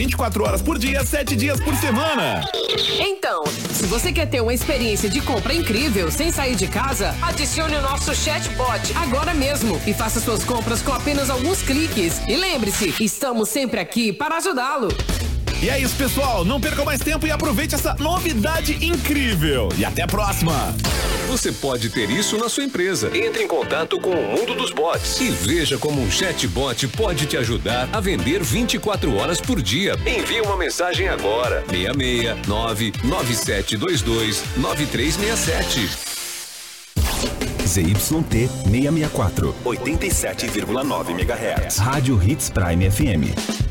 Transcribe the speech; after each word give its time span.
24 0.00 0.44
horas 0.44 0.62
por 0.62 0.78
dia, 0.78 1.04
7 1.04 1.36
dias 1.36 1.60
por 1.60 1.74
semana. 1.76 2.40
Então, 2.98 3.44
se 3.46 3.84
você 3.84 4.10
quer 4.10 4.24
ter 4.24 4.40
uma 4.40 4.54
experiência 4.54 5.10
de 5.10 5.20
compra 5.20 5.52
incrível 5.52 6.10
sem 6.10 6.32
sair 6.32 6.56
de 6.56 6.66
casa, 6.68 7.14
adicione 7.20 7.76
o 7.76 7.82
nosso 7.82 8.14
chatbot 8.14 8.94
agora 8.96 9.34
mesmo 9.34 9.78
e 9.86 9.92
faça 9.92 10.18
suas 10.18 10.42
compras 10.42 10.80
com 10.80 10.94
apenas 10.94 11.28
alguns 11.28 11.60
cliques. 11.60 12.18
E 12.26 12.34
lembre-se, 12.34 12.94
estamos 12.98 13.50
sempre 13.50 13.78
aqui 13.78 14.10
para 14.10 14.38
ajudá-lo. 14.38 14.88
E 15.62 15.68
é 15.68 15.78
isso, 15.78 15.94
pessoal. 15.94 16.42
Não 16.42 16.58
perca 16.58 16.82
mais 16.86 17.00
tempo 17.00 17.26
e 17.26 17.30
aproveite 17.30 17.74
essa 17.74 17.94
novidade 17.98 18.82
incrível. 18.84 19.68
E 19.76 19.84
até 19.84 20.02
a 20.02 20.06
próxima. 20.06 20.74
Você 21.28 21.52
pode 21.52 21.90
ter 21.90 22.08
isso 22.08 22.38
na 22.38 22.48
sua 22.48 22.64
empresa. 22.64 23.10
Entre 23.14 23.42
em 23.44 23.46
contato 23.46 24.00
com 24.00 24.10
o 24.10 24.36
mundo 24.38 24.54
dos 24.54 24.72
bots 24.72 25.20
e 25.20 25.30
veja 25.30 25.76
como 25.76 26.00
um 26.00 26.10
chatbot 26.10 26.88
pode 26.88 27.26
te 27.26 27.36
ajudar 27.36 27.88
a 27.92 28.00
vender 28.00 28.42
24 28.42 29.14
horas 29.16 29.38
por 29.38 29.60
dia. 29.60 29.96
Envie 30.06 30.40
uma 30.40 30.56
mensagem 30.56 31.08
agora. 31.08 31.62
669 31.68 32.92
9722 33.04 34.42
9367. 34.56 36.10
ZYT 37.66 38.00
664, 38.00 39.54
87,9 39.64 41.10
MHz. 41.10 41.76
Rádio 41.76 42.20
Hits 42.20 42.50
Prime 42.50 42.90
FM. 42.90 43.69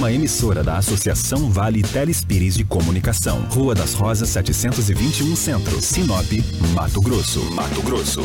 Uma 0.00 0.10
emissora 0.10 0.64
da 0.64 0.78
Associação 0.78 1.50
Vale 1.50 1.82
Telespires 1.82 2.56
de 2.56 2.64
Comunicação. 2.64 3.42
Rua 3.50 3.74
das 3.74 3.92
Rosas 3.92 4.30
721 4.30 5.36
Centro, 5.36 5.78
Sinop, 5.82 6.26
Mato 6.72 7.02
Grosso. 7.02 7.44
Mato 7.52 7.82
Grosso. 7.82 8.22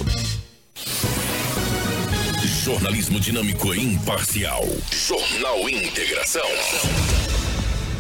Jornalismo 2.63 3.19
dinâmico 3.19 3.75
e 3.75 3.83
imparcial. 3.83 4.63
Jornal 4.89 5.69
Integração. 5.69 6.47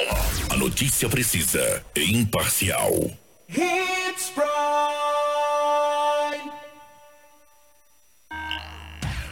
A 0.50 0.56
notícia 0.56 1.08
precisa 1.08 1.84
e 1.96 2.14
imparcial. 2.16 2.92
Hits 3.48 4.30
Prime. 4.34 5.29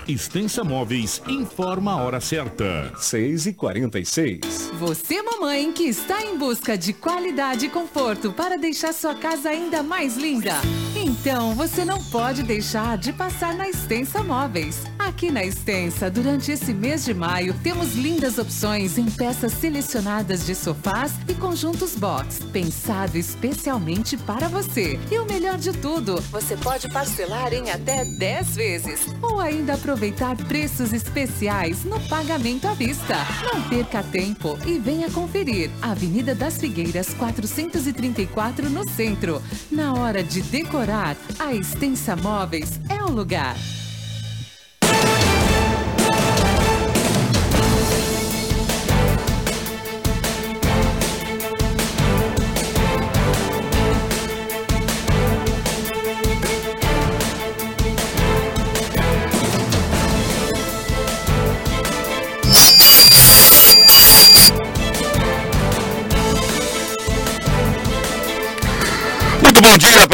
Extensa 0.08 0.64
Móveis 0.64 1.20
informa 1.28 1.92
a 1.92 2.02
hora 2.02 2.18
certa. 2.18 2.90
6 2.96 3.48
e 3.48 3.52
46 3.52 4.70
Você, 4.78 5.20
mamãe, 5.20 5.70
que 5.70 5.82
está 5.82 6.22
em 6.24 6.38
busca 6.38 6.78
de 6.78 6.94
qualidade 6.94 7.66
e 7.66 7.68
conforto 7.68 8.32
para 8.32 8.56
deixar 8.56 8.94
sua 8.94 9.14
casa 9.14 9.50
ainda 9.50 9.82
mais 9.82 10.16
linda. 10.16 10.54
Então, 11.30 11.54
você 11.54 11.84
não 11.84 12.02
pode 12.04 12.42
deixar 12.42 12.96
de 12.96 13.12
passar 13.12 13.54
na 13.54 13.68
Extensa 13.68 14.24
Móveis. 14.24 14.84
Aqui 14.98 15.30
na 15.30 15.44
Extensa, 15.44 16.10
durante 16.10 16.50
esse 16.50 16.72
mês 16.72 17.04
de 17.04 17.12
maio, 17.12 17.52
temos 17.62 17.94
lindas 17.94 18.38
opções 18.38 18.96
em 18.96 19.04
peças 19.10 19.52
selecionadas 19.52 20.46
de 20.46 20.54
sofás 20.54 21.12
e 21.28 21.34
conjuntos 21.34 21.94
box, 21.94 22.40
pensado 22.50 23.18
especialmente 23.18 24.16
para 24.16 24.48
você. 24.48 24.98
E 25.10 25.18
o 25.18 25.26
melhor 25.26 25.58
de 25.58 25.72
tudo, 25.72 26.18
você 26.30 26.56
pode 26.56 26.88
parcelar 26.90 27.52
em 27.52 27.70
até 27.70 28.06
10 28.06 28.56
vezes 28.56 29.06
ou 29.20 29.38
ainda 29.38 29.74
aproveitar 29.74 30.34
preços 30.34 30.94
especiais 30.94 31.84
no 31.84 32.00
pagamento 32.08 32.66
à 32.66 32.72
vista. 32.72 33.16
Não 33.52 33.68
perca 33.68 34.02
tempo 34.02 34.58
e 34.66 34.78
venha 34.78 35.10
conferir. 35.10 35.70
Avenida 35.82 36.34
das 36.34 36.56
Figueiras 36.56 37.12
434 37.14 38.70
no 38.70 38.88
centro. 38.88 39.42
Na 39.70 39.92
hora 39.92 40.22
de 40.22 40.40
decorar, 40.42 41.17
a 41.38 41.54
Extensa 41.54 42.16
Móveis 42.16 42.80
é 42.88 43.02
o 43.02 43.10
lugar. 43.10 43.56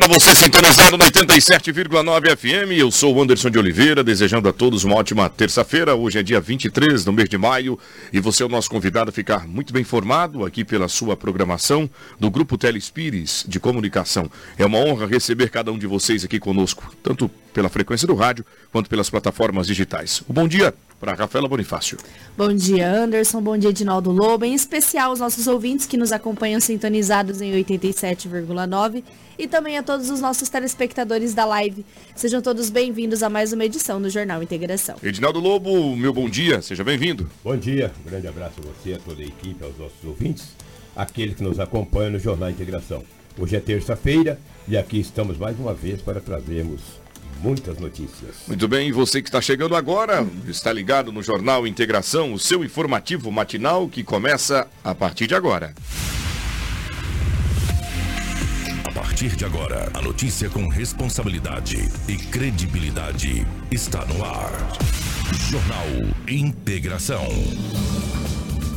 Para 0.05 0.19
você 0.19 0.35
sintonizado 0.35 0.99
no 0.99 1.05
87,9 1.05 2.37
FM. 2.37 2.73
Eu 2.77 2.91
sou 2.91 3.15
o 3.15 3.23
Anderson 3.23 3.49
de 3.49 3.59
Oliveira, 3.59 4.05
desejando 4.05 4.47
a 4.51 4.53
todos 4.53 4.85
uma 4.85 4.97
ótima 4.97 5.31
terça-feira. 5.31 5.95
Hoje 5.95 6.19
é 6.19 6.23
dia 6.23 6.43
23 6.43 7.05
do 7.05 7.11
mês 7.11 7.27
de 7.27 7.39
maio 7.39 7.79
e 8.13 8.21
você 8.21 8.43
é 8.43 8.47
o 8.47 8.49
nosso 8.51 8.69
convidado 8.69 9.09
a 9.09 9.13
ficar 9.13 9.49
muito 9.49 9.73
bem 9.73 9.81
informado 9.81 10.45
aqui 10.45 10.63
pela 10.63 10.89
sua 10.89 11.17
programação 11.17 11.89
do 12.21 12.31
Grupo 12.31 12.59
Telespires 12.59 13.47
de 13.49 13.59
Comunicação. 13.59 14.31
É 14.59 14.67
uma 14.67 14.77
honra 14.77 15.07
receber 15.07 15.49
cada 15.49 15.73
um 15.73 15.79
de 15.79 15.87
vocês 15.87 16.23
aqui 16.23 16.39
conosco, 16.39 16.95
tanto 17.03 17.31
pela 17.55 17.71
frequência 17.71 18.07
do 18.07 18.15
rádio 18.15 18.45
quanto 18.71 18.91
pelas 18.91 19.09
plataformas 19.09 19.67
digitais. 19.67 20.23
O 20.29 20.35
bom 20.35 20.47
dia 20.47 20.75
para 21.05 21.13
Rafaela 21.13 21.47
Bonifácio. 21.47 21.99
Bom 22.35 22.55
dia, 22.55 22.91
Anderson. 22.91 23.43
Bom 23.43 23.59
dia, 23.59 23.69
Edinaldo 23.69 24.11
Lobo. 24.11 24.47
Em 24.47 24.55
especial 24.55 25.13
os 25.13 25.21
nossos 25.21 25.47
ouvintes 25.47 25.85
que 25.85 25.99
nos 25.99 26.13
acompanham 26.13 26.59
sintonizados 26.61 27.43
em 27.43 27.53
87,9 27.63 29.05
e 29.39 29.47
também 29.47 29.77
a 29.77 29.83
todos 29.83 30.09
os 30.09 30.23
nossos 30.23 30.49
telespectadores 30.49 31.35
da 31.35 31.45
live. 31.45 31.85
Sejam 32.17 32.41
todos 32.41 32.71
bem-vindos 32.71 33.23
a 33.23 33.29
mais 33.29 33.53
uma 33.53 33.67
edição 33.67 34.01
do 34.01 34.09
Jornal 34.09 34.43
Integração. 34.43 34.97
Edinaldo 35.03 35.41
Lobo, 35.41 35.95
meu 35.95 36.13
bom 36.13 36.27
dia, 36.27 36.63
seja 36.63 36.83
bem-vindo. 36.83 37.31
Bom 37.45 37.57
dia, 37.57 37.93
um 38.01 38.09
grande 38.09 38.27
abraço 38.27 38.55
a 38.61 38.63
você, 38.63 38.95
a 38.95 38.99
toda 38.99 39.21
a 39.21 39.27
equipe, 39.27 39.63
aos 39.63 39.77
nossos 39.77 40.03
ouvintes, 40.03 40.55
aqueles 40.97 41.35
que 41.35 41.43
nos 41.43 41.61
acompanham 41.61 42.13
no 42.13 42.19
Jornal 42.19 42.49
Integração. 42.49 43.05
Hoje 43.39 43.57
é 43.57 43.61
terça-feira 43.61 44.39
e 44.67 44.75
aqui 44.75 45.01
estamos 45.01 45.37
mais 45.37 45.59
uma 45.59 45.75
vez 45.75 46.01
para 46.01 46.19
trazermos 46.19 47.04
muitas 47.45 47.79
notícias. 47.79 48.37
Muito 48.49 48.67
bem, 48.67 48.89
e 48.89 48.93
você 48.93 49.21
que 49.21 49.29
está 49.29 49.39
chegando 49.39 49.77
agora, 49.77 50.27
está 50.49 50.73
ligado 50.73 51.13
no 51.13 51.23
Jornal 51.23 51.67
Integração, 51.67 52.33
o 52.33 52.39
seu 52.39 52.65
informativo 52.65 53.31
matinal 53.31 53.87
que 53.87 54.03
começa 54.03 54.67
a 54.83 54.95
partir 54.95 55.27
de 55.27 55.35
agora. 55.35 55.75
A 58.83 58.93
partir 58.93 59.37
de 59.37 59.45
agora, 59.45 59.91
a 59.93 60.01
notícia 60.01 60.49
com 60.49 60.69
responsabilidade 60.69 61.77
e 62.09 62.17
credibilidade 62.17 63.47
está 63.71 64.07
no 64.07 64.25
ar. 64.25 64.51
Jornal 65.51 65.87
Integração. 66.27 67.29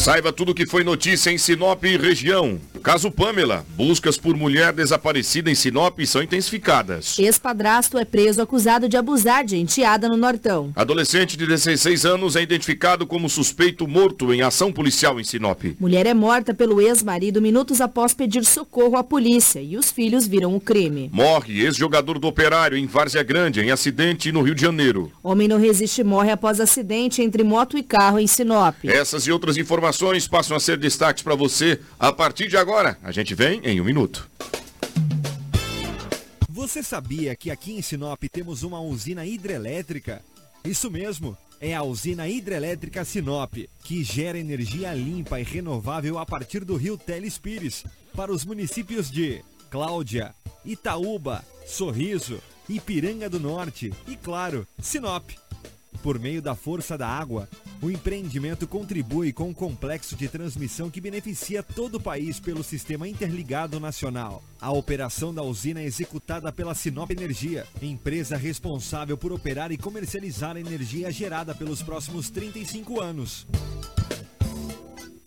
Saiba 0.00 0.32
tudo 0.32 0.52
o 0.52 0.54
que 0.54 0.64
foi 0.64 0.82
notícia 0.82 1.30
em 1.30 1.36
Sinop 1.36 1.84
e 1.84 1.98
região. 1.98 2.58
Caso 2.82 3.10
Pamela, 3.10 3.66
buscas 3.76 4.16
por 4.16 4.34
mulher 4.34 4.72
desaparecida 4.72 5.50
em 5.50 5.54
Sinop 5.54 6.00
são 6.06 6.22
intensificadas. 6.22 7.18
Ex-padrasto 7.18 7.98
é 7.98 8.04
preso 8.06 8.40
acusado 8.40 8.88
de 8.88 8.96
abusar 8.96 9.44
de 9.44 9.58
enteada 9.58 10.08
no 10.08 10.16
Nortão. 10.16 10.72
Adolescente 10.74 11.36
de 11.36 11.46
16 11.46 12.06
anos 12.06 12.34
é 12.34 12.40
identificado 12.40 13.06
como 13.06 13.28
suspeito 13.28 13.86
morto 13.86 14.32
em 14.32 14.40
ação 14.40 14.72
policial 14.72 15.20
em 15.20 15.24
Sinop. 15.24 15.62
Mulher 15.78 16.06
é 16.06 16.14
morta 16.14 16.54
pelo 16.54 16.80
ex-marido 16.80 17.42
minutos 17.42 17.82
após 17.82 18.14
pedir 18.14 18.46
socorro 18.46 18.96
à 18.96 19.04
polícia 19.04 19.60
e 19.60 19.76
os 19.76 19.90
filhos 19.90 20.26
viram 20.26 20.56
o 20.56 20.60
crime. 20.60 21.10
Morre 21.12 21.60
ex-jogador 21.60 22.18
do 22.18 22.26
Operário 22.26 22.78
em 22.78 22.86
Várzea 22.86 23.22
Grande 23.22 23.60
em 23.60 23.70
acidente 23.70 24.32
no 24.32 24.40
Rio 24.40 24.54
de 24.54 24.62
Janeiro. 24.62 25.12
Homem 25.22 25.46
não 25.46 25.58
resiste 25.58 26.00
e 26.00 26.04
morre 26.04 26.30
após 26.30 26.58
acidente 26.58 27.20
entre 27.20 27.44
moto 27.44 27.76
e 27.76 27.82
carro 27.82 28.18
em 28.18 28.26
Sinop. 28.26 28.76
Essas 28.82 29.26
e 29.26 29.30
outras 29.32 29.58
informações 29.58 29.89
passam 30.28 30.56
a 30.56 30.60
ser 30.60 30.78
destaques 30.78 31.22
para 31.22 31.34
você 31.34 31.80
a 31.98 32.12
partir 32.12 32.48
de 32.48 32.56
agora. 32.56 32.98
A 33.02 33.12
gente 33.12 33.34
vem 33.34 33.60
em 33.64 33.80
um 33.80 33.84
minuto. 33.84 34.28
Você 36.48 36.82
sabia 36.82 37.34
que 37.34 37.50
aqui 37.50 37.72
em 37.72 37.82
Sinop 37.82 38.22
temos 38.30 38.62
uma 38.62 38.80
usina 38.80 39.24
hidrelétrica? 39.24 40.22
Isso 40.64 40.90
mesmo. 40.90 41.36
É 41.60 41.74
a 41.74 41.82
usina 41.82 42.28
hidrelétrica 42.28 43.04
Sinop, 43.04 43.54
que 43.84 44.02
gera 44.04 44.38
energia 44.38 44.94
limpa 44.94 45.40
e 45.40 45.42
renovável 45.42 46.18
a 46.18 46.24
partir 46.24 46.64
do 46.64 46.76
rio 46.76 46.96
Telespires, 46.96 47.84
para 48.14 48.32
os 48.32 48.44
municípios 48.44 49.10
de 49.10 49.42
Cláudia, 49.70 50.34
Itaúba, 50.64 51.44
Sorriso, 51.66 52.42
Ipiranga 52.68 53.28
do 53.28 53.38
Norte 53.38 53.92
e, 54.06 54.16
claro, 54.16 54.66
Sinop. 54.80 55.30
Por 56.02 56.18
meio 56.18 56.40
da 56.40 56.54
força 56.54 56.96
da 56.96 57.06
água, 57.06 57.48
o 57.82 57.90
empreendimento 57.90 58.66
contribui 58.66 59.32
com 59.32 59.48
um 59.50 59.54
complexo 59.54 60.16
de 60.16 60.28
transmissão 60.28 60.88
que 60.88 61.00
beneficia 61.00 61.62
todo 61.62 61.96
o 61.96 62.00
país 62.00 62.40
pelo 62.40 62.64
Sistema 62.64 63.06
Interligado 63.06 63.78
Nacional. 63.78 64.42
A 64.60 64.72
operação 64.72 65.34
da 65.34 65.42
usina 65.42 65.80
é 65.80 65.84
executada 65.84 66.50
pela 66.50 66.74
Sinop 66.74 67.10
Energia, 67.10 67.66
empresa 67.82 68.36
responsável 68.36 69.16
por 69.16 69.32
operar 69.32 69.72
e 69.72 69.76
comercializar 69.76 70.56
a 70.56 70.60
energia 70.60 71.10
gerada 71.10 71.54
pelos 71.54 71.82
próximos 71.82 72.30
35 72.30 73.00
anos. 73.00 73.46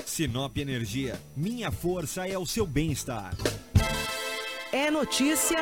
Sinop 0.05 0.57
Energia, 0.57 1.19
minha 1.35 1.71
força 1.71 2.27
é 2.27 2.37
o 2.37 2.45
seu 2.45 2.65
bem-estar. 2.65 3.35
É 4.71 4.89
notícia. 4.89 5.57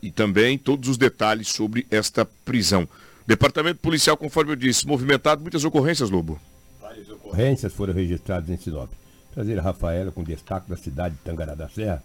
e 0.03 0.11
também 0.11 0.59
todos 0.59 0.89
os 0.89 0.99
detalhes 0.99 1.49
sobre 1.49 1.87
esta 1.91 2.25
prisão. 2.25 2.89
Departamento 3.27 3.81
policial, 3.81 4.17
conforme 4.17 4.53
eu 4.53 4.57
disse, 4.57 4.87
movimentado, 4.87 5.41
muitas 5.41 5.65
ocorrências, 5.65 6.11
Lobo. 6.11 6.41
Várias 6.81 7.09
ocorrências 7.09 7.73
foram 7.73 7.95
registradas 7.95 8.51
em 8.51 8.57
Sinop. 8.57 8.91
Trazer 9.33 9.59
a 9.59 9.63
Rafaela 9.63 10.11
com 10.11 10.23
destaque 10.23 10.69
da 10.69 10.77
cidade 10.77 11.15
de 11.15 11.21
Tangará 11.23 11.55
da 11.55 11.69
Serra, 11.69 12.03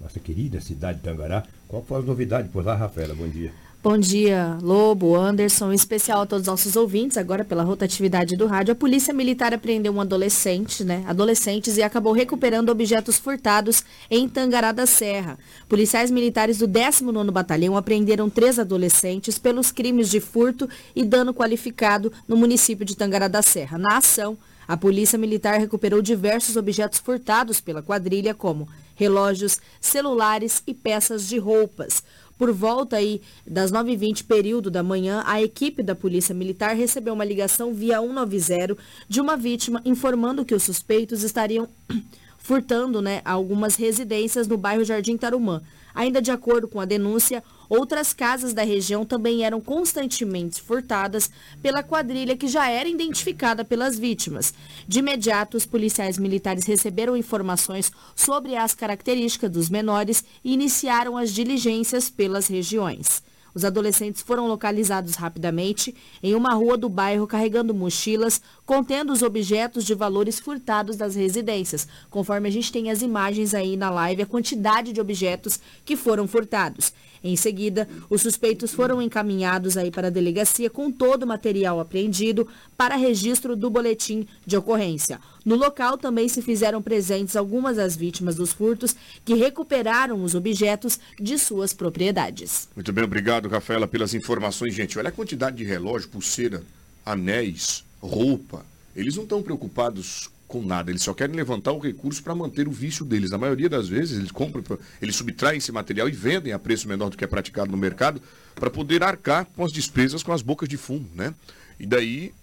nossa 0.00 0.20
querida 0.20 0.60
cidade 0.60 0.98
de 0.98 1.04
Tangará. 1.04 1.44
Qual 1.66 1.82
foi 1.82 1.98
a 1.98 2.02
novidade 2.02 2.48
por 2.48 2.64
lá, 2.64 2.76
Rafaela? 2.76 3.14
Bom 3.14 3.28
dia. 3.28 3.52
Bom 3.82 3.96
dia, 3.96 4.58
Lobo, 4.60 5.16
Anderson, 5.16 5.72
em 5.72 5.74
especial 5.74 6.20
a 6.20 6.26
todos 6.26 6.42
os 6.42 6.48
nossos 6.48 6.76
ouvintes, 6.76 7.16
agora 7.16 7.46
pela 7.46 7.62
rotatividade 7.62 8.36
do 8.36 8.46
rádio. 8.46 8.72
A 8.72 8.74
Polícia 8.74 9.14
Militar 9.14 9.54
apreendeu 9.54 9.90
um 9.90 10.02
adolescente, 10.02 10.84
né? 10.84 11.02
Adolescentes 11.08 11.78
e 11.78 11.82
acabou 11.82 12.12
recuperando 12.12 12.68
objetos 12.68 13.16
furtados 13.16 13.82
em 14.10 14.28
Tangará 14.28 14.70
da 14.70 14.84
Serra. 14.84 15.38
Policiais 15.66 16.10
militares 16.10 16.58
do 16.58 16.68
19º 16.68 17.30
Batalhão 17.30 17.74
apreenderam 17.74 18.28
três 18.28 18.58
adolescentes 18.58 19.38
pelos 19.38 19.72
crimes 19.72 20.10
de 20.10 20.20
furto 20.20 20.68
e 20.94 21.02
dano 21.02 21.32
qualificado 21.32 22.12
no 22.28 22.36
município 22.36 22.84
de 22.84 22.94
Tangará 22.94 23.28
da 23.28 23.40
Serra. 23.40 23.78
Na 23.78 23.96
ação, 23.96 24.36
a 24.68 24.76
Polícia 24.76 25.18
Militar 25.18 25.58
recuperou 25.58 26.02
diversos 26.02 26.54
objetos 26.54 26.98
furtados 26.98 27.62
pela 27.62 27.82
quadrilha, 27.82 28.34
como 28.34 28.68
relógios, 28.94 29.58
celulares 29.80 30.62
e 30.66 30.74
peças 30.74 31.26
de 31.26 31.38
roupas. 31.38 32.04
Por 32.40 32.52
volta 32.52 32.96
aí 32.96 33.20
das 33.46 33.70
9h20, 33.70 34.24
período 34.24 34.70
da 34.70 34.82
manhã, 34.82 35.22
a 35.26 35.42
equipe 35.42 35.82
da 35.82 35.94
Polícia 35.94 36.34
Militar 36.34 36.74
recebeu 36.74 37.12
uma 37.12 37.22
ligação 37.22 37.74
via 37.74 38.00
190 38.00 38.78
de 39.06 39.20
uma 39.20 39.36
vítima 39.36 39.82
informando 39.84 40.42
que 40.42 40.54
os 40.54 40.62
suspeitos 40.62 41.22
estariam 41.22 41.68
furtando 42.38 43.02
né, 43.02 43.20
algumas 43.26 43.76
residências 43.76 44.48
no 44.48 44.56
bairro 44.56 44.86
Jardim 44.86 45.18
Tarumã. 45.18 45.60
Ainda 45.94 46.22
de 46.22 46.30
acordo 46.30 46.66
com 46.66 46.80
a 46.80 46.86
denúncia, 46.86 47.44
outras 47.70 48.12
casas 48.12 48.52
da 48.52 48.64
região 48.64 49.06
também 49.06 49.44
eram 49.44 49.60
constantemente 49.60 50.60
furtadas 50.60 51.30
pela 51.62 51.82
quadrilha 51.82 52.36
que 52.36 52.48
já 52.48 52.68
era 52.68 52.88
identificada 52.88 53.64
pelas 53.64 53.98
vítimas. 53.98 54.52
De 54.86 54.98
imediato, 54.98 55.56
os 55.56 55.64
policiais 55.64 56.18
militares 56.18 56.66
receberam 56.66 57.16
informações 57.16 57.92
sobre 58.14 58.56
as 58.56 58.74
características 58.74 59.50
dos 59.50 59.70
menores 59.70 60.24
e 60.44 60.52
iniciaram 60.52 61.16
as 61.16 61.32
diligências 61.32 62.10
pelas 62.10 62.48
regiões. 62.48 63.22
Os 63.54 63.64
adolescentes 63.64 64.22
foram 64.22 64.46
localizados 64.46 65.14
rapidamente 65.14 65.94
em 66.22 66.34
uma 66.34 66.54
rua 66.54 66.76
do 66.76 66.88
bairro 66.88 67.26
carregando 67.26 67.74
mochilas 67.74 68.40
contendo 68.64 69.12
os 69.12 69.22
objetos 69.22 69.84
de 69.84 69.94
valores 69.94 70.38
furtados 70.38 70.96
das 70.96 71.14
residências. 71.14 71.86
Conforme 72.08 72.48
a 72.48 72.52
gente 72.52 72.70
tem 72.70 72.90
as 72.90 73.02
imagens 73.02 73.54
aí 73.54 73.76
na 73.76 73.90
live, 73.90 74.22
a 74.22 74.26
quantidade 74.26 74.92
de 74.92 75.00
objetos 75.00 75.58
que 75.84 75.96
foram 75.96 76.28
furtados. 76.28 76.92
Em 77.22 77.36
seguida, 77.36 77.86
os 78.08 78.22
suspeitos 78.22 78.72
foram 78.72 79.02
encaminhados 79.02 79.76
aí 79.76 79.90
para 79.90 80.06
a 80.06 80.10
delegacia 80.10 80.70
com 80.70 80.90
todo 80.90 81.24
o 81.24 81.26
material 81.26 81.78
apreendido 81.78 82.48
para 82.76 82.96
registro 82.96 83.54
do 83.54 83.68
boletim 83.68 84.26
de 84.46 84.56
ocorrência. 84.56 85.20
No 85.44 85.54
local 85.54 85.98
também 85.98 86.28
se 86.28 86.40
fizeram 86.40 86.80
presentes 86.80 87.36
algumas 87.36 87.76
das 87.76 87.94
vítimas 87.96 88.36
dos 88.36 88.52
furtos 88.52 88.96
que 89.24 89.34
recuperaram 89.34 90.22
os 90.22 90.34
objetos 90.34 90.98
de 91.18 91.38
suas 91.38 91.72
propriedades. 91.72 92.68
Muito 92.74 92.92
bem, 92.92 93.04
obrigado, 93.04 93.48
Rafaela, 93.48 93.86
pelas 93.86 94.14
informações, 94.14 94.74
gente. 94.74 94.98
Olha 94.98 95.08
a 95.10 95.12
quantidade 95.12 95.56
de 95.56 95.64
relógio, 95.64 96.08
pulseira, 96.08 96.62
anéis, 97.04 97.84
roupa. 98.00 98.64
Eles 98.96 99.16
não 99.16 99.24
estão 99.24 99.42
preocupados 99.42 100.30
com 100.50 100.60
nada, 100.60 100.90
eles 100.90 101.02
só 101.02 101.14
querem 101.14 101.36
levantar 101.36 101.70
o 101.70 101.78
recurso 101.78 102.20
para 102.24 102.34
manter 102.34 102.66
o 102.66 102.72
vício 102.72 103.04
deles. 103.04 103.30
Na 103.30 103.38
maioria 103.38 103.68
das 103.68 103.88
vezes, 103.88 104.18
eles 104.18 104.32
compram, 104.32 104.64
eles 105.00 105.14
subtraem 105.14 105.58
esse 105.58 105.70
material 105.70 106.08
e 106.08 106.12
vendem 106.12 106.52
a 106.52 106.58
preço 106.58 106.88
menor 106.88 107.08
do 107.08 107.16
que 107.16 107.22
é 107.22 107.26
praticado 107.26 107.70
no 107.70 107.76
mercado 107.76 108.20
para 108.56 108.68
poder 108.68 109.04
arcar 109.04 109.46
com 109.54 109.64
as 109.64 109.72
despesas 109.72 110.24
com 110.24 110.32
as 110.32 110.42
bocas 110.42 110.68
de 110.68 110.76
fumo, 110.76 111.08
né? 111.14 111.32
E 111.78 111.86
daí, 111.86 112.34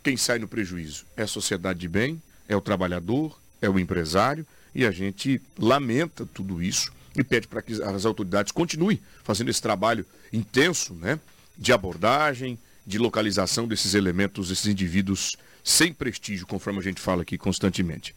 quem 0.00 0.16
sai 0.16 0.38
no 0.38 0.46
prejuízo? 0.46 1.04
É 1.16 1.24
a 1.24 1.26
sociedade 1.26 1.80
de 1.80 1.88
bem, 1.88 2.22
é 2.48 2.54
o 2.54 2.60
trabalhador, 2.60 3.36
é 3.60 3.68
o 3.68 3.80
empresário, 3.80 4.46
e 4.72 4.86
a 4.86 4.92
gente 4.92 5.42
lamenta 5.58 6.24
tudo 6.32 6.62
isso 6.62 6.92
e 7.16 7.24
pede 7.24 7.48
para 7.48 7.60
que 7.60 7.82
as 7.82 8.04
autoridades 8.06 8.52
continuem 8.52 9.00
fazendo 9.24 9.50
esse 9.50 9.60
trabalho 9.60 10.06
intenso, 10.32 10.94
né? 10.94 11.18
De 11.58 11.72
abordagem, 11.72 12.56
de 12.86 12.96
localização 12.96 13.66
desses 13.66 13.94
elementos, 13.94 14.48
desses 14.48 14.66
indivíduos 14.66 15.36
sem 15.62 15.92
prestígio, 15.92 16.46
conforme 16.46 16.78
a 16.78 16.82
gente 16.82 17.00
fala 17.00 17.22
aqui 17.22 17.36
constantemente. 17.38 18.14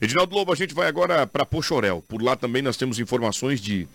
Edinaldo 0.00 0.34
Lobo, 0.34 0.52
a 0.52 0.56
gente 0.56 0.74
vai 0.74 0.88
agora 0.88 1.26
para 1.26 1.46
Pochorel. 1.46 2.02
Por 2.08 2.22
lá 2.22 2.36
também 2.36 2.62
nós 2.62 2.76
temos 2.76 2.98
informações 2.98 3.60
de, 3.60 3.88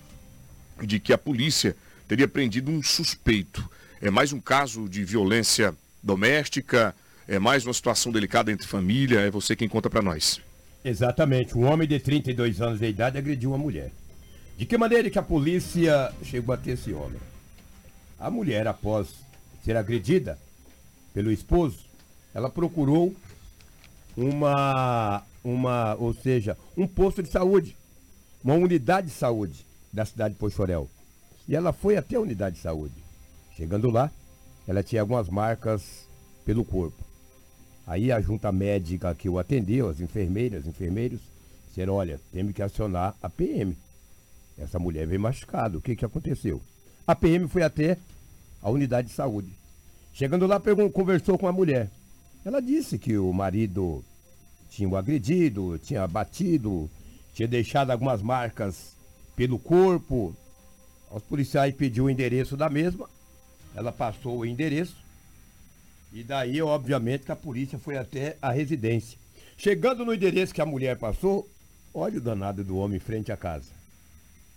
de 0.82 1.00
que 1.00 1.13
a 1.13 1.18
polícia 1.18 1.75
teria 2.08 2.27
prendido 2.27 2.72
um 2.72 2.82
suspeito. 2.82 3.70
É 4.01 4.10
mais 4.10 4.32
um 4.32 4.39
caso 4.39 4.88
de 4.88 5.03
violência 5.03 5.75
doméstica, 6.01 6.96
é 7.27 7.38
mais 7.38 7.65
uma 7.65 7.74
situação 7.74 8.12
delicada 8.12 8.51
entre 8.51 8.65
família. 8.65 9.20
É 9.20 9.29
você 9.29 9.56
quem 9.56 9.68
conta 9.68 9.89
para 9.89 10.01
nós. 10.01 10.41
Exatamente. 10.84 11.58
Um 11.58 11.65
homem 11.65 11.88
de 11.88 12.00
32 12.00 12.62
anos 12.62 12.79
de 12.79 12.88
idade 12.88 13.18
agrediu 13.18 13.51
uma 13.51 13.58
mulher. 13.58 13.91
De 14.58 14.65
que 14.65 14.77
maneira 14.77 15.10
que 15.10 15.20
a 15.20 15.24
polícia 15.24 16.12
chegou 16.24 16.53
a 16.53 16.58
ter 16.58 16.72
esse 16.72 16.91
homem? 16.94 17.20
A 18.20 18.32
mulher, 18.32 18.68
após 18.68 19.08
ser 19.63 19.77
agredida 19.77 20.38
pelo 21.13 21.32
esposo, 21.32 21.88
ela 22.33 22.50
procurou 22.50 23.13
uma, 24.15 25.24
uma, 25.43 25.95
ou 25.95 26.13
seja, 26.13 26.57
um 26.75 26.88
posto 26.88 27.24
de 27.24 27.29
saúde, 27.29 27.75
uma 28.43 28.55
unidade 28.55 29.07
de 29.07 29.13
saúde 29.13 29.65
da 29.91 30.05
cidade 30.05 30.33
de 30.33 30.39
Pochorel. 30.39 30.89
E 31.48 31.55
ela 31.55 31.74
foi 31.74 31.98
até 31.98 32.15
a 32.15 32.21
unidade 32.21 32.57
de 32.57 32.62
saúde. 32.62 32.93
Chegando 33.55 33.89
lá, 33.89 34.12
ela 34.67 34.83
tinha 34.83 35.01
algumas 35.01 35.29
marcas 35.29 36.07
pelo 36.45 36.63
corpo. 36.63 37.03
Aí 37.88 38.12
a 38.12 38.21
junta 38.21 38.51
médica 38.51 39.15
que 39.15 39.27
o 39.27 39.39
atendeu, 39.39 39.89
as 39.89 40.00
enfermeiras, 40.00 40.67
enfermeiros, 40.67 41.19
disseram, 41.67 41.95
olha, 41.95 42.19
temos 42.31 42.53
que 42.53 42.62
acionar 42.62 43.15
a 43.21 43.29
PM. 43.29 43.75
Essa 44.57 44.77
mulher 44.77 45.07
veio 45.07 45.19
machucada. 45.19 45.77
O 45.77 45.81
que, 45.81 45.95
que 45.95 46.05
aconteceu? 46.05 46.62
A 47.07 47.15
PM 47.15 47.48
foi 47.48 47.63
até 47.63 47.98
a 48.62 48.69
unidade 48.69 49.07
de 49.07 49.13
saúde. 49.13 49.51
Chegando 50.13 50.45
lá, 50.45 50.62
conversou 50.93 51.38
com 51.38 51.48
a 51.48 51.51
mulher. 51.51 51.89
Ela 52.46 52.62
disse 52.62 52.98
que 52.98 53.17
o 53.17 53.31
marido 53.34 54.03
tinha 54.69 54.88
o 54.88 54.96
agredido, 54.96 55.77
tinha 55.79 56.08
batido, 56.08 56.89
tinha 57.34 57.48
deixado 57.48 57.91
algumas 57.91 58.22
marcas 58.22 58.96
pelo 59.36 59.60
corpo. 59.60 60.36
Os 61.12 61.24
policiais 61.24 61.74
pediu 61.75 62.05
o 62.05 62.10
endereço 62.10 62.55
da 62.55 62.69
mesma. 62.69 63.10
Ela 63.75 63.91
passou 63.91 64.39
o 64.39 64.46
endereço. 64.46 64.96
E 66.13 66.24
daí, 66.24 66.62
obviamente, 66.62 67.25
que 67.25 67.31
a 67.31 67.36
polícia 67.36 67.77
foi 67.77 67.98
até 67.98 68.38
a 68.41 68.51
residência. 68.51 69.17
Chegando 69.58 70.05
no 70.05 70.13
endereço 70.13 70.53
que 70.53 70.62
a 70.62 70.65
mulher 70.65 70.98
passou, 70.98 71.48
olha 71.93 72.17
o 72.17 72.22
danado 72.22 72.63
do 72.63 72.77
homem 72.77 72.98
em 72.98 73.01
frente 73.01 73.31
à 73.31 73.38
casa. 73.38 73.69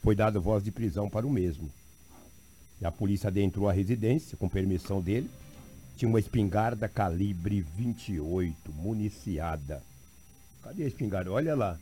Foi 0.02 0.14
dada 0.14 0.40
voz 0.40 0.62
de 0.62 0.70
prisão 0.70 1.10
para 1.10 1.26
o 1.26 1.30
mesmo. 1.30 1.70
E 2.80 2.86
a 2.86 2.90
polícia 2.90 3.28
adentrou 3.28 3.68
a 3.68 3.72
residência, 3.72 4.36
com 4.36 4.48
permissão 4.48 5.00
dele. 5.00 5.28
Tinha 6.02 6.10
uma 6.10 6.18
espingarda 6.18 6.88
calibre 6.88 7.60
28, 7.60 8.72
municiada. 8.72 9.80
Cadê 10.60 10.82
a 10.82 10.88
espingarda? 10.88 11.30
Olha 11.30 11.54
lá. 11.54 11.78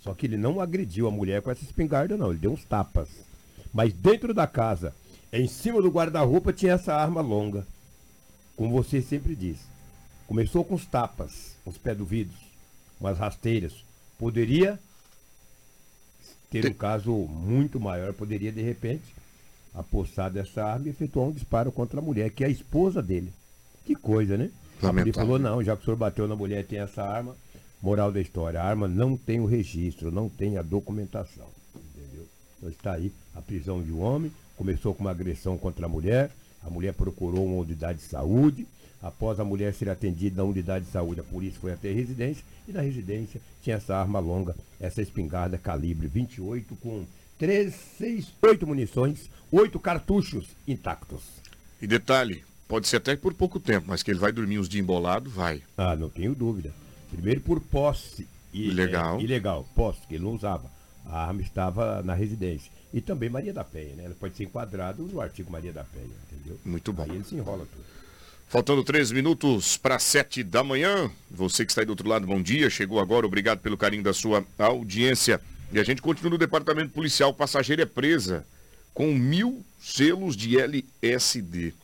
Só 0.00 0.14
que 0.14 0.26
ele 0.26 0.36
não 0.36 0.60
agrediu 0.60 1.08
a 1.08 1.10
mulher 1.10 1.42
com 1.42 1.50
essa 1.50 1.64
espingarda, 1.64 2.16
não. 2.16 2.30
Ele 2.30 2.38
deu 2.38 2.52
uns 2.52 2.64
tapas. 2.64 3.08
Mas 3.74 3.92
dentro 3.92 4.32
da 4.32 4.46
casa, 4.46 4.94
em 5.32 5.48
cima 5.48 5.82
do 5.82 5.90
guarda-roupa, 5.90 6.52
tinha 6.52 6.74
essa 6.74 6.94
arma 6.94 7.20
longa 7.20 7.66
como 8.54 8.70
você 8.80 9.02
sempre 9.02 9.34
diz, 9.34 9.58
começou 10.28 10.64
com 10.64 10.76
os 10.76 10.86
tapas, 10.86 11.56
os 11.66 11.76
pés 11.76 11.98
do 11.98 12.04
vidro, 12.04 12.36
umas 13.00 13.18
rasteiras. 13.18 13.72
Poderia 14.16 14.78
ter 16.48 16.64
um 16.64 16.74
caso 16.74 17.12
muito 17.12 17.80
maior, 17.80 18.12
poderia 18.12 18.52
de 18.52 18.62
repente 18.62 19.12
apossar 19.74 20.30
dessa 20.30 20.64
arma 20.64 20.86
e 20.86 20.90
efetuar 20.90 21.26
um 21.26 21.32
disparo 21.32 21.72
contra 21.72 21.98
a 21.98 22.02
mulher, 22.02 22.30
que 22.30 22.44
é 22.44 22.46
a 22.46 22.50
esposa 22.50 23.02
dele. 23.02 23.32
Que 23.88 23.94
coisa, 23.94 24.36
né? 24.36 24.50
Ele 25.00 25.14
falou, 25.14 25.38
não, 25.38 25.64
já 25.64 25.74
que 25.74 25.80
o 25.80 25.84
senhor 25.86 25.96
bateu 25.96 26.28
na 26.28 26.36
mulher 26.36 26.60
e 26.60 26.64
tem 26.64 26.78
essa 26.78 27.02
arma, 27.02 27.34
moral 27.80 28.12
da 28.12 28.20
história, 28.20 28.60
a 28.60 28.62
arma 28.62 28.86
não 28.86 29.16
tem 29.16 29.40
o 29.40 29.46
registro, 29.46 30.10
não 30.10 30.28
tem 30.28 30.58
a 30.58 30.62
documentação. 30.62 31.46
Entendeu? 31.74 32.26
Então 32.58 32.68
está 32.68 32.92
aí 32.92 33.10
a 33.34 33.40
prisão 33.40 33.82
de 33.82 33.90
um 33.90 34.02
homem, 34.02 34.30
começou 34.58 34.94
com 34.94 35.00
uma 35.00 35.10
agressão 35.10 35.56
contra 35.56 35.86
a 35.86 35.88
mulher, 35.88 36.30
a 36.62 36.68
mulher 36.68 36.92
procurou 36.92 37.46
uma 37.46 37.62
unidade 37.62 38.00
de 38.00 38.04
saúde. 38.04 38.66
Após 39.00 39.40
a 39.40 39.44
mulher 39.44 39.72
ser 39.72 39.88
atendida 39.88 40.36
na 40.36 40.44
unidade 40.46 40.84
de 40.84 40.90
saúde, 40.90 41.20
a 41.20 41.24
polícia 41.24 41.58
foi 41.58 41.72
até 41.72 41.88
a 41.88 41.94
residência 41.94 42.44
e 42.68 42.72
na 42.72 42.82
residência 42.82 43.40
tinha 43.62 43.76
essa 43.76 43.96
arma 43.96 44.18
longa, 44.18 44.54
essa 44.78 45.00
espingarda 45.00 45.56
calibre 45.56 46.08
28 46.08 46.76
com 46.76 47.06
3, 47.38 47.74
6, 47.96 48.34
8 48.42 48.66
munições, 48.66 49.30
8 49.50 49.80
cartuchos 49.80 50.48
intactos. 50.66 51.22
E 51.80 51.86
detalhe, 51.86 52.44
pode 52.68 52.86
ser 52.86 52.98
até 52.98 53.16
por 53.16 53.34
pouco 53.34 53.58
tempo, 53.58 53.86
mas 53.88 54.02
que 54.02 54.10
ele 54.10 54.20
vai 54.20 54.30
dormir 54.30 54.58
uns 54.58 54.68
dias 54.68 54.84
embolado, 54.84 55.28
vai. 55.30 55.62
Ah, 55.76 55.96
não 55.96 56.08
tenho 56.08 56.34
dúvida. 56.34 56.70
Primeiro 57.10 57.40
por 57.40 57.60
posse. 57.60 58.28
Ilegal. 58.52 59.18
É, 59.18 59.22
ilegal, 59.22 59.66
posse, 59.74 60.06
que 60.06 60.14
ele 60.14 60.24
não 60.24 60.34
usava. 60.34 60.70
A 61.06 61.26
arma 61.26 61.40
estava 61.40 62.02
na 62.02 62.14
residência. 62.14 62.70
E 62.92 63.00
também 63.00 63.28
Maria 63.28 63.52
da 63.52 63.64
Penha, 63.64 63.96
né? 63.96 64.04
Ela 64.04 64.14
pode 64.14 64.36
ser 64.36 64.44
enquadrado 64.44 65.02
no 65.04 65.20
artigo 65.20 65.50
Maria 65.50 65.72
da 65.72 65.84
Penha, 65.84 66.06
entendeu? 66.30 66.58
Muito 66.64 66.92
bom. 66.92 67.02
Aí 67.02 67.10
ele 67.10 67.24
se 67.24 67.34
enrola 67.34 67.66
tudo. 67.66 67.84
Faltando 68.46 68.82
três 68.82 69.12
minutos 69.12 69.76
para 69.76 69.98
sete 69.98 70.42
da 70.42 70.64
manhã. 70.64 71.10
Você 71.30 71.66
que 71.66 71.70
está 71.70 71.82
aí 71.82 71.86
do 71.86 71.90
outro 71.90 72.08
lado, 72.08 72.26
bom 72.26 72.40
dia. 72.40 72.70
Chegou 72.70 72.98
agora, 72.98 73.26
obrigado 73.26 73.60
pelo 73.60 73.76
carinho 73.76 74.02
da 74.02 74.14
sua 74.14 74.44
audiência. 74.58 75.40
E 75.70 75.78
a 75.78 75.84
gente 75.84 76.00
continua 76.00 76.30
no 76.30 76.38
departamento 76.38 76.90
policial. 76.90 77.32
Passageira 77.34 77.82
é 77.82 77.86
presa 77.86 78.46
com 78.94 79.12
mil 79.14 79.62
selos 79.78 80.34
de 80.34 80.58
LSD. 80.58 81.74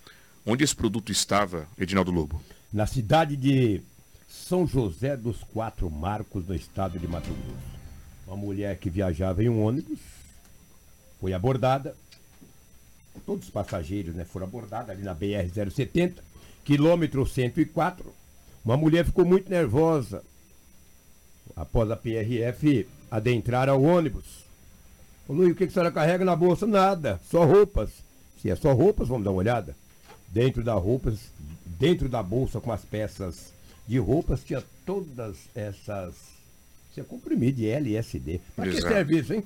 Onde 0.47 0.63
esse 0.63 0.77
produto 0.77 1.11
estava, 1.11 1.67
Edinaldo 1.79 2.11
Lobo? 2.11 2.43
Na 2.71 2.87
cidade 2.87 3.35
de 3.35 3.81
São 4.29 4.67
José 4.67 5.17
dos 5.17 5.43
Quatro 5.43 5.91
Marcos, 5.91 6.47
no 6.47 6.55
estado 6.55 6.99
de 6.99 7.09
Mato 7.09 7.31
Grosso. 7.31 7.75
Uma 8.27 8.37
mulher 8.37 8.77
que 8.77 8.91
viajava 8.91 9.43
em 9.43 9.49
um 9.49 9.65
ônibus 9.65 9.99
foi 11.19 11.33
abordada. 11.33 11.97
Todos 13.25 13.45
os 13.45 13.51
passageiros 13.51 14.15
né, 14.15 14.27
foram 14.27 14.47
abordados 14.47 14.91
ali 14.91 15.03
na 15.03 15.15
BR-070, 15.15 16.17
quilômetro 16.63 17.25
104. 17.25 18.13
Uma 18.63 18.77
mulher 18.77 19.07
ficou 19.07 19.25
muito 19.25 19.49
nervosa 19.49 20.23
após 21.57 21.91
a 21.91 21.97
PRF 21.97 22.87
adentrar 23.11 23.71
ao 23.71 23.83
ônibus. 23.83 24.45
Luiz, 25.27 25.53
o 25.53 25.55
que, 25.55 25.65
que 25.65 25.71
a 25.71 25.73
senhora 25.73 25.91
carrega 25.93 26.23
na 26.23 26.37
bolsa? 26.37 26.67
Nada, 26.67 27.19
só 27.31 27.47
roupas. 27.47 27.91
Se 28.43 28.51
é 28.51 28.57
só 28.57 28.75
roupas, 28.75 29.09
vamos 29.09 29.25
dar 29.25 29.31
uma 29.31 29.39
olhada. 29.39 29.75
Dentro 30.35 30.65
da 30.65 30.75
roupas, 30.75 31.21
dentro 31.79 32.09
da 32.09 32.21
bolsa 32.21 32.61
com 32.61 32.73
as 32.73 32.85
peças 32.85 33.53
de 33.87 33.99
roupas, 33.99 34.43
tinha 34.43 34.65
todas 34.85 35.37
essas. 35.55 36.15
Isso 36.91 36.99
é 36.99 37.05
comprimido 37.05 37.59
de 37.59 37.69
LSD. 37.69 38.41
Para 38.57 38.69
que 38.69 38.83
serve 38.83 39.21
isso, 39.21 39.33
hein? 39.33 39.45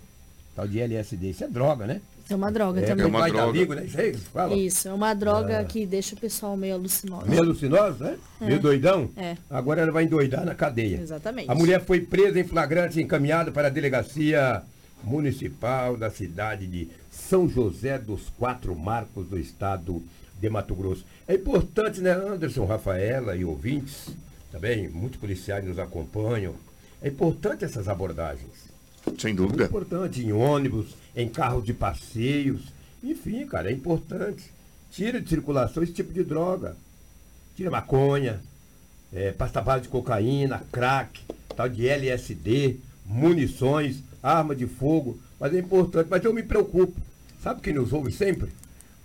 Tal 0.56 0.66
de 0.66 0.80
LSD. 0.80 1.28
Isso 1.28 1.44
é 1.44 1.48
droga, 1.48 1.86
né? 1.86 2.00
Isso 2.24 2.32
é 2.32 2.36
uma 2.36 2.50
droga 2.50 2.80
é, 2.80 2.86
também. 2.86 3.04
É 3.04 3.08
uma 3.08 3.28
droga. 3.28 3.50
Amigo, 3.50 3.74
né? 3.74 3.84
Isso, 3.84 4.00
aí, 4.00 4.14
fala. 4.14 4.56
Isso, 4.56 4.88
é 4.88 4.92
uma 4.94 5.12
droga 5.12 5.60
ah. 5.60 5.64
que 5.64 5.84
deixa 5.84 6.14
o 6.14 6.18
pessoal 6.18 6.56
meio 6.56 6.74
alucinoso. 6.74 7.26
Meio 7.26 7.42
alucinoso, 7.42 8.02
né? 8.02 8.18
É. 8.40 8.46
Meio 8.46 8.60
doidão? 8.60 9.10
É. 9.14 9.36
Agora 9.50 9.82
ela 9.82 9.92
vai 9.92 10.04
endoidar 10.04 10.42
na 10.42 10.54
cadeia. 10.54 11.00
Exatamente. 11.02 11.50
A 11.50 11.54
mulher 11.54 11.84
foi 11.84 12.00
presa 12.00 12.40
em 12.40 12.44
flagrante 12.44 12.98
e 12.98 13.02
encaminhada 13.02 13.52
para 13.52 13.68
a 13.68 13.70
delegacia 13.70 14.62
municipal 15.04 15.98
da 15.98 16.10
cidade 16.10 16.66
de 16.66 16.88
São 17.10 17.46
José 17.46 17.98
dos 17.98 18.30
Quatro 18.38 18.74
Marcos 18.74 19.28
do 19.28 19.38
estado 19.38 20.02
de 20.40 20.48
Mato 20.48 20.74
Grosso. 20.74 21.04
É 21.26 21.34
importante, 21.34 22.00
né, 22.00 22.12
Anderson, 22.12 22.64
Rafaela 22.64 23.36
e 23.36 23.44
ouvintes, 23.44 24.08
também 24.50 24.88
muitos 24.88 25.20
policiais 25.20 25.64
nos 25.64 25.78
acompanham. 25.78 26.54
É 27.02 27.08
importante 27.08 27.64
essas 27.64 27.88
abordagens. 27.88 28.68
Sem 29.18 29.34
dúvida. 29.34 29.64
É 29.64 29.66
importante, 29.66 30.24
em 30.24 30.32
ônibus, 30.32 30.96
em 31.14 31.28
carros 31.28 31.64
de 31.64 31.72
passeios. 31.72 32.72
Enfim, 33.02 33.46
cara, 33.46 33.70
é 33.70 33.72
importante. 33.72 34.50
Tira 34.90 35.20
de 35.20 35.28
circulação 35.28 35.82
esse 35.82 35.92
tipo 35.92 36.12
de 36.12 36.24
droga. 36.24 36.76
Tira 37.56 37.70
maconha, 37.70 38.40
é, 39.12 39.32
pasta 39.32 39.60
base 39.60 39.82
de 39.82 39.88
cocaína, 39.88 40.62
crack, 40.72 41.20
tal 41.56 41.68
de 41.68 41.88
LSD, 41.88 42.76
munições, 43.04 44.02
arma 44.22 44.54
de 44.54 44.66
fogo. 44.66 45.18
Mas 45.38 45.54
é 45.54 45.58
importante. 45.58 46.08
Mas 46.10 46.24
eu 46.24 46.32
me 46.32 46.42
preocupo. 46.42 47.00
Sabe 47.42 47.60
quem 47.60 47.74
nos 47.74 47.92
ouve 47.92 48.12
sempre? 48.12 48.50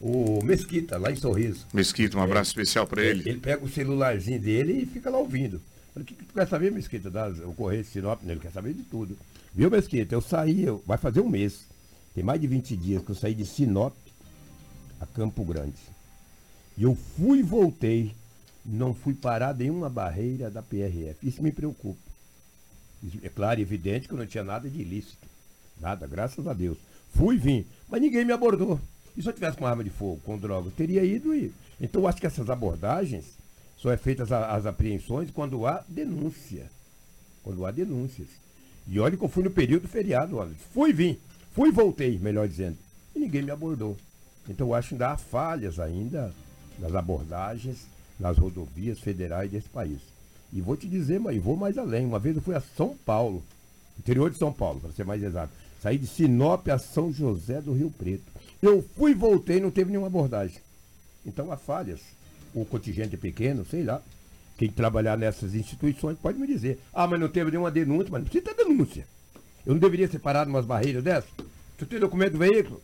O 0.05 0.43
Mesquita, 0.43 0.98
lá 0.98 1.13
em 1.13 1.15
Sorriso. 1.15 1.65
Mesquita, 1.74 2.17
um 2.17 2.22
abraço 2.22 2.50
é, 2.50 2.51
especial 2.51 2.86
para 2.86 3.01
ele. 3.01 3.24
Ele 3.25 3.39
pega 3.39 3.63
o 3.63 3.69
celularzinho 3.69 4.38
dele 4.38 4.81
e 4.81 4.86
fica 4.86 5.10
lá 5.10 5.17
ouvindo. 5.17 5.62
O 5.95 6.03
que, 6.03 6.13
que 6.13 6.25
tu 6.25 6.33
quer 6.33 6.45
saber, 6.45 6.74
Mesquita? 6.74 7.10
Das 7.10 7.39
ocorrências 7.39 7.88
de 7.88 7.93
Sinop? 7.93 8.19
Ele 8.22 8.39
quer 8.41 8.51
saber 8.51 8.74
de 8.74 8.83
tudo. 8.83 9.17
Viu, 9.55 9.72
Mesquita? 9.72 10.13
Eu 10.13 10.19
saí, 10.19 10.65
eu, 10.65 10.83
vai 10.86 10.98
fazer 10.98 11.22
um 11.22 11.29
mês. 11.29 11.65
Tem 12.13 12.22
mais 12.22 12.41
de 12.41 12.48
20 12.48 12.75
dias 12.75 13.01
que 13.01 13.12
eu 13.12 13.15
saí 13.15 13.33
de 13.33 13.45
Sinop 13.45 13.95
a 15.00 15.05
Campo 15.05 15.41
Grande. 15.45 15.79
E 16.77 16.83
eu 16.83 16.98
fui 17.15 17.39
e 17.39 17.43
voltei. 17.43 18.13
Não 18.65 18.93
fui 18.93 19.13
parado 19.13 19.63
em 19.63 19.69
uma 19.69 19.89
barreira 19.89 20.51
da 20.51 20.62
PRF. 20.62 21.15
Isso 21.24 21.41
me 21.41 21.51
preocupa. 21.53 22.00
É 23.22 23.29
claro, 23.29 23.62
evidente 23.62 24.10
que 24.10 24.13
eu 24.13 24.17
não 24.17 24.25
tinha 24.25 24.43
nada 24.43 24.69
de 24.69 24.81
ilícito. 24.81 25.29
Nada, 25.79 26.05
graças 26.05 26.45
a 26.45 26.53
Deus. 26.53 26.77
Fui 27.15 27.36
e 27.36 27.39
vim, 27.39 27.65
mas 27.88 28.01
ninguém 28.01 28.25
me 28.25 28.33
abordou. 28.33 28.81
E 29.15 29.22
se 29.22 29.27
eu 29.29 29.34
tivesse 29.34 29.58
com 29.58 29.65
arma 29.67 29.84
de 29.84 29.89
fogo, 29.89 30.20
com 30.25 30.38
droga, 30.38 30.67
eu 30.67 30.72
teria 30.72 31.03
ido 31.03 31.34
e. 31.36 31.51
Então 31.79 32.01
eu 32.01 32.08
acho 32.08 32.20
que 32.20 32.27
essas 32.27 32.50
abordagens 32.50 33.25
Só 33.77 33.91
é 33.91 33.98
feitas 33.98 34.32
a- 34.32 34.55
as 34.55 34.65
apreensões 34.65 35.29
quando 35.29 35.65
há 35.67 35.84
denúncia. 35.89 36.72
Quando 37.43 37.65
há 37.65 37.72
denúncias. 37.72 38.29
E 38.88 38.98
olha 38.98 39.17
que 39.17 39.24
eu 39.24 39.27
fui 39.27 39.43
no 39.43 39.51
período 39.51 39.89
feriado, 39.89 40.38
olha. 40.38 40.51
Fui 40.74 40.91
e 40.91 40.93
vim. 40.93 41.17
Fui 41.51 41.67
e 41.67 41.72
voltei, 41.72 42.17
melhor 42.17 42.48
dizendo. 42.48 42.77
E 43.13 43.20
ninguém 43.20 43.41
me 43.41 43.51
abordou. 43.51 43.98
Então 44.48 44.67
eu 44.67 44.74
acho 44.74 44.89
que 44.89 44.93
ainda 44.96 45.10
há 45.12 45.17
falhas 45.17 45.79
ainda 45.82 46.34
nas 46.79 46.96
abordagens 46.96 47.88
nas 48.20 48.38
rodovias 48.38 49.00
federais 49.00 49.51
desse 49.51 49.67
país. 49.67 50.00
E 50.53 50.62
vou 50.62 50.77
te 50.77 50.88
dizer, 50.88 51.20
mas 51.20 51.41
vou 51.43 51.58
mais 51.58 51.77
além. 51.77 52.05
Uma 52.05 52.20
vez 52.20 52.36
eu 52.38 52.41
fui 52.41 52.55
a 52.55 52.62
São 52.62 52.96
Paulo, 53.05 53.43
interior 54.00 54.29
de 54.32 54.38
São 54.38 54.53
Paulo, 54.53 54.79
para 54.79 54.91
ser 54.93 55.03
mais 55.03 55.22
exato. 55.22 55.51
Saí 55.82 55.98
de 55.98 56.08
Sinop 56.08 56.65
a 56.70 56.77
São 56.77 57.12
José 57.12 57.60
do 57.60 57.74
Rio 57.74 57.91
Preto. 57.91 58.32
Eu 58.63 58.82
fui 58.96 59.12
e 59.12 59.13
voltei, 59.13 59.60
não 59.60 59.70
teve 59.70 59.91
nenhuma 59.91 60.08
abordagem. 60.08 60.62
Então 61.25 61.51
há 61.51 61.58
falhas. 61.58 62.00
O 62.55 62.63
contingente 62.63 63.15
é 63.15 63.17
pequeno, 63.17 63.65
sei 63.65 63.84
lá. 63.84 64.01
Quem 64.58 64.70
trabalhar 64.70 65.17
nessas 65.17 65.53
instituições 65.53 66.17
pode 66.17 66.39
me 66.39 66.48
dizer. 66.48 66.79
Ah, 66.93 67.05
mas 67.05 67.20
não 67.20 67.27
teve 67.27 67.51
nenhuma 67.51 67.70
denúncia, 67.70 68.08
mas 68.10 68.22
não 68.22 68.29
precisa 68.29 68.55
ter 68.55 68.63
denúncia. 68.63 69.05
Eu 69.65 69.74
não 69.74 69.82
deveria 69.82 70.08
ser 70.08 70.20
parado 70.20 70.50
umas 70.50 70.65
barreiras 70.65 71.03
dessas? 71.03 71.29
Tu 71.77 71.86
tem 71.86 72.00
documento 72.00 72.34
do 72.34 72.38
veículo? 72.38 72.82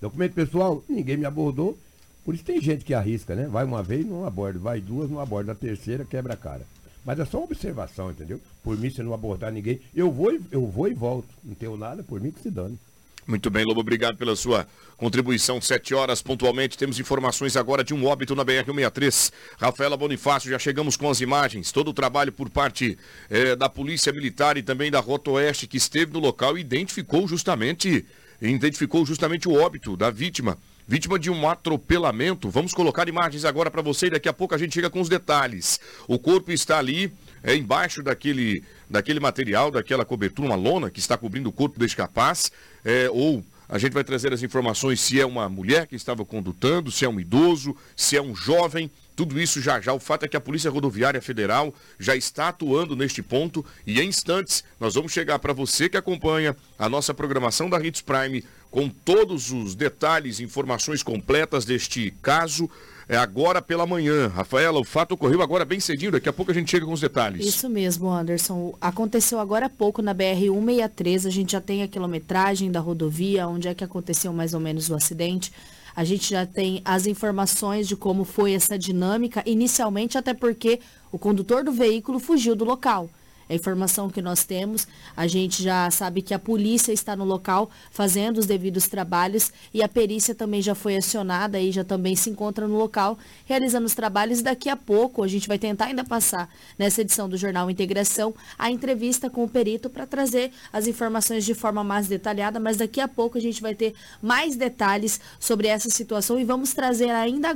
Documento 0.00 0.32
pessoal? 0.32 0.82
Ninguém 0.88 1.16
me 1.16 1.26
abordou. 1.26 1.78
Por 2.24 2.34
isso 2.34 2.42
tem 2.42 2.60
gente 2.60 2.84
que 2.84 2.92
arrisca, 2.92 3.36
né? 3.36 3.46
Vai 3.46 3.64
uma 3.64 3.84
vez, 3.84 4.04
não 4.04 4.26
aborda. 4.26 4.58
Vai 4.58 4.80
duas, 4.80 5.08
não 5.08 5.20
aborda. 5.20 5.52
Na 5.52 5.54
terceira, 5.54 6.04
quebra 6.04 6.34
a 6.34 6.36
cara. 6.36 6.66
Mas 7.04 7.20
é 7.20 7.24
só 7.24 7.40
observação, 7.40 8.10
entendeu? 8.10 8.40
Por 8.64 8.76
mim, 8.76 8.90
se 8.90 9.00
não 9.00 9.14
abordar 9.14 9.52
ninguém, 9.52 9.80
eu 9.94 10.10
vou, 10.10 10.36
eu 10.50 10.66
vou 10.66 10.88
e 10.88 10.94
volto. 10.94 11.28
Não 11.44 11.54
tenho 11.54 11.76
nada, 11.76 12.02
por 12.02 12.20
mim 12.20 12.32
que 12.32 12.40
se 12.40 12.50
dane. 12.50 12.76
Muito 13.26 13.48
bem, 13.48 13.64
Lobo, 13.64 13.80
obrigado 13.80 14.18
pela 14.18 14.36
sua 14.36 14.66
contribuição. 14.98 15.58
Sete 15.60 15.94
horas 15.94 16.20
pontualmente. 16.20 16.76
Temos 16.76 17.00
informações 17.00 17.56
agora 17.56 17.82
de 17.82 17.94
um 17.94 18.04
óbito 18.04 18.34
na 18.34 18.44
BR-163. 18.44 19.32
Rafaela 19.58 19.96
Bonifácio, 19.96 20.50
já 20.50 20.58
chegamos 20.58 20.94
com 20.96 21.08
as 21.08 21.22
imagens. 21.22 21.72
Todo 21.72 21.88
o 21.88 21.94
trabalho 21.94 22.32
por 22.32 22.50
parte 22.50 22.98
eh, 23.30 23.56
da 23.56 23.68
Polícia 23.68 24.12
Militar 24.12 24.58
e 24.58 24.62
também 24.62 24.90
da 24.90 25.00
Rota 25.00 25.30
Oeste 25.30 25.66
que 25.66 25.78
esteve 25.78 26.12
no 26.12 26.18
local 26.18 26.58
identificou 26.58 27.26
justamente, 27.26 28.04
identificou 28.42 29.06
justamente 29.06 29.48
o 29.48 29.54
óbito 29.54 29.96
da 29.96 30.10
vítima. 30.10 30.58
Vítima 30.86 31.18
de 31.18 31.30
um 31.30 31.48
atropelamento. 31.48 32.50
Vamos 32.50 32.74
colocar 32.74 33.08
imagens 33.08 33.46
agora 33.46 33.70
para 33.70 33.80
você 33.80 34.08
e 34.08 34.10
daqui 34.10 34.28
a 34.28 34.34
pouco 34.34 34.54
a 34.54 34.58
gente 34.58 34.74
chega 34.74 34.90
com 34.90 35.00
os 35.00 35.08
detalhes. 35.08 35.80
O 36.06 36.18
corpo 36.18 36.52
está 36.52 36.78
ali, 36.78 37.10
é, 37.44 37.54
embaixo 37.54 38.02
daquele, 38.02 38.64
daquele 38.88 39.20
material, 39.20 39.70
daquela 39.70 40.04
cobertura, 40.04 40.48
uma 40.48 40.56
lona 40.56 40.90
que 40.90 40.98
está 40.98 41.16
cobrindo 41.16 41.50
o 41.50 41.52
corpo 41.52 41.78
deste 41.78 41.96
capaz. 41.96 42.50
É, 42.82 43.08
ou 43.10 43.44
a 43.68 43.78
gente 43.78 43.92
vai 43.92 44.02
trazer 44.02 44.32
as 44.32 44.42
informações 44.42 45.00
se 45.00 45.20
é 45.20 45.26
uma 45.26 45.48
mulher 45.48 45.86
que 45.86 45.94
estava 45.94 46.24
condutando, 46.24 46.90
se 46.90 47.04
é 47.04 47.08
um 47.08 47.20
idoso, 47.20 47.76
se 47.94 48.16
é 48.16 48.22
um 48.22 48.34
jovem. 48.34 48.90
Tudo 49.14 49.40
isso 49.40 49.60
já 49.60 49.80
já. 49.80 49.92
O 49.92 50.00
fato 50.00 50.24
é 50.24 50.28
que 50.28 50.36
a 50.36 50.40
Polícia 50.40 50.70
Rodoviária 50.70 51.20
Federal 51.20 51.72
já 51.98 52.16
está 52.16 52.48
atuando 52.48 52.96
neste 52.96 53.22
ponto 53.22 53.64
e 53.86 54.00
em 54.00 54.08
instantes 54.08 54.64
nós 54.80 54.94
vamos 54.94 55.12
chegar 55.12 55.38
para 55.38 55.52
você 55.52 55.88
que 55.88 55.96
acompanha 55.96 56.56
a 56.78 56.88
nossa 56.88 57.14
programação 57.14 57.70
da 57.70 57.78
Hits 57.78 58.00
Prime 58.00 58.44
com 58.70 58.88
todos 58.88 59.52
os 59.52 59.74
detalhes, 59.74 60.40
informações 60.40 61.02
completas 61.02 61.64
deste 61.64 62.12
caso. 62.20 62.68
É 63.08 63.16
agora 63.16 63.60
pela 63.60 63.86
manhã. 63.86 64.28
Rafaela, 64.28 64.80
o 64.80 64.84
fato 64.84 65.12
ocorreu 65.12 65.42
agora 65.42 65.64
bem 65.64 65.78
cedinho, 65.80 66.12
daqui 66.12 66.28
a 66.28 66.32
pouco 66.32 66.50
a 66.50 66.54
gente 66.54 66.70
chega 66.70 66.86
com 66.86 66.92
os 66.92 67.00
detalhes. 67.00 67.46
Isso 67.46 67.68
mesmo, 67.68 68.08
Anderson. 68.10 68.74
Aconteceu 68.80 69.38
agora 69.38 69.66
há 69.66 69.70
pouco 69.70 70.00
na 70.00 70.14
BR-163. 70.14 71.26
A 71.26 71.30
gente 71.30 71.52
já 71.52 71.60
tem 71.60 71.82
a 71.82 71.88
quilometragem 71.88 72.70
da 72.70 72.80
rodovia, 72.80 73.46
onde 73.46 73.68
é 73.68 73.74
que 73.74 73.84
aconteceu 73.84 74.32
mais 74.32 74.54
ou 74.54 74.60
menos 74.60 74.88
o 74.88 74.94
acidente. 74.94 75.52
A 75.94 76.02
gente 76.02 76.30
já 76.30 76.44
tem 76.44 76.80
as 76.84 77.06
informações 77.06 77.86
de 77.86 77.94
como 77.94 78.24
foi 78.24 78.52
essa 78.52 78.76
dinâmica, 78.78 79.42
inicialmente, 79.46 80.18
até 80.18 80.34
porque 80.34 80.80
o 81.12 81.18
condutor 81.18 81.62
do 81.62 81.72
veículo 81.72 82.18
fugiu 82.18 82.56
do 82.56 82.64
local. 82.64 83.08
A 83.48 83.54
informação 83.54 84.08
que 84.08 84.22
nós 84.22 84.44
temos. 84.44 84.86
A 85.16 85.26
gente 85.26 85.62
já 85.62 85.90
sabe 85.90 86.22
que 86.22 86.34
a 86.34 86.38
polícia 86.38 86.92
está 86.92 87.14
no 87.14 87.24
local 87.24 87.70
fazendo 87.90 88.38
os 88.38 88.46
devidos 88.46 88.86
trabalhos 88.88 89.52
e 89.72 89.82
a 89.82 89.88
perícia 89.88 90.34
também 90.34 90.62
já 90.62 90.74
foi 90.74 90.96
acionada 90.96 91.60
e 91.60 91.70
já 91.70 91.84
também 91.84 92.16
se 92.16 92.30
encontra 92.30 92.66
no 92.66 92.76
local 92.76 93.18
realizando 93.44 93.86
os 93.86 93.94
trabalhos. 93.94 94.42
Daqui 94.42 94.68
a 94.68 94.76
pouco 94.76 95.22
a 95.22 95.28
gente 95.28 95.48
vai 95.48 95.58
tentar 95.58 95.86
ainda 95.86 96.04
passar 96.04 96.48
nessa 96.78 97.00
edição 97.00 97.28
do 97.28 97.36
Jornal 97.36 97.70
Integração 97.70 98.34
a 98.58 98.70
entrevista 98.70 99.28
com 99.28 99.44
o 99.44 99.48
perito 99.48 99.88
para 99.90 100.06
trazer 100.06 100.50
as 100.72 100.86
informações 100.86 101.44
de 101.44 101.54
forma 101.54 101.84
mais 101.84 102.08
detalhada, 102.08 102.58
mas 102.58 102.76
daqui 102.76 103.00
a 103.00 103.08
pouco 103.08 103.38
a 103.38 103.40
gente 103.40 103.60
vai 103.60 103.74
ter 103.74 103.94
mais 104.22 104.56
detalhes 104.56 105.20
sobre 105.38 105.68
essa 105.68 105.90
situação 105.90 106.38
e 106.38 106.44
vamos 106.44 106.72
trazer 106.72 107.10
ainda, 107.10 107.54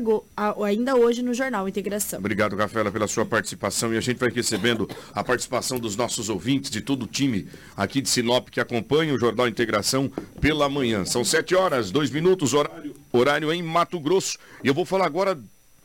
ainda 0.65 0.97
hoje 0.97 1.23
no 1.23 1.35
Jornal 1.35 1.69
Integração. 1.69 2.19
Obrigado, 2.19 2.57
Rafaela, 2.57 2.91
pela 2.91 3.07
sua 3.07 3.25
participação. 3.25 3.93
E 3.93 3.97
a 3.97 4.01
gente 4.01 4.19
vai 4.19 4.31
recebendo 4.31 4.89
a 5.13 5.23
participação 5.23 5.78
dos 5.81 5.97
nossos 5.97 6.29
ouvintes, 6.29 6.71
de 6.71 6.81
todo 6.81 7.05
o 7.05 7.07
time 7.07 7.49
aqui 7.77 8.01
de 8.01 8.09
Sinop 8.09 8.49
que 8.49 8.61
acompanha 8.61 9.15
o 9.15 9.19
Jornal 9.19 9.49
Integração 9.49 10.11
pela 10.41 10.69
manhã. 10.69 11.05
São 11.05 11.25
sete 11.25 11.55
horas, 11.55 11.91
dois 11.91 12.11
minutos, 12.11 12.55
horário, 12.55 12.95
horário 13.13 13.53
em 13.53 13.63
Mato 13.63 13.99
Grosso. 13.99 14.39
E 14.63 14.69
eu 14.69 14.75
vou 14.75 14.85
falar 14.85 15.07
agora, 15.07 15.39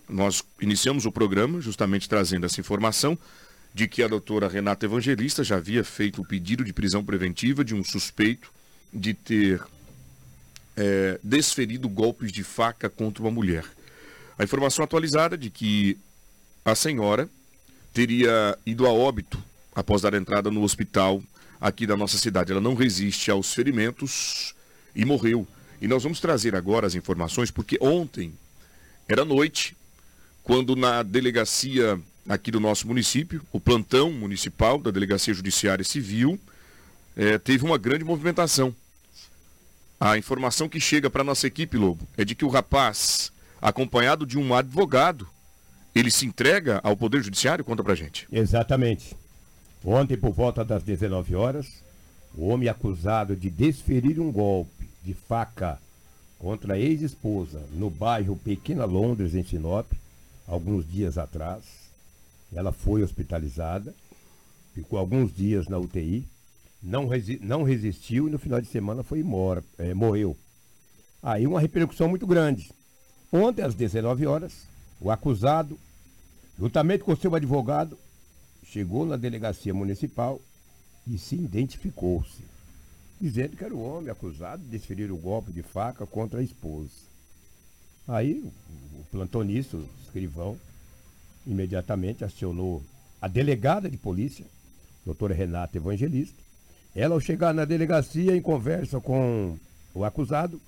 nós 0.10 0.44
iniciamos 0.62 1.06
o 1.06 1.12
programa 1.12 1.62
justamente 1.62 2.08
trazendo 2.10 2.46
essa 2.46 2.60
informação 2.60 3.18
de 3.74 3.88
que 3.88 4.04
a 4.04 4.08
doutora 4.08 4.48
Renata 4.48 4.86
Evangelista 4.86 5.44
já 5.44 5.58
havia 5.58 5.84
feito 5.84 6.22
o 6.22 6.26
pedido 6.26 6.64
de 6.64 6.72
prisão 6.72 7.04
preventiva 7.04 7.64
de 7.66 7.74
um 7.74 7.84
suspeito 7.84 8.52
de 8.94 9.14
ter 9.14 9.62
é, 10.78 11.20
desferido 11.24 11.90
golpes 11.90 12.32
de 12.32 12.44
faca 12.44 12.90
contra 12.90 13.24
uma 13.24 13.32
mulher. 13.32 13.66
A 14.38 14.44
informação 14.44 14.84
atualizada 14.84 15.38
de 15.38 15.50
que 15.50 15.98
a 16.64 16.76
senhora 16.76 17.30
teria 17.94 18.58
ido 18.66 18.86
a 18.86 18.92
óbito 18.92 19.42
após 19.76 20.02
dar 20.02 20.14
entrada 20.14 20.52
no 20.52 20.64
hospital 20.64 21.22
aqui 21.60 21.88
da 21.88 21.96
nossa 21.96 22.18
cidade. 22.18 22.52
Ela 22.52 22.62
não 22.62 22.76
resiste 22.76 23.32
aos 23.32 23.54
ferimentos 23.54 24.54
e 24.96 25.06
morreu. 25.06 25.48
E 25.82 25.88
nós 25.88 26.04
vamos 26.04 26.20
trazer 26.20 26.56
agora 26.56 26.88
as 26.88 26.96
informações, 26.96 27.52
porque 27.52 27.78
ontem 27.82 28.34
era 29.08 29.26
noite, 29.26 29.76
quando 30.44 30.76
na 30.76 31.04
delegacia 31.04 32.00
aqui 32.28 32.52
do 32.52 32.60
nosso 32.60 32.88
município, 32.88 33.42
o 33.52 33.60
plantão 33.60 34.12
municipal 34.12 34.78
da 34.78 34.92
Delegacia 34.92 35.34
Judiciária 35.34 35.84
Civil, 35.84 36.40
eh, 37.16 37.38
teve 37.38 37.66
uma 37.66 37.78
grande 37.78 38.04
movimentação. 38.04 38.74
A 40.00 40.18
informação 40.18 40.70
que 40.70 40.80
chega 40.80 41.10
para 41.10 41.24
nossa 41.24 41.48
equipe, 41.48 41.78
Lobo, 41.78 42.08
é 42.18 42.26
de 42.26 42.36
que 42.36 42.46
o 42.46 42.50
rapaz, 42.50 43.32
acompanhado 43.62 44.26
de 44.26 44.38
um 44.38 44.54
advogado, 44.54 45.28
ele 45.94 46.10
se 46.10 46.26
entrega 46.26 46.80
ao 46.84 46.98
Poder 46.98 47.22
Judiciário? 47.24 47.64
Conta 47.64 47.84
pra 47.84 47.96
gente. 47.96 48.28
Exatamente. 48.32 49.16
Ontem, 49.84 50.18
por 50.18 50.32
volta 50.32 50.64
das 50.64 50.84
19 50.84 51.36
horas, 51.36 51.84
o 52.36 52.48
homem 52.48 52.70
acusado 52.70 53.36
de 53.36 53.50
desferir 53.50 54.20
um 54.20 54.32
golpe 54.32 54.90
de 55.04 55.14
faca 55.14 55.80
contra 56.40 56.74
a 56.76 56.80
ex-esposa 56.80 57.62
no 57.74 57.90
bairro 57.90 58.36
Pequena 58.38 58.86
Londres, 58.86 59.36
em 59.36 59.44
Sinop, 59.44 59.92
alguns 60.48 60.90
dias 60.90 61.18
atrás. 61.18 61.64
Ela 62.54 62.72
foi 62.72 63.04
hospitalizada, 63.04 63.94
ficou 64.74 64.98
alguns 65.00 65.34
dias 65.36 65.68
na 65.68 65.78
UTI, 65.78 66.24
não, 66.82 67.08
resi- 67.08 67.40
não 67.42 67.64
resistiu 67.64 68.28
e 68.28 68.32
no 68.32 68.40
final 68.40 68.62
de 68.62 68.68
semana 68.68 69.04
foi 69.04 69.24
mora, 69.24 69.64
eh, 69.78 69.94
morreu. 69.94 70.36
Aí 71.22 71.48
uma 71.48 71.60
repercussão 71.60 72.08
muito 72.10 72.28
grande. 72.28 72.72
Ontem, 73.32 73.64
às 73.64 73.74
19 73.74 74.26
horas, 74.28 74.68
o 75.00 75.10
acusado, 75.10 75.78
juntamente 76.60 77.04
com 77.04 77.16
seu 77.16 77.34
advogado, 77.34 77.98
chegou 78.74 79.06
na 79.06 79.16
delegacia 79.16 79.72
municipal 79.72 80.42
e 81.08 81.16
se 81.20 81.36
identificou-se, 81.36 82.44
dizendo 83.22 83.56
que 83.56 83.64
era 83.64 83.74
o 83.74 83.84
homem 83.84 84.10
acusado 84.10 84.64
de 84.64 84.70
desferir 84.70 85.12
o 85.12 85.18
golpe 85.18 85.52
de 85.52 85.62
faca 85.62 86.08
contra 86.08 86.40
a 86.40 86.44
esposa. 86.44 86.90
Aí 88.08 88.44
o, 89.00 89.04
plantonista, 89.12 89.78
o 89.78 89.88
escrivão, 90.04 90.58
imediatamente 91.46 92.24
acionou 92.24 92.82
a 93.22 93.28
delegada 93.28 93.88
de 93.88 93.98
polícia, 93.98 94.46
doutora 95.06 95.36
Renata 95.36 95.78
Evangelista. 95.78 96.42
Ela, 96.96 97.14
ao 97.14 97.22
chegar 97.22 97.54
na 97.54 97.66
delegacia, 97.66 98.36
em 98.36 98.42
conversa 98.42 99.00
com 99.00 99.56
o 99.94 100.04
acusado, 100.04 100.60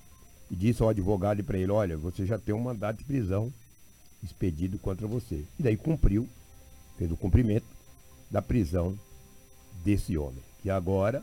e 0.48 0.54
disse 0.54 0.80
ao 0.80 0.90
advogado 0.90 1.40
e 1.40 1.42
para 1.42 1.58
ele, 1.58 1.72
olha, 1.72 1.96
você 1.96 2.24
já 2.24 2.38
tem 2.38 2.54
um 2.54 2.60
mandado 2.60 2.98
de 2.98 3.04
prisão 3.04 3.52
expedido 4.22 4.78
contra 4.78 5.08
você. 5.08 5.44
E 5.58 5.62
daí 5.62 5.76
cumpriu, 5.76 6.28
fez 6.96 7.10
o 7.10 7.16
cumprimento 7.16 7.75
da 8.30 8.42
prisão 8.42 8.98
desse 9.84 10.16
homem, 10.16 10.42
que 10.62 10.70
agora, 10.70 11.22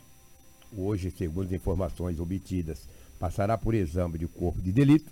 hoje, 0.76 1.12
segundo 1.12 1.48
as 1.48 1.52
informações 1.52 2.20
obtidas, 2.20 2.88
passará 3.20 3.58
por 3.58 3.74
exame 3.74 4.18
de 4.18 4.28
corpo 4.28 4.62
de 4.62 4.72
delito 4.72 5.12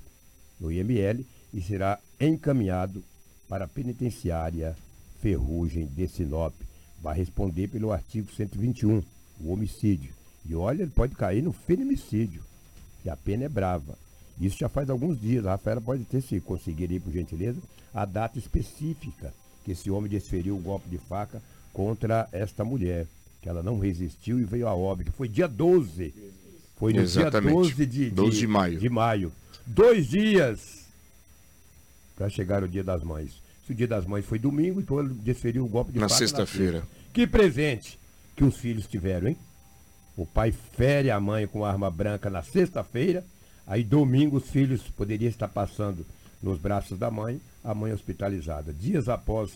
no 0.59 0.71
IML 0.71 1.25
e 1.53 1.61
será 1.61 1.99
encaminhado 2.19 3.03
para 3.47 3.65
a 3.65 3.67
penitenciária 3.67 4.75
Ferrugem 5.19 5.85
de 5.85 6.07
Sinop. 6.07 6.53
Vai 7.01 7.17
responder 7.17 7.67
pelo 7.67 7.91
artigo 7.91 8.31
121, 8.31 9.03
o 9.39 9.51
homicídio. 9.51 10.13
E 10.45 10.55
olha, 10.55 10.83
ele 10.83 10.91
pode 10.91 11.15
cair 11.15 11.41
no 11.41 11.51
feminicídio, 11.51 12.43
que 13.01 13.09
a 13.09 13.17
pena 13.17 13.45
é 13.45 13.49
brava. 13.49 13.97
Isso 14.39 14.57
já 14.57 14.69
faz 14.69 14.89
alguns 14.89 15.19
dias. 15.19 15.45
A 15.45 15.51
Rafaela 15.51 15.81
pode 15.81 16.03
ter, 16.05 16.21
se 16.21 16.39
conseguir 16.39 16.89
aí, 16.89 16.99
por 16.99 17.11
gentileza, 17.11 17.59
a 17.93 18.05
data 18.05 18.39
específica 18.39 19.33
que 19.63 19.71
esse 19.71 19.91
homem 19.91 20.09
desferiu 20.09 20.55
o 20.55 20.61
golpe 20.61 20.89
de 20.89 20.97
faca 20.97 21.41
contra 21.73 22.27
esta 22.31 22.63
mulher, 22.63 23.07
que 23.41 23.49
ela 23.49 23.63
não 23.63 23.79
resistiu 23.79 24.39
e 24.39 24.43
veio 24.43 24.67
a 24.67 24.73
óbito. 24.75 25.11
Foi 25.11 25.27
dia 25.27 25.47
12. 25.47 26.13
Foi 26.77 26.93
no 26.93 27.01
Exatamente. 27.01 27.53
dia 27.53 27.53
12 27.75 27.85
de, 27.85 28.09
12 28.09 28.37
de 28.39 28.47
maio. 28.47 28.79
de 28.79 28.89
maio. 28.89 29.31
Dois 29.65 30.07
dias 30.07 30.85
para 32.15 32.29
chegar 32.29 32.63
o 32.63 32.67
dia 32.67 32.83
das 32.83 33.03
mães. 33.03 33.41
Se 33.65 33.71
o 33.71 33.75
dia 33.75 33.87
das 33.87 34.05
mães 34.05 34.25
foi 34.25 34.37
domingo, 34.39 34.79
então 34.79 34.99
ele 34.99 35.13
desferiu 35.13 35.63
o 35.65 35.67
golpe 35.67 35.91
de 35.91 35.99
Na 35.99 36.09
sexta-feira. 36.09 36.79
sexta. 36.81 36.95
Que 37.13 37.25
presente 37.27 37.99
que 38.35 38.43
os 38.43 38.57
filhos 38.57 38.87
tiveram, 38.87 39.27
hein? 39.29 39.37
O 40.17 40.25
pai 40.25 40.51
fere 40.51 41.09
a 41.09 41.19
mãe 41.19 41.47
com 41.47 41.63
arma 41.63 41.89
branca 41.89 42.29
na 42.29 42.41
sexta-feira, 42.41 43.23
aí 43.65 43.83
domingo 43.83 44.37
os 44.37 44.49
filhos 44.49 44.81
poderiam 44.83 45.29
estar 45.29 45.47
passando 45.47 46.05
nos 46.41 46.59
braços 46.59 46.97
da 46.97 47.09
mãe, 47.09 47.39
a 47.63 47.73
mãe 47.73 47.93
hospitalizada. 47.93 48.73
Dias 48.73 49.07
após 49.07 49.51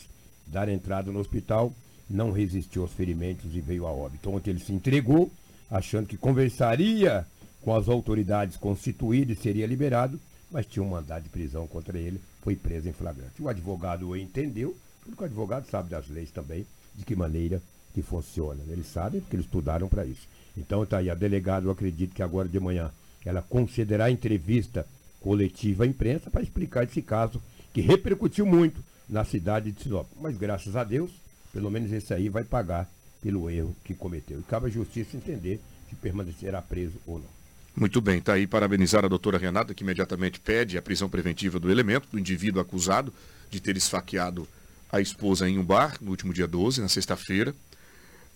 dar 0.47 0.69
entrada 0.69 1.11
no 1.11 1.19
hospital, 1.19 1.73
não 2.09 2.31
resistiu 2.31 2.83
aos 2.83 2.93
ferimentos 2.93 3.55
e 3.55 3.61
veio 3.61 3.85
a 3.85 3.91
óbito. 3.91 4.29
Ontem 4.29 4.51
ele 4.51 4.59
se 4.59 4.73
entregou, 4.73 5.31
achando 5.69 6.07
que 6.07 6.17
conversaria 6.17 7.25
com 7.61 7.75
as 7.75 7.87
autoridades 7.87 8.57
constituídas 8.57 9.37
e 9.37 9.41
seria 9.41 9.65
liberado, 9.65 10.19
mas 10.51 10.65
tinha 10.65 10.83
um 10.83 10.89
mandado 10.89 11.23
de 11.23 11.29
prisão 11.29 11.65
contra 11.67 11.97
ele, 11.97 12.21
foi 12.41 12.55
preso 12.55 12.87
em 12.87 12.93
flagrante. 12.93 13.41
O 13.41 13.49
advogado 13.49 14.15
entendeu, 14.15 14.77
porque 15.03 15.23
o 15.23 15.25
advogado 15.25 15.67
sabe 15.69 15.89
das 15.89 16.07
leis 16.07 16.29
também, 16.29 16.65
de 16.95 17.03
que 17.03 17.15
maneira 17.15 17.61
que 17.93 18.01
funciona. 18.01 18.61
Eles 18.69 18.87
sabem 18.87 19.21
porque 19.21 19.35
eles 19.35 19.45
estudaram 19.45 19.87
para 19.87 20.05
isso. 20.05 20.27
Então 20.55 20.83
está 20.83 20.97
aí, 20.97 21.09
a 21.09 21.15
delegada, 21.15 21.65
eu 21.65 21.71
acredito 21.71 22.13
que 22.13 22.21
agora 22.21 22.47
de 22.47 22.59
manhã 22.59 22.91
ela 23.25 23.41
concederá 23.41 24.11
entrevista 24.11 24.85
coletiva 25.19 25.83
à 25.83 25.87
imprensa 25.87 26.29
para 26.29 26.43
explicar 26.43 26.83
esse 26.83 27.01
caso 27.01 27.41
que 27.73 27.81
repercutiu 27.81 28.45
muito 28.45 28.81
na 29.09 29.25
cidade 29.25 29.71
de 29.71 29.81
Sinop. 29.81 30.07
Mas 30.21 30.37
graças 30.37 30.75
a 30.75 30.83
Deus, 30.83 31.11
pelo 31.55 31.71
menos 31.71 31.89
esse 31.93 32.13
aí 32.13 32.27
vai 32.27 32.43
pagar 32.43 32.85
pelo 33.21 33.49
erro 33.49 33.73
que 33.85 33.93
cometeu. 33.93 34.41
E 34.41 34.43
cabe 34.43 34.67
à 34.67 34.69
justiça 34.69 35.15
entender 35.15 35.61
se 35.89 35.95
permanecerá 35.95 36.61
preso 36.61 36.95
ou 37.07 37.17
não. 37.17 37.35
Muito 37.73 38.01
bem, 38.01 38.17
está 38.17 38.33
aí 38.33 38.45
parabenizar 38.45 39.05
a 39.05 39.07
doutora 39.07 39.37
Renata, 39.37 39.73
que 39.73 39.81
imediatamente 39.81 40.37
pede 40.37 40.77
a 40.77 40.81
prisão 40.81 41.07
preventiva 41.07 41.57
do 41.57 41.71
elemento, 41.71 42.09
do 42.11 42.19
indivíduo 42.19 42.61
acusado 42.61 43.13
de 43.49 43.61
ter 43.61 43.77
esfaqueado 43.77 44.45
a 44.91 44.99
esposa 44.99 45.47
em 45.47 45.57
um 45.57 45.63
bar 45.63 45.97
no 46.01 46.11
último 46.11 46.33
dia 46.33 46.45
12, 46.45 46.81
na 46.81 46.89
sexta-feira. 46.89 47.55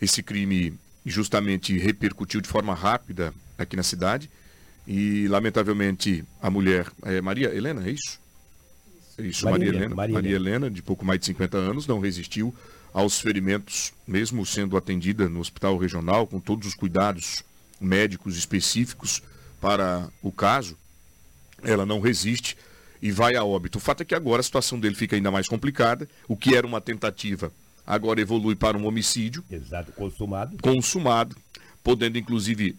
Esse 0.02 0.24
crime 0.24 0.74
justamente 1.06 1.78
repercutiu 1.78 2.40
de 2.40 2.48
forma 2.48 2.74
rápida 2.74 3.34
aqui 3.58 3.76
na 3.76 3.84
cidade 3.84 4.30
e, 4.88 5.28
lamentavelmente, 5.28 6.24
a 6.42 6.50
mulher, 6.50 6.88
é 7.04 7.20
Maria 7.20 7.54
Helena, 7.54 7.86
é 7.86 7.92
isso? 7.92 8.18
É 9.18 9.24
isso, 9.24 9.44
Maria 9.44 9.58
Maria, 9.58 9.68
Helena, 9.68 9.86
Helena. 9.86 9.96
Maria 9.96 10.14
Maria 10.14 10.36
Helena, 10.36 10.72
de 10.72 10.82
pouco 10.82 11.04
mais 11.04 11.20
de 11.20 11.26
50 11.26 11.58
anos, 11.58 11.86
não 11.86 12.00
resistiu 12.00 12.56
aos 12.94 13.20
ferimentos, 13.20 13.94
mesmo 14.08 14.46
sendo 14.46 14.76
atendida 14.78 15.30
no 15.30 15.40
hospital 15.40 15.78
regional, 15.78 16.26
com 16.28 16.40
todos 16.40 16.68
os 16.68 16.74
cuidados 16.76 17.44
médicos 17.80 18.38
específicos 18.38 19.22
para 19.62 20.10
o 20.22 20.32
caso, 20.32 20.78
ela 21.64 21.86
não 21.86 22.00
resiste 22.00 22.58
e 23.02 23.12
vai 23.12 23.36
a 23.36 23.44
óbito. 23.44 23.78
O 23.78 23.82
fato 23.82 24.02
é 24.02 24.06
que 24.06 24.16
agora 24.16 24.40
a 24.40 24.44
situação 24.44 24.80
dele 24.80 24.96
fica 24.96 25.16
ainda 25.16 25.32
mais 25.32 25.48
complicada. 25.48 26.08
O 26.28 26.36
que 26.36 26.56
era 26.56 26.66
uma 26.68 26.82
tentativa 26.82 27.52
agora 27.86 28.20
evolui 28.22 28.56
para 28.56 28.78
um 28.78 28.86
homicídio. 28.86 29.44
Exato, 29.50 29.92
consumado. 29.94 30.58
Consumado, 30.62 31.36
podendo 31.84 32.18
inclusive 32.18 32.76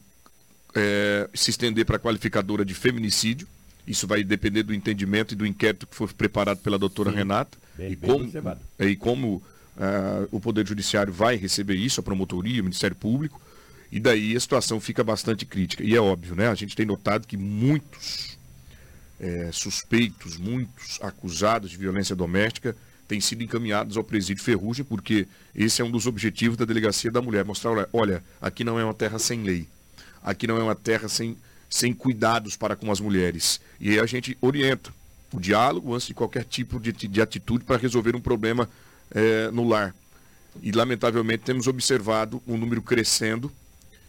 é, 0.74 1.28
se 1.34 1.50
estender 1.50 1.84
para 1.86 1.96
a 1.96 2.00
qualificadora 2.00 2.64
de 2.64 2.74
feminicídio. 2.74 3.46
Isso 3.86 4.06
vai 4.06 4.22
depender 4.22 4.62
do 4.62 4.74
entendimento 4.74 5.32
e 5.32 5.36
do 5.36 5.46
inquérito 5.46 5.86
que 5.86 5.96
foi 5.96 6.06
preparado 6.08 6.58
pela 6.58 6.78
doutora 6.78 7.10
Sim, 7.10 7.16
Renata. 7.16 7.58
bem- 7.76 7.92
e, 7.92 7.96
bem 7.96 8.10
como, 8.10 8.56
e 8.78 8.96
como 8.96 9.42
ah, 9.80 10.28
o 10.30 10.38
Poder 10.38 10.66
Judiciário 10.66 11.10
vai 11.10 11.36
receber 11.36 11.74
isso, 11.74 12.00
a 12.00 12.02
promotoria, 12.02 12.60
o 12.60 12.64
Ministério 12.64 12.94
Público. 12.94 13.40
E 13.90 13.98
daí 13.98 14.36
a 14.36 14.40
situação 14.40 14.78
fica 14.78 15.02
bastante 15.02 15.46
crítica. 15.46 15.82
E 15.82 15.96
é 15.96 16.00
óbvio, 16.00 16.36
né? 16.36 16.48
A 16.48 16.54
gente 16.54 16.76
tem 16.76 16.84
notado 16.84 17.26
que 17.26 17.36
muitos 17.36 18.38
eh, 19.18 19.48
suspeitos, 19.52 20.36
muitos 20.36 21.00
acusados 21.02 21.70
de 21.70 21.78
violência 21.78 22.14
doméstica 22.14 22.76
têm 23.08 23.20
sido 23.20 23.42
encaminhados 23.42 23.96
ao 23.96 24.04
presídio 24.04 24.44
Ferrugem, 24.44 24.84
porque 24.84 25.26
esse 25.54 25.82
é 25.82 25.84
um 25.84 25.90
dos 25.90 26.06
objetivos 26.06 26.56
da 26.56 26.64
Delegacia 26.64 27.10
da 27.10 27.22
Mulher. 27.22 27.44
Mostrar, 27.44 27.88
olha, 27.92 28.22
aqui 28.40 28.62
não 28.62 28.78
é 28.78 28.84
uma 28.84 28.94
terra 28.94 29.18
sem 29.18 29.42
lei. 29.42 29.66
Aqui 30.22 30.46
não 30.46 30.58
é 30.58 30.62
uma 30.62 30.76
terra 30.76 31.08
sem, 31.08 31.36
sem 31.68 31.94
cuidados 31.94 32.54
para 32.54 32.76
com 32.76 32.92
as 32.92 33.00
mulheres. 33.00 33.60
E 33.80 33.90
aí 33.90 33.98
a 33.98 34.06
gente 34.06 34.36
orienta 34.40 34.92
o 35.32 35.40
diálogo 35.40 35.94
antes 35.94 36.06
de 36.06 36.14
qualquer 36.14 36.44
tipo 36.44 36.78
de, 36.78 36.92
de 36.92 37.20
atitude 37.22 37.64
para 37.64 37.76
resolver 37.76 38.14
um 38.14 38.20
problema 38.20 38.68
eh, 39.12 39.50
no 39.52 39.68
lar. 39.68 39.94
E, 40.62 40.72
lamentavelmente, 40.72 41.44
temos 41.44 41.66
observado 41.66 42.42
um 42.46 42.56
número 42.56 42.82
crescendo 42.82 43.52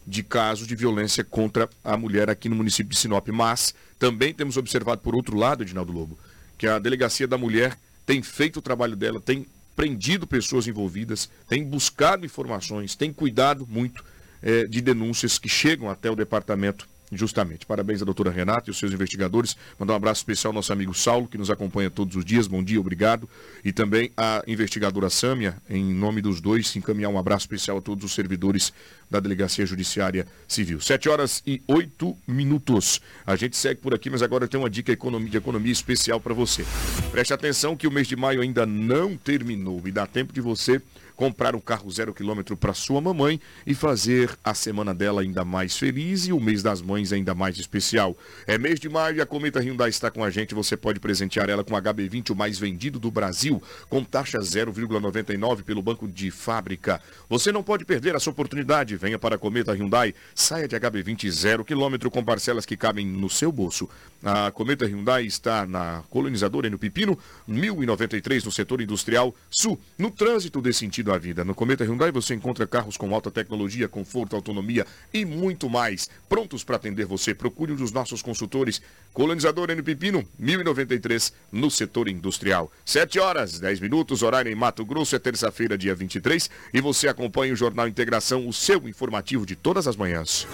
de 0.05 0.23
casos 0.23 0.67
de 0.67 0.75
violência 0.75 1.23
contra 1.23 1.69
a 1.83 1.95
mulher 1.95 2.29
aqui 2.29 2.49
no 2.49 2.55
município 2.55 2.91
de 2.91 2.97
Sinop. 2.97 3.27
Mas 3.29 3.75
também 3.99 4.33
temos 4.33 4.57
observado, 4.57 5.01
por 5.01 5.15
outro 5.15 5.37
lado, 5.37 5.63
Edinaldo 5.63 5.91
Lobo, 5.91 6.17
que 6.57 6.67
a 6.67 6.79
Delegacia 6.79 7.27
da 7.27 7.37
Mulher 7.37 7.77
tem 8.05 8.21
feito 8.21 8.57
o 8.57 8.61
trabalho 8.61 8.95
dela, 8.95 9.21
tem 9.21 9.45
prendido 9.75 10.27
pessoas 10.27 10.67
envolvidas, 10.67 11.29
tem 11.47 11.63
buscado 11.63 12.25
informações, 12.25 12.95
tem 12.95 13.13
cuidado 13.13 13.65
muito 13.69 14.03
eh, 14.41 14.65
de 14.65 14.81
denúncias 14.81 15.37
que 15.37 15.47
chegam 15.47 15.89
até 15.89 16.09
o 16.09 16.15
departamento 16.15 16.87
justamente. 17.11 17.65
Parabéns 17.65 18.01
à 18.01 18.05
doutora 18.05 18.31
Renata 18.31 18.69
e 18.69 18.71
os 18.71 18.77
seus 18.77 18.91
investigadores. 18.91 19.55
Mandar 19.79 19.93
um 19.93 19.97
abraço 19.97 20.19
especial 20.19 20.51
ao 20.51 20.55
nosso 20.55 20.71
amigo 20.71 20.93
Saulo, 20.93 21.27
que 21.27 21.37
nos 21.37 21.49
acompanha 21.49 21.89
todos 21.89 22.15
os 22.15 22.23
dias. 22.23 22.47
Bom 22.47 22.63
dia, 22.63 22.79
obrigado. 22.79 23.29
E 23.63 23.71
também 23.71 24.11
à 24.15 24.43
investigadora 24.47 25.09
Sâmia, 25.09 25.55
em 25.69 25.93
nome 25.93 26.21
dos 26.21 26.39
dois, 26.39 26.75
encaminhar 26.75 27.11
um 27.11 27.17
abraço 27.17 27.43
especial 27.43 27.77
a 27.77 27.81
todos 27.81 28.03
os 28.03 28.13
servidores 28.13 28.73
da 29.09 29.19
Delegacia 29.19 29.65
Judiciária 29.65 30.25
Civil. 30.47 30.79
Sete 30.79 31.09
horas 31.09 31.43
e 31.45 31.61
oito 31.67 32.17
minutos. 32.25 33.01
A 33.25 33.35
gente 33.35 33.57
segue 33.57 33.81
por 33.81 33.93
aqui, 33.93 34.09
mas 34.09 34.21
agora 34.21 34.47
tem 34.47 34.59
uma 34.59 34.69
dica 34.69 34.95
de 34.95 35.37
economia 35.37 35.71
especial 35.71 36.19
para 36.19 36.33
você. 36.33 36.65
Preste 37.11 37.33
atenção 37.33 37.75
que 37.75 37.87
o 37.87 37.91
mês 37.91 38.07
de 38.07 38.15
maio 38.15 38.41
ainda 38.41 38.65
não 38.65 39.17
terminou 39.17 39.81
e 39.85 39.91
dá 39.91 40.07
tempo 40.07 40.31
de 40.33 40.39
você 40.39 40.81
comprar 41.21 41.55
um 41.55 41.59
carro 41.59 41.91
zero 41.91 42.15
quilômetro 42.15 42.57
para 42.57 42.73
sua 42.73 42.99
mamãe 42.99 43.39
e 43.63 43.75
fazer 43.75 44.35
a 44.43 44.55
semana 44.55 44.91
dela 44.91 45.21
ainda 45.21 45.45
mais 45.45 45.77
feliz 45.77 46.25
e 46.25 46.33
o 46.33 46.39
mês 46.39 46.63
das 46.63 46.81
mães 46.81 47.13
ainda 47.13 47.35
mais 47.35 47.59
especial. 47.59 48.17
É 48.47 48.57
mês 48.57 48.79
de 48.79 48.89
maio 48.89 49.17
e 49.17 49.21
a 49.21 49.25
Cometa 49.27 49.59
Hyundai 49.59 49.89
está 49.89 50.09
com 50.09 50.23
a 50.23 50.31
gente. 50.31 50.55
Você 50.55 50.75
pode 50.75 50.99
presentear 50.99 51.47
ela 51.47 51.63
com 51.63 51.75
o 51.75 51.77
HB20, 51.79 52.31
o 52.31 52.35
mais 52.35 52.57
vendido 52.57 52.97
do 52.97 53.11
Brasil, 53.11 53.61
com 53.87 54.03
taxa 54.03 54.39
0,99 54.39 55.61
pelo 55.61 55.83
banco 55.83 56.07
de 56.07 56.31
fábrica. 56.31 56.99
Você 57.29 57.51
não 57.51 57.61
pode 57.61 57.85
perder 57.85 58.15
essa 58.15 58.31
oportunidade. 58.31 58.97
Venha 58.97 59.19
para 59.19 59.35
a 59.35 59.37
Cometa 59.37 59.73
Hyundai, 59.73 60.15
saia 60.33 60.67
de 60.67 60.75
HB20 60.75 61.29
zero 61.29 61.63
quilômetro 61.63 62.09
com 62.09 62.23
parcelas 62.23 62.65
que 62.65 62.75
cabem 62.75 63.05
no 63.05 63.29
seu 63.29 63.51
bolso. 63.51 63.87
A 64.23 64.49
Cometa 64.49 64.87
Hyundai 64.87 65.27
está 65.27 65.67
na 65.67 66.03
colonizadora 66.09 66.65
e 66.65 66.69
no 66.71 66.79
Pepino, 66.79 67.15
1093 67.47 68.43
no 68.43 68.51
setor 68.51 68.81
industrial 68.81 69.35
sul. 69.51 69.79
No 69.99 70.09
trânsito 70.09 70.59
dê 70.59 70.73
sentido 70.73 71.10
à 71.13 71.17
vida. 71.17 71.43
No 71.43 71.53
Cometa 71.55 71.83
Hyundai 71.83 72.11
você 72.11 72.33
encontra 72.33 72.67
carros 72.67 72.97
com 72.97 73.13
alta 73.13 73.29
tecnologia, 73.29 73.87
conforto, 73.87 74.35
autonomia 74.35 74.85
e 75.13 75.25
muito 75.25 75.69
mais. 75.69 76.09
Prontos 76.27 76.63
para 76.63 76.75
atender 76.75 77.05
você. 77.05 77.33
Procure 77.33 77.73
um 77.73 77.75
dos 77.75 77.91
nossos 77.91 78.21
consultores. 78.21 78.81
Colonizadora 79.13 79.75
no 79.75 79.83
Pepino, 79.83 80.23
1093 80.39 81.33
no 81.51 81.69
setor 81.69 82.07
industrial. 82.07 82.71
7 82.85 83.19
horas, 83.19 83.59
10 83.59 83.79
minutos, 83.79 84.21
horário 84.21 84.51
em 84.51 84.55
Mato 84.55 84.85
Grosso, 84.85 85.15
é 85.15 85.19
terça-feira, 85.19 85.77
dia 85.77 85.93
23. 85.93 86.49
E 86.73 86.81
você 86.81 87.07
acompanha 87.07 87.53
o 87.53 87.57
Jornal 87.57 87.87
Integração, 87.87 88.47
o 88.47 88.53
seu 88.53 88.87
informativo 88.87 89.45
de 89.45 89.55
todas 89.55 89.87
as 89.87 89.95
manhãs. 89.95 90.47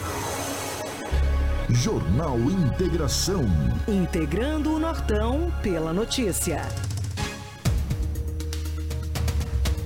Jornal 1.69 2.39
Integração. 2.39 3.43
Integrando 3.87 4.73
o 4.73 4.79
Nortão 4.79 5.53
pela 5.61 5.91
notícia. 5.91 6.61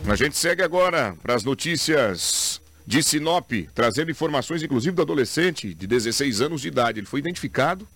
A 0.07 0.15
gente 0.15 0.35
segue 0.35 0.61
agora 0.61 1.15
para 1.21 1.35
as 1.35 1.43
notícias 1.43 2.59
de 2.85 3.01
Sinop, 3.03 3.51
trazendo 3.73 4.11
informações 4.11 4.61
inclusive 4.61 4.95
do 4.95 5.01
adolescente 5.01 5.73
de 5.73 5.87
16 5.87 6.41
anos 6.41 6.61
de 6.61 6.67
idade. 6.67 6.99
Ele 6.99 7.07
foi 7.07 7.19
identificado. 7.19 7.87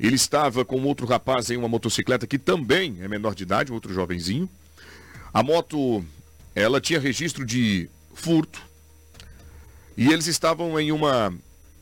Ele 0.00 0.16
estava 0.16 0.64
com 0.64 0.82
outro 0.82 1.06
rapaz 1.06 1.50
em 1.50 1.56
uma 1.56 1.68
motocicleta 1.68 2.26
que 2.26 2.38
também 2.38 2.98
é 3.00 3.08
menor 3.08 3.34
de 3.34 3.44
idade, 3.44 3.72
outro 3.72 3.92
jovenzinho. 3.92 4.48
A 5.32 5.42
moto, 5.42 6.04
ela 6.54 6.80
tinha 6.80 6.98
registro 6.98 7.44
de 7.44 7.88
furto. 8.14 8.60
E 9.96 10.12
eles 10.12 10.26
estavam 10.26 10.78
em 10.80 10.90
uma 10.90 11.32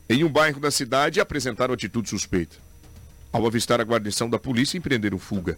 em 0.07 0.23
um 0.23 0.29
bairro 0.29 0.59
da 0.59 0.69
cidade 0.69 1.17
e 1.17 1.21
apresentaram 1.21 1.73
atitude 1.73 2.09
suspeita. 2.09 2.57
Ao 3.33 3.45
avistar 3.47 3.81
a 3.81 3.83
guarnição 3.83 4.29
da 4.29 4.37
polícia, 4.37 4.77
empreenderam 4.77 5.17
fuga. 5.17 5.57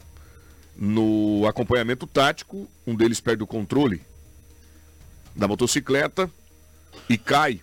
No 0.80 1.48
acompanhamento 1.48 2.06
tático, 2.06 2.70
um 2.86 2.94
deles 2.94 3.20
perde 3.20 3.42
o 3.42 3.48
controle 3.48 4.02
da 5.36 5.48
motocicleta 5.48 6.30
e 7.10 7.18
cai. 7.18 7.62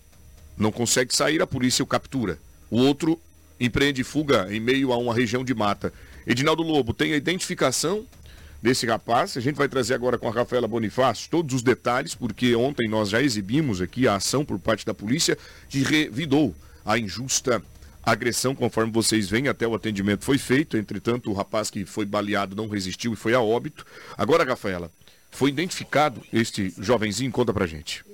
Não 0.56 0.72
consegue 0.72 1.14
sair, 1.14 1.40
a 1.40 1.46
polícia 1.46 1.82
o 1.82 1.86
captura. 1.86 2.38
O 2.68 2.76
outro 2.78 3.20
empreende 3.58 4.02
fuga 4.02 4.52
em 4.52 4.58
meio 4.58 4.92
a 4.92 4.96
uma 4.96 5.14
região 5.14 5.44
de 5.44 5.54
mata. 5.54 5.92
Edinaldo 6.26 6.62
Lobo 6.62 6.92
tem 6.92 7.12
a 7.12 7.16
identificação 7.16 8.04
desse 8.60 8.84
rapaz. 8.86 9.36
A 9.36 9.40
gente 9.40 9.56
vai 9.56 9.68
trazer 9.68 9.94
agora 9.94 10.18
com 10.18 10.28
a 10.28 10.32
Rafaela 10.32 10.66
Bonifácio 10.66 11.30
todos 11.30 11.54
os 11.54 11.62
detalhes, 11.62 12.16
porque 12.16 12.56
ontem 12.56 12.88
nós 12.88 13.10
já 13.10 13.22
exibimos 13.22 13.80
aqui 13.80 14.08
a 14.08 14.16
ação 14.16 14.44
por 14.44 14.58
parte 14.58 14.84
da 14.84 14.94
polícia 14.94 15.38
que 15.68 15.82
revidou 15.82 16.54
a 16.84 16.98
injusta 16.98 17.62
agressão, 18.04 18.54
conforme 18.54 18.92
vocês 18.92 19.28
veem, 19.28 19.48
até 19.48 19.66
o 19.66 19.74
atendimento 19.74 20.24
foi 20.24 20.38
feito. 20.38 20.76
Entretanto, 20.76 21.30
o 21.30 21.34
rapaz 21.34 21.70
que 21.70 21.84
foi 21.84 22.04
baleado 22.04 22.54
não 22.56 22.68
resistiu 22.68 23.12
e 23.12 23.16
foi 23.16 23.34
a 23.34 23.40
óbito. 23.40 23.84
Agora, 24.16 24.44
Rafaela, 24.44 24.90
foi 25.30 25.50
identificado 25.50 26.20
este 26.32 26.72
jovenzinho? 26.78 27.32
Conta 27.32 27.52
pra 27.52 27.66
gente 27.66 28.04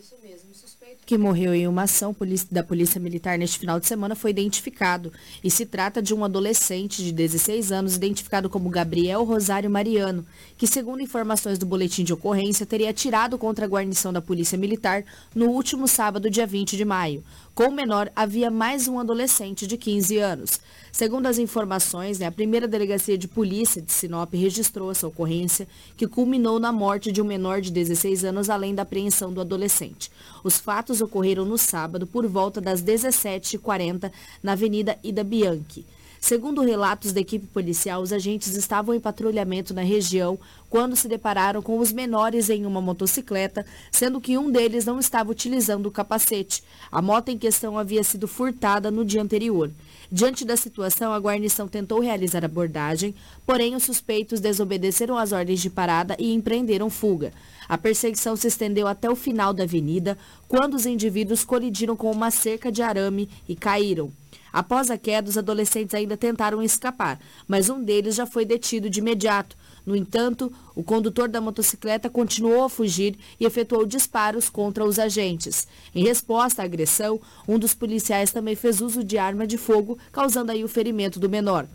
que 1.10 1.18
morreu 1.18 1.52
em 1.52 1.66
uma 1.66 1.82
ação 1.82 2.14
da 2.52 2.62
Polícia 2.62 3.00
Militar 3.00 3.36
neste 3.36 3.58
final 3.58 3.80
de 3.80 3.86
semana 3.88 4.14
foi 4.14 4.30
identificado. 4.30 5.12
E 5.42 5.50
se 5.50 5.66
trata 5.66 6.00
de 6.00 6.14
um 6.14 6.24
adolescente 6.24 7.02
de 7.02 7.10
16 7.10 7.72
anos, 7.72 7.96
identificado 7.96 8.48
como 8.48 8.70
Gabriel 8.70 9.24
Rosário 9.24 9.68
Mariano, 9.68 10.24
que, 10.56 10.68
segundo 10.68 11.02
informações 11.02 11.58
do 11.58 11.66
boletim 11.66 12.04
de 12.04 12.12
ocorrência, 12.12 12.64
teria 12.64 12.90
atirado 12.90 13.36
contra 13.38 13.64
a 13.64 13.68
guarnição 13.68 14.12
da 14.12 14.22
Polícia 14.22 14.56
Militar 14.56 15.02
no 15.34 15.46
último 15.46 15.88
sábado, 15.88 16.30
dia 16.30 16.46
20 16.46 16.76
de 16.76 16.84
maio. 16.84 17.24
Com 17.60 17.68
o 17.68 17.70
menor, 17.70 18.10
havia 18.16 18.50
mais 18.50 18.88
um 18.88 18.98
adolescente 18.98 19.66
de 19.66 19.76
15 19.76 20.16
anos. 20.16 20.58
Segundo 20.90 21.26
as 21.26 21.36
informações, 21.36 22.18
né, 22.18 22.24
a 22.24 22.32
primeira 22.32 22.66
delegacia 22.66 23.18
de 23.18 23.28
polícia 23.28 23.82
de 23.82 23.92
Sinop 23.92 24.32
registrou 24.32 24.90
essa 24.90 25.06
ocorrência, 25.06 25.68
que 25.94 26.08
culminou 26.08 26.58
na 26.58 26.72
morte 26.72 27.12
de 27.12 27.20
um 27.20 27.24
menor 27.26 27.60
de 27.60 27.70
16 27.70 28.24
anos, 28.24 28.48
além 28.48 28.74
da 28.74 28.80
apreensão 28.80 29.30
do 29.30 29.42
adolescente. 29.42 30.10
Os 30.42 30.58
fatos 30.58 31.02
ocorreram 31.02 31.44
no 31.44 31.58
sábado, 31.58 32.06
por 32.06 32.26
volta 32.26 32.62
das 32.62 32.82
17h40, 32.82 34.10
na 34.42 34.52
Avenida 34.52 34.98
Ida 35.04 35.22
Bianchi. 35.22 35.84
Segundo 36.20 36.60
relatos 36.60 37.12
da 37.14 37.20
equipe 37.20 37.46
policial, 37.46 38.02
os 38.02 38.12
agentes 38.12 38.54
estavam 38.54 38.94
em 38.94 39.00
patrulhamento 39.00 39.72
na 39.72 39.80
região 39.80 40.38
quando 40.68 40.94
se 40.94 41.08
depararam 41.08 41.62
com 41.62 41.78
os 41.78 41.90
menores 41.90 42.50
em 42.50 42.66
uma 42.66 42.80
motocicleta, 42.80 43.64
sendo 43.90 44.20
que 44.20 44.36
um 44.36 44.50
deles 44.50 44.84
não 44.84 45.00
estava 45.00 45.30
utilizando 45.30 45.86
o 45.86 45.90
capacete. 45.90 46.62
A 46.92 47.00
moto 47.00 47.30
em 47.30 47.38
questão 47.38 47.78
havia 47.78 48.04
sido 48.04 48.28
furtada 48.28 48.90
no 48.90 49.02
dia 49.02 49.22
anterior. 49.22 49.70
Diante 50.12 50.44
da 50.44 50.58
situação, 50.58 51.12
a 51.12 51.18
guarnição 51.18 51.66
tentou 51.66 52.00
realizar 52.00 52.44
abordagem, 52.44 53.14
porém 53.46 53.74
os 53.74 53.84
suspeitos 53.84 54.40
desobedeceram 54.40 55.16
às 55.16 55.32
ordens 55.32 55.60
de 55.60 55.70
parada 55.70 56.16
e 56.18 56.34
empreenderam 56.34 56.90
fuga. 56.90 57.32
A 57.66 57.78
perseguição 57.78 58.36
se 58.36 58.46
estendeu 58.46 58.86
até 58.86 59.08
o 59.08 59.16
final 59.16 59.54
da 59.54 59.62
avenida, 59.62 60.18
quando 60.46 60.74
os 60.74 60.84
indivíduos 60.84 61.44
colidiram 61.44 61.96
com 61.96 62.10
uma 62.10 62.30
cerca 62.30 62.70
de 62.70 62.82
arame 62.82 63.28
e 63.48 63.56
caíram. 63.56 64.12
Após 64.52 64.90
a 64.90 64.98
queda, 64.98 65.28
os 65.28 65.38
adolescentes 65.38 65.94
ainda 65.94 66.16
tentaram 66.16 66.62
escapar, 66.62 67.20
mas 67.46 67.70
um 67.70 67.82
deles 67.82 68.14
já 68.14 68.26
foi 68.26 68.44
detido 68.44 68.90
de 68.90 69.00
imediato. 69.00 69.56
No 69.86 69.96
entanto, 69.96 70.52
o 70.74 70.82
condutor 70.82 71.28
da 71.28 71.40
motocicleta 71.40 72.10
continuou 72.10 72.64
a 72.64 72.68
fugir 72.68 73.16
e 73.38 73.44
efetuou 73.44 73.86
disparos 73.86 74.48
contra 74.48 74.84
os 74.84 74.98
agentes. 74.98 75.66
Em 75.94 76.04
resposta 76.04 76.62
à 76.62 76.64
agressão, 76.64 77.20
um 77.48 77.58
dos 77.58 77.74
policiais 77.74 78.32
também 78.32 78.54
fez 78.54 78.80
uso 78.80 79.02
de 79.02 79.18
arma 79.18 79.46
de 79.46 79.56
fogo, 79.56 79.98
causando 80.12 80.52
aí 80.52 80.62
o 80.64 80.68
ferimento 80.68 81.18
do 81.18 81.28
menor. 81.28 81.66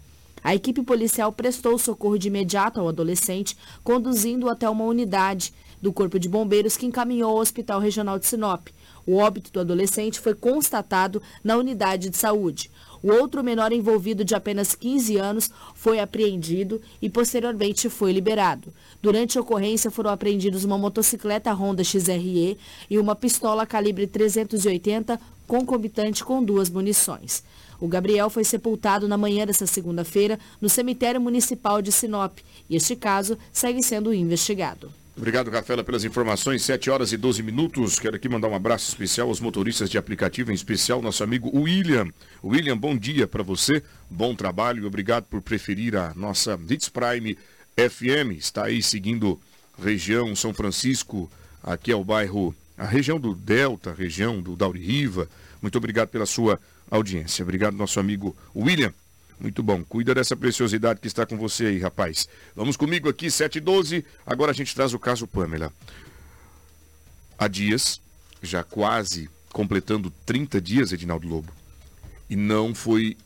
A 0.44 0.54
equipe 0.54 0.84
policial 0.84 1.32
prestou 1.32 1.76
socorro 1.80 2.20
de 2.20 2.28
imediato 2.28 2.80
ao 2.80 2.88
adolescente, 2.88 3.58
conduzindo-o 3.84 4.50
até 4.50 4.70
uma 4.70 4.84
unidade 4.84 5.52
do 5.82 5.92
Corpo 5.92 6.20
de 6.20 6.30
Bombeiros 6.30 6.78
que 6.78 6.86
encaminhou 6.86 7.32
ao 7.32 7.38
Hospital 7.38 7.80
Regional 7.80 8.20
de 8.20 8.28
Sinop. 8.28 8.68
O 9.06 9.18
óbito 9.18 9.52
do 9.52 9.60
adolescente 9.60 10.20
foi 10.20 10.34
constatado 10.34 11.22
na 11.44 11.58
unidade 11.58 12.10
de 12.10 12.18
saúde. 12.18 12.72
O 13.04 13.12
outro 13.12 13.44
menor 13.44 13.72
envolvido 13.72 14.26
de 14.26 14.34
apenas 14.34 14.74
15 14.74 15.18
anos 15.18 15.52
foi 15.76 16.00
apreendido 16.00 16.82
e 17.00 17.08
posteriormente 17.08 17.88
foi 17.88 18.12
liberado. 18.12 18.74
Durante 19.00 19.38
a 19.38 19.42
ocorrência 19.42 19.92
foram 19.92 20.10
apreendidos 20.10 20.64
uma 20.64 20.78
motocicleta 20.78 21.54
Honda 21.54 21.84
XRE 21.84 22.58
e 22.90 22.98
uma 22.98 23.16
pistola 23.16 23.64
calibre 23.64 24.08
380 24.08 25.20
concomitante 25.46 26.26
com 26.26 26.44
duas 26.44 26.68
munições. 26.68 27.44
O 27.80 27.88
Gabriel 27.88 28.30
foi 28.30 28.44
sepultado 28.44 29.08
na 29.08 29.18
manhã 29.18 29.46
desta 29.46 29.68
segunda-feira 29.68 30.40
no 30.60 30.68
cemitério 30.68 31.22
municipal 31.22 31.84
de 31.84 31.92
Sinop 31.92 32.40
e 32.68 32.76
este 32.76 32.96
caso 32.96 33.38
segue 33.54 33.84
sendo 33.84 34.12
investigado. 34.12 34.92
Obrigado, 35.18 35.50
Rafaela, 35.50 35.82
pelas 35.82 36.04
informações. 36.04 36.62
7 36.64 36.90
horas 36.90 37.14
e 37.14 37.18
12 37.18 37.42
minutos. 37.42 37.98
Quero 38.00 38.18
aqui 38.18 38.28
mandar 38.28 38.50
um 38.50 38.56
abraço 38.56 38.90
especial 38.90 39.30
aos 39.30 39.40
motoristas 39.40 39.90
de 39.90 39.98
aplicativo, 39.98 40.52
em 40.52 40.54
especial 40.54 41.02
nosso 41.02 41.24
amigo 41.24 41.58
William. 41.58 42.10
William, 42.44 42.78
bom 42.78 42.98
dia 42.98 43.26
para 43.26 43.42
você. 43.42 43.82
Bom 44.10 44.36
trabalho 44.36 44.84
e 44.84 44.86
obrigado 44.86 45.24
por 45.24 45.42
preferir 45.42 45.96
a 45.96 46.14
nossa 46.14 46.60
Hits 46.70 46.90
Prime 46.90 47.38
FM. 47.78 48.38
Está 48.38 48.66
aí 48.66 48.84
seguindo 48.84 49.40
região 49.82 50.36
São 50.36 50.54
Francisco, 50.54 51.32
aqui 51.64 51.92
é 51.92 51.96
o 51.96 52.04
bairro, 52.04 52.54
a 52.78 52.86
região 52.86 53.18
do 53.18 53.34
Delta, 53.34 53.94
região 53.94 54.42
do 54.42 54.54
Dauri 54.56 54.82
Riva. 54.82 55.30
Muito 55.62 55.78
obrigado 55.78 56.10
pela 56.10 56.26
sua 56.26 56.60
audiência. 56.92 57.44
Obrigado, 57.44 57.76
nosso 57.76 58.02
amigo 58.02 58.36
William. 58.54 58.94
Muito 59.40 59.62
bom. 59.62 59.84
Cuida 59.84 60.16
dessa 60.16 60.36
preciosidade 60.36 61.00
que 61.00 61.08
está 61.08 61.26
com 61.26 61.38
você 61.38 61.66
aí, 61.66 61.80
rapaz. 61.80 62.28
Vamos 62.56 62.78
comigo 62.78 63.10
aqui, 63.10 63.28
7h12. 63.28 64.04
Agora 64.26 64.52
a 64.52 64.56
gente 64.56 64.74
traz 64.74 64.94
o 64.94 65.00
caso 65.00 65.28
Pamela. 65.28 65.74
Há 67.38 67.48
dias, 67.48 68.02
já 68.42 68.64
quase 68.64 69.30
completando 69.52 70.12
30 70.26 70.62
dias, 70.62 70.92
Edinaldo 70.92 71.28
Lobo, 71.28 71.52
e 72.30 72.36
não 72.36 72.74
foi 72.74 73.18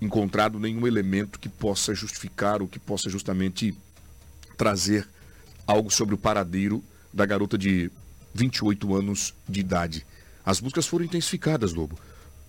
encontrado 0.00 0.58
nenhum 0.58 0.86
elemento 0.86 1.38
que 1.38 1.48
possa 1.48 1.94
justificar 1.94 2.62
ou 2.62 2.68
que 2.68 2.78
possa 2.78 3.10
justamente 3.10 3.74
trazer 4.56 5.06
algo 5.66 5.90
sobre 5.90 6.14
o 6.14 6.18
paradeiro 6.18 6.82
da 7.12 7.26
garota 7.26 7.58
de 7.58 7.90
28 8.34 8.94
anos 8.94 9.34
de 9.48 9.60
idade. 9.60 10.06
As 10.44 10.60
buscas 10.60 10.86
foram 10.86 11.04
intensificadas, 11.04 11.72
Lobo, 11.72 11.98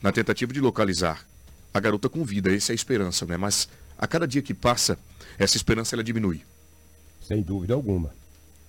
na 0.02 0.12
tentativa 0.12 0.54
de 0.54 0.62
localizar 0.62 1.26
a 1.74 1.80
garota 1.80 2.10
com 2.10 2.24
vida, 2.24 2.54
essa 2.54 2.72
é 2.72 2.74
a 2.74 2.76
esperança, 2.76 3.26
né? 3.26 3.38
Mas 3.38 3.68
a 3.98 4.08
cada 4.08 4.28
dia 4.28 4.42
que 4.42 4.54
passa, 4.54 4.98
essa 5.38 5.58
esperança 5.58 5.96
ela 5.96 6.04
diminui. 6.04 6.42
Sem 7.22 7.42
dúvida 7.42 7.74
alguma. 7.74 8.14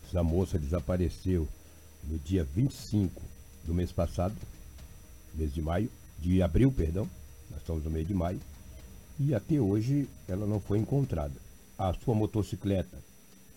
Essa 0.06 0.22
moça 0.22 0.58
desapareceu 0.58 1.48
no 2.04 2.18
dia 2.18 2.44
25 2.44 3.22
do 3.64 3.74
mês 3.74 3.90
passado, 3.90 4.34
mês 5.34 5.52
de 5.52 5.62
maio, 5.62 5.90
de 6.18 6.42
abril, 6.42 6.70
perdão. 6.70 7.08
Nós 7.50 7.60
estamos 7.60 7.82
no 7.82 7.90
mês 7.90 8.06
de 8.06 8.14
maio. 8.14 8.40
E 9.18 9.34
até 9.34 9.60
hoje 9.60 10.08
ela 10.28 10.46
não 10.46 10.60
foi 10.60 10.78
encontrada. 10.78 11.34
A 11.78 11.92
sua 11.94 12.14
motocicleta 12.14 12.98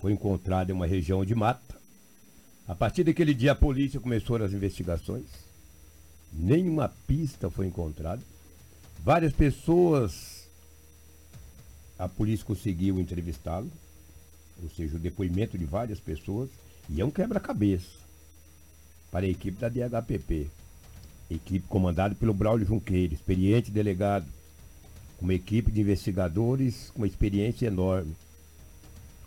foi 0.02 0.12
encontrada 0.12 0.72
em 0.72 0.76
uma 0.76 0.88
região 0.88 1.24
de 1.26 1.36
mata. 1.36 1.76
A 2.68 2.74
partir 2.74 3.04
daquele 3.04 3.34
dia 3.34 3.52
a 3.52 3.56
polícia 3.56 4.00
começou 4.00 4.38
as 4.38 4.54
investigações. 4.54 5.26
Nenhuma 6.34 6.90
pista 7.06 7.50
foi 7.50 7.68
encontrada. 7.68 8.22
Várias 9.06 9.34
pessoas, 9.34 10.50
a 12.00 12.10
polícia 12.10 12.44
conseguiu 12.44 13.00
entrevistá-lo, 13.00 13.70
ou 14.64 14.68
seja, 14.72 14.96
o 14.96 15.00
depoimento 15.00 15.60
de 15.60 15.64
várias 15.64 16.00
pessoas, 16.00 16.50
e 16.90 17.00
é 17.00 17.06
um 17.06 17.12
quebra-cabeça 17.12 18.00
para 19.12 19.28
a 19.28 19.30
equipe 19.30 19.60
da 19.60 19.70
DHPP. 19.70 20.48
Equipe 21.30 21.68
comandada 21.68 22.16
pelo 22.16 22.34
Braulio 22.34 22.66
Junqueira, 22.66 23.14
experiente 23.14 23.70
delegado, 23.70 24.26
uma 25.22 25.36
equipe 25.36 25.72
de 25.72 25.82
investigadores 25.82 26.90
com 26.90 27.02
uma 27.02 27.08
experiência 27.08 27.68
enorme. 27.68 28.16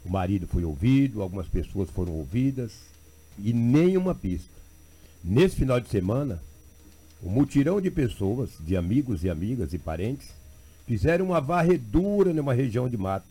O 0.05 0.11
marido 0.11 0.49
foi 0.49 0.65
ouvido, 0.65 1.23
algumas 1.23 1.47
pessoas 1.47 1.89
foram 1.89 2.15
ouvidas 2.15 2.73
e 3.39 3.53
nenhuma 3.53 4.13
pista. 4.13 4.51
Nesse 5.23 5.55
final 5.55 5.79
de 5.79 5.89
semana, 5.89 6.43
um 7.23 7.31
mutirão 7.31 7.81
de 7.81 7.91
pessoas, 7.91 8.51
de 8.61 8.77
amigos 8.77 9.25
e 9.25 9.31
amigas 9.31 9.73
e 9.73 9.79
parentes, 9.79 10.29
fizeram 10.87 11.27
uma 11.27 11.41
varredura 11.41 12.33
numa 12.33 12.55
região 12.55 12.89
de 12.89 12.97
mato. 12.97 13.27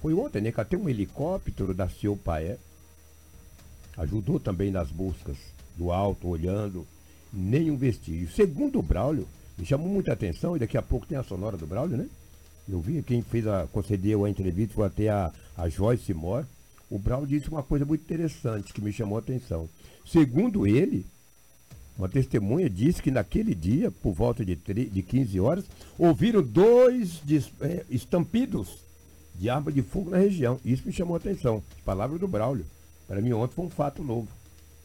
Foi 0.00 0.14
ontem, 0.14 0.40
né? 0.40 0.50
Que 0.50 0.60
até 0.60 0.76
um 0.76 0.88
helicóptero 0.88 1.72
da 1.72 1.88
Paé 2.24 2.58
ajudou 3.96 4.40
também 4.40 4.70
nas 4.70 4.90
buscas 4.90 5.36
do 5.76 5.92
alto, 5.92 6.28
olhando, 6.28 6.86
nenhum 7.32 7.76
vestígio. 7.76 8.30
Segundo 8.30 8.78
o 8.78 8.82
Braulio, 8.82 9.28
me 9.56 9.64
chamou 9.64 9.88
muita 9.88 10.12
atenção, 10.12 10.56
e 10.56 10.58
daqui 10.58 10.76
a 10.76 10.82
pouco 10.82 11.06
tem 11.06 11.16
a 11.16 11.22
sonora 11.22 11.56
do 11.56 11.66
Braulio, 11.66 11.96
né? 11.96 12.08
Eu 12.68 12.80
vi 12.80 13.02
quem 13.02 13.22
fez 13.22 13.46
a, 13.46 13.66
concedeu 13.66 14.24
a 14.24 14.30
entrevista 14.30 14.74
foi 14.74 14.86
até 14.86 15.08
a, 15.08 15.32
a 15.56 15.68
Joyce 15.68 16.14
Moore. 16.14 16.46
O 16.90 16.98
Braulio 16.98 17.28
disse 17.28 17.48
uma 17.48 17.62
coisa 17.62 17.84
muito 17.84 18.02
interessante 18.02 18.72
que 18.72 18.80
me 18.80 18.92
chamou 18.92 19.16
a 19.16 19.20
atenção. 19.20 19.68
Segundo 20.06 20.66
ele, 20.66 21.06
uma 21.96 22.08
testemunha 22.08 22.68
disse 22.68 23.02
que 23.02 23.10
naquele 23.10 23.54
dia, 23.54 23.90
por 23.90 24.12
volta 24.12 24.44
de, 24.44 24.56
de 24.56 25.02
15 25.02 25.40
horas, 25.40 25.64
ouviram 25.98 26.42
dois 26.42 27.22
é, 27.60 27.84
estampidos 27.90 28.78
de 29.34 29.48
arma 29.48 29.70
de 29.70 29.82
fogo 29.82 30.10
na 30.10 30.18
região. 30.18 30.58
Isso 30.64 30.86
me 30.86 30.92
chamou 30.92 31.14
a 31.14 31.18
atenção. 31.18 31.62
Palavra 31.84 32.18
do 32.18 32.28
Braulio. 32.28 32.66
Para 33.06 33.20
mim, 33.20 33.32
ontem 33.32 33.54
foi 33.54 33.66
um 33.66 33.70
fato 33.70 34.02
novo. 34.02 34.28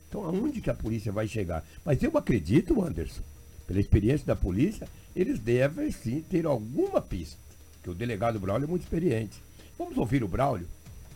Então, 0.10 0.24
aonde 0.24 0.62
que 0.62 0.70
a 0.70 0.74
polícia 0.74 1.12
vai 1.12 1.28
chegar? 1.28 1.66
Mas 1.86 2.02
eu 2.02 2.18
acredito, 2.18 2.84
Anderson, 2.84 3.22
pela 3.66 3.80
experiência 3.80 4.26
da 4.26 4.36
polícia, 4.36 4.88
eles 5.16 5.40
devem 5.40 5.92
sim 5.92 6.24
ter 6.30 6.46
alguma 6.46 7.02
pista. 7.02 7.38
Porque 7.76 7.90
o 7.90 7.96
delegado 7.96 8.40
Braulio 8.40 8.66
é 8.66 8.70
muito 8.70 8.84
experiente. 8.84 9.42
Vamos 9.78 9.98
ouvir 9.98 10.24
o 10.24 10.28
Braulio 10.28 10.68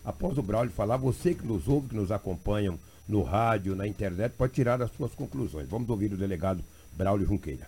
Após 0.03 0.37
o 0.37 0.41
Braulio 0.41 0.71
falar, 0.71 0.97
você 0.97 1.33
que 1.33 1.45
nos 1.45 1.67
ouve, 1.67 1.89
que 1.89 1.95
nos 1.95 2.11
acompanham 2.11 2.79
no 3.11 3.23
rádio, 3.23 3.75
na 3.75 3.85
internet, 3.85 4.33
pode 4.37 4.53
tirar 4.53 4.81
as 4.81 4.89
suas 4.91 5.13
conclusões. 5.13 5.67
Vamos 5.67 5.89
ouvir 5.89 6.13
o 6.13 6.17
delegado 6.17 6.63
Braulio 6.95 7.27
Junqueira. 7.27 7.67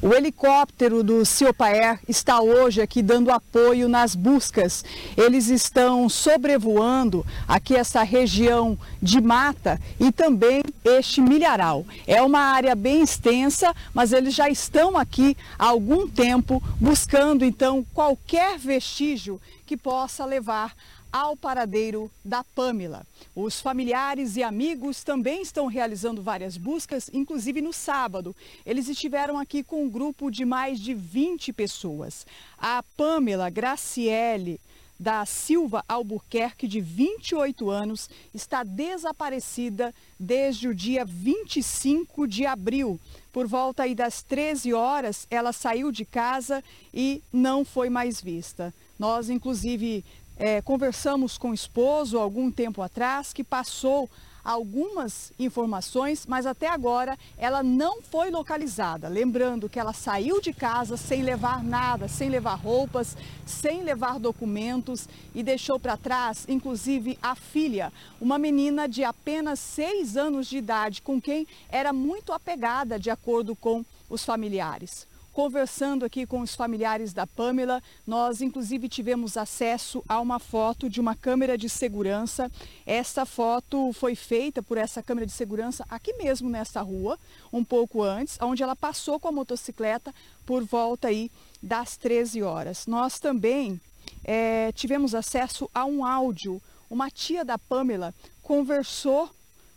O 0.00 0.12
helicóptero 0.12 1.02
do 1.02 1.24
Ciopaer 1.24 1.98
está 2.08 2.40
hoje 2.40 2.80
aqui 2.80 3.02
dando 3.02 3.30
apoio 3.30 3.88
nas 3.88 4.14
buscas. 4.14 4.84
Eles 5.16 5.48
estão 5.48 6.08
sobrevoando 6.08 7.24
aqui 7.48 7.74
essa 7.74 8.02
região 8.02 8.78
de 9.02 9.20
mata 9.20 9.80
e 9.98 10.12
também 10.12 10.62
este 10.84 11.20
milharal. 11.20 11.86
É 12.06 12.22
uma 12.22 12.40
área 12.40 12.74
bem 12.74 13.02
extensa, 13.02 13.74
mas 13.92 14.12
eles 14.12 14.34
já 14.34 14.48
estão 14.48 14.96
aqui 14.96 15.36
há 15.58 15.66
algum 15.66 16.08
tempo 16.08 16.62
buscando 16.80 17.44
então 17.44 17.84
qualquer 17.94 18.58
vestígio 18.58 19.40
que 19.66 19.76
possa 19.76 20.24
levar 20.24 20.74
ao 21.14 21.36
paradeiro 21.36 22.10
da 22.24 22.42
Pamela. 22.42 23.06
Os 23.36 23.60
familiares 23.60 24.34
e 24.34 24.42
amigos 24.42 25.04
também 25.04 25.42
estão 25.42 25.68
realizando 25.68 26.20
várias 26.20 26.56
buscas, 26.56 27.08
inclusive 27.12 27.62
no 27.62 27.72
sábado. 27.72 28.34
Eles 28.66 28.88
estiveram 28.88 29.38
aqui 29.38 29.62
com 29.62 29.84
um 29.84 29.88
grupo 29.88 30.28
de 30.28 30.44
mais 30.44 30.80
de 30.80 30.92
20 30.92 31.52
pessoas. 31.52 32.26
A 32.58 32.82
Pamela 32.96 33.48
Graciele 33.48 34.60
da 34.98 35.24
Silva 35.24 35.84
Albuquerque, 35.86 36.66
de 36.66 36.80
28 36.80 37.70
anos, 37.70 38.10
está 38.32 38.64
desaparecida 38.64 39.94
desde 40.18 40.66
o 40.66 40.74
dia 40.74 41.04
25 41.04 42.26
de 42.26 42.44
abril. 42.44 42.98
Por 43.32 43.46
volta 43.46 43.84
aí 43.84 43.94
das 43.94 44.22
13 44.22 44.72
horas, 44.72 45.28
ela 45.30 45.52
saiu 45.52 45.92
de 45.92 46.04
casa 46.04 46.62
e 46.92 47.22
não 47.32 47.64
foi 47.64 47.88
mais 47.88 48.20
vista. 48.20 48.74
Nós, 48.98 49.28
inclusive, 49.28 50.04
é, 50.36 50.60
conversamos 50.60 51.38
com 51.38 51.50
o 51.50 51.54
esposo 51.54 52.18
algum 52.18 52.50
tempo 52.50 52.82
atrás, 52.82 53.32
que 53.32 53.44
passou 53.44 54.08
algumas 54.44 55.32
informações, 55.38 56.26
mas 56.26 56.44
até 56.44 56.68
agora 56.68 57.18
ela 57.38 57.62
não 57.62 58.02
foi 58.02 58.30
localizada. 58.30 59.08
Lembrando 59.08 59.70
que 59.70 59.80
ela 59.80 59.94
saiu 59.94 60.40
de 60.40 60.52
casa 60.52 60.98
sem 60.98 61.22
levar 61.22 61.64
nada, 61.64 62.08
sem 62.08 62.28
levar 62.28 62.56
roupas, 62.56 63.16
sem 63.46 63.82
levar 63.82 64.18
documentos 64.18 65.08
e 65.34 65.42
deixou 65.42 65.80
para 65.80 65.96
trás, 65.96 66.44
inclusive, 66.46 67.18
a 67.22 67.34
filha, 67.34 67.90
uma 68.20 68.38
menina 68.38 68.86
de 68.86 69.02
apenas 69.02 69.58
seis 69.58 70.16
anos 70.16 70.46
de 70.46 70.58
idade, 70.58 71.00
com 71.00 71.20
quem 71.20 71.46
era 71.70 71.92
muito 71.92 72.32
apegada, 72.32 72.98
de 72.98 73.08
acordo 73.10 73.56
com 73.56 73.82
os 74.10 74.24
familiares 74.24 75.06
conversando 75.34 76.04
aqui 76.04 76.24
com 76.24 76.40
os 76.40 76.54
familiares 76.54 77.12
da 77.12 77.26
Pamela. 77.26 77.82
Nós, 78.06 78.40
inclusive, 78.40 78.88
tivemos 78.88 79.36
acesso 79.36 80.02
a 80.08 80.20
uma 80.20 80.38
foto 80.38 80.88
de 80.88 81.00
uma 81.00 81.16
câmera 81.16 81.58
de 81.58 81.68
segurança. 81.68 82.50
Essa 82.86 83.26
foto 83.26 83.92
foi 83.92 84.14
feita 84.14 84.62
por 84.62 84.78
essa 84.78 85.02
câmera 85.02 85.26
de 85.26 85.32
segurança 85.32 85.84
aqui 85.90 86.12
mesmo 86.14 86.48
nessa 86.48 86.80
rua, 86.80 87.18
um 87.52 87.64
pouco 87.64 88.00
antes, 88.00 88.38
onde 88.40 88.62
ela 88.62 88.76
passou 88.76 89.18
com 89.18 89.26
a 89.26 89.32
motocicleta 89.32 90.14
por 90.46 90.62
volta 90.62 91.08
aí 91.08 91.30
das 91.60 91.96
13 91.96 92.40
horas. 92.42 92.86
Nós 92.86 93.18
também 93.18 93.80
é, 94.22 94.70
tivemos 94.72 95.16
acesso 95.16 95.68
a 95.74 95.84
um 95.84 96.04
áudio. 96.04 96.62
Uma 96.88 97.10
tia 97.10 97.44
da 97.44 97.58
Pamela 97.58 98.14
conversou 98.40 99.28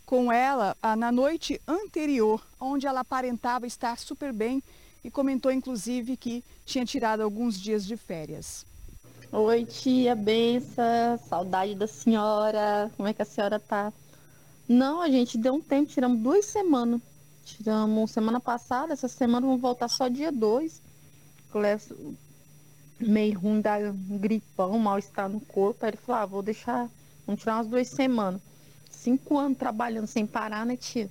com 0.06 0.32
ela 0.32 0.76
ah, 0.80 0.94
na 0.94 1.10
noite 1.10 1.60
anterior, 1.66 2.40
onde 2.60 2.86
ela 2.86 3.00
aparentava 3.00 3.66
estar 3.66 3.98
super 3.98 4.32
bem 4.32 4.62
e 5.04 5.10
comentou 5.10 5.50
inclusive 5.50 6.16
que 6.16 6.44
tinha 6.64 6.84
tirado 6.84 7.22
alguns 7.22 7.58
dias 7.60 7.84
de 7.84 7.96
férias. 7.96 8.66
Oi, 9.30 9.64
tia, 9.64 10.14
benção, 10.14 11.18
saudade 11.28 11.74
da 11.74 11.86
senhora, 11.86 12.90
como 12.96 13.08
é 13.08 13.12
que 13.12 13.20
a 13.20 13.26
senhora 13.26 13.60
tá? 13.60 13.92
Não, 14.68 15.00
a 15.00 15.08
gente 15.08 15.36
deu 15.38 15.54
um 15.54 15.60
tempo, 15.60 15.90
tiramos 15.90 16.18
duas 16.20 16.44
semanas. 16.46 17.00
Tiramos 17.44 18.10
semana 18.10 18.38
passada, 18.38 18.92
essa 18.92 19.08
semana 19.08 19.46
vamos 19.46 19.62
voltar 19.62 19.88
só 19.88 20.08
dia 20.08 20.30
2. 20.30 20.82
Meio 23.00 23.38
ruim 23.38 23.60
da 23.62 23.78
gripão, 23.92 24.78
mal-estar 24.78 25.28
no 25.28 25.40
corpo. 25.40 25.84
Aí 25.84 25.90
ele 25.90 25.96
falou, 25.96 26.22
ah, 26.22 26.26
vou 26.26 26.42
deixar, 26.42 26.90
vamos 27.26 27.40
tirar 27.40 27.56
umas 27.56 27.66
duas 27.66 27.88
semanas. 27.88 28.42
Cinco 28.90 29.38
anos 29.38 29.56
trabalhando 29.56 30.06
sem 30.06 30.26
parar, 30.26 30.66
né, 30.66 30.76
tia? 30.76 31.10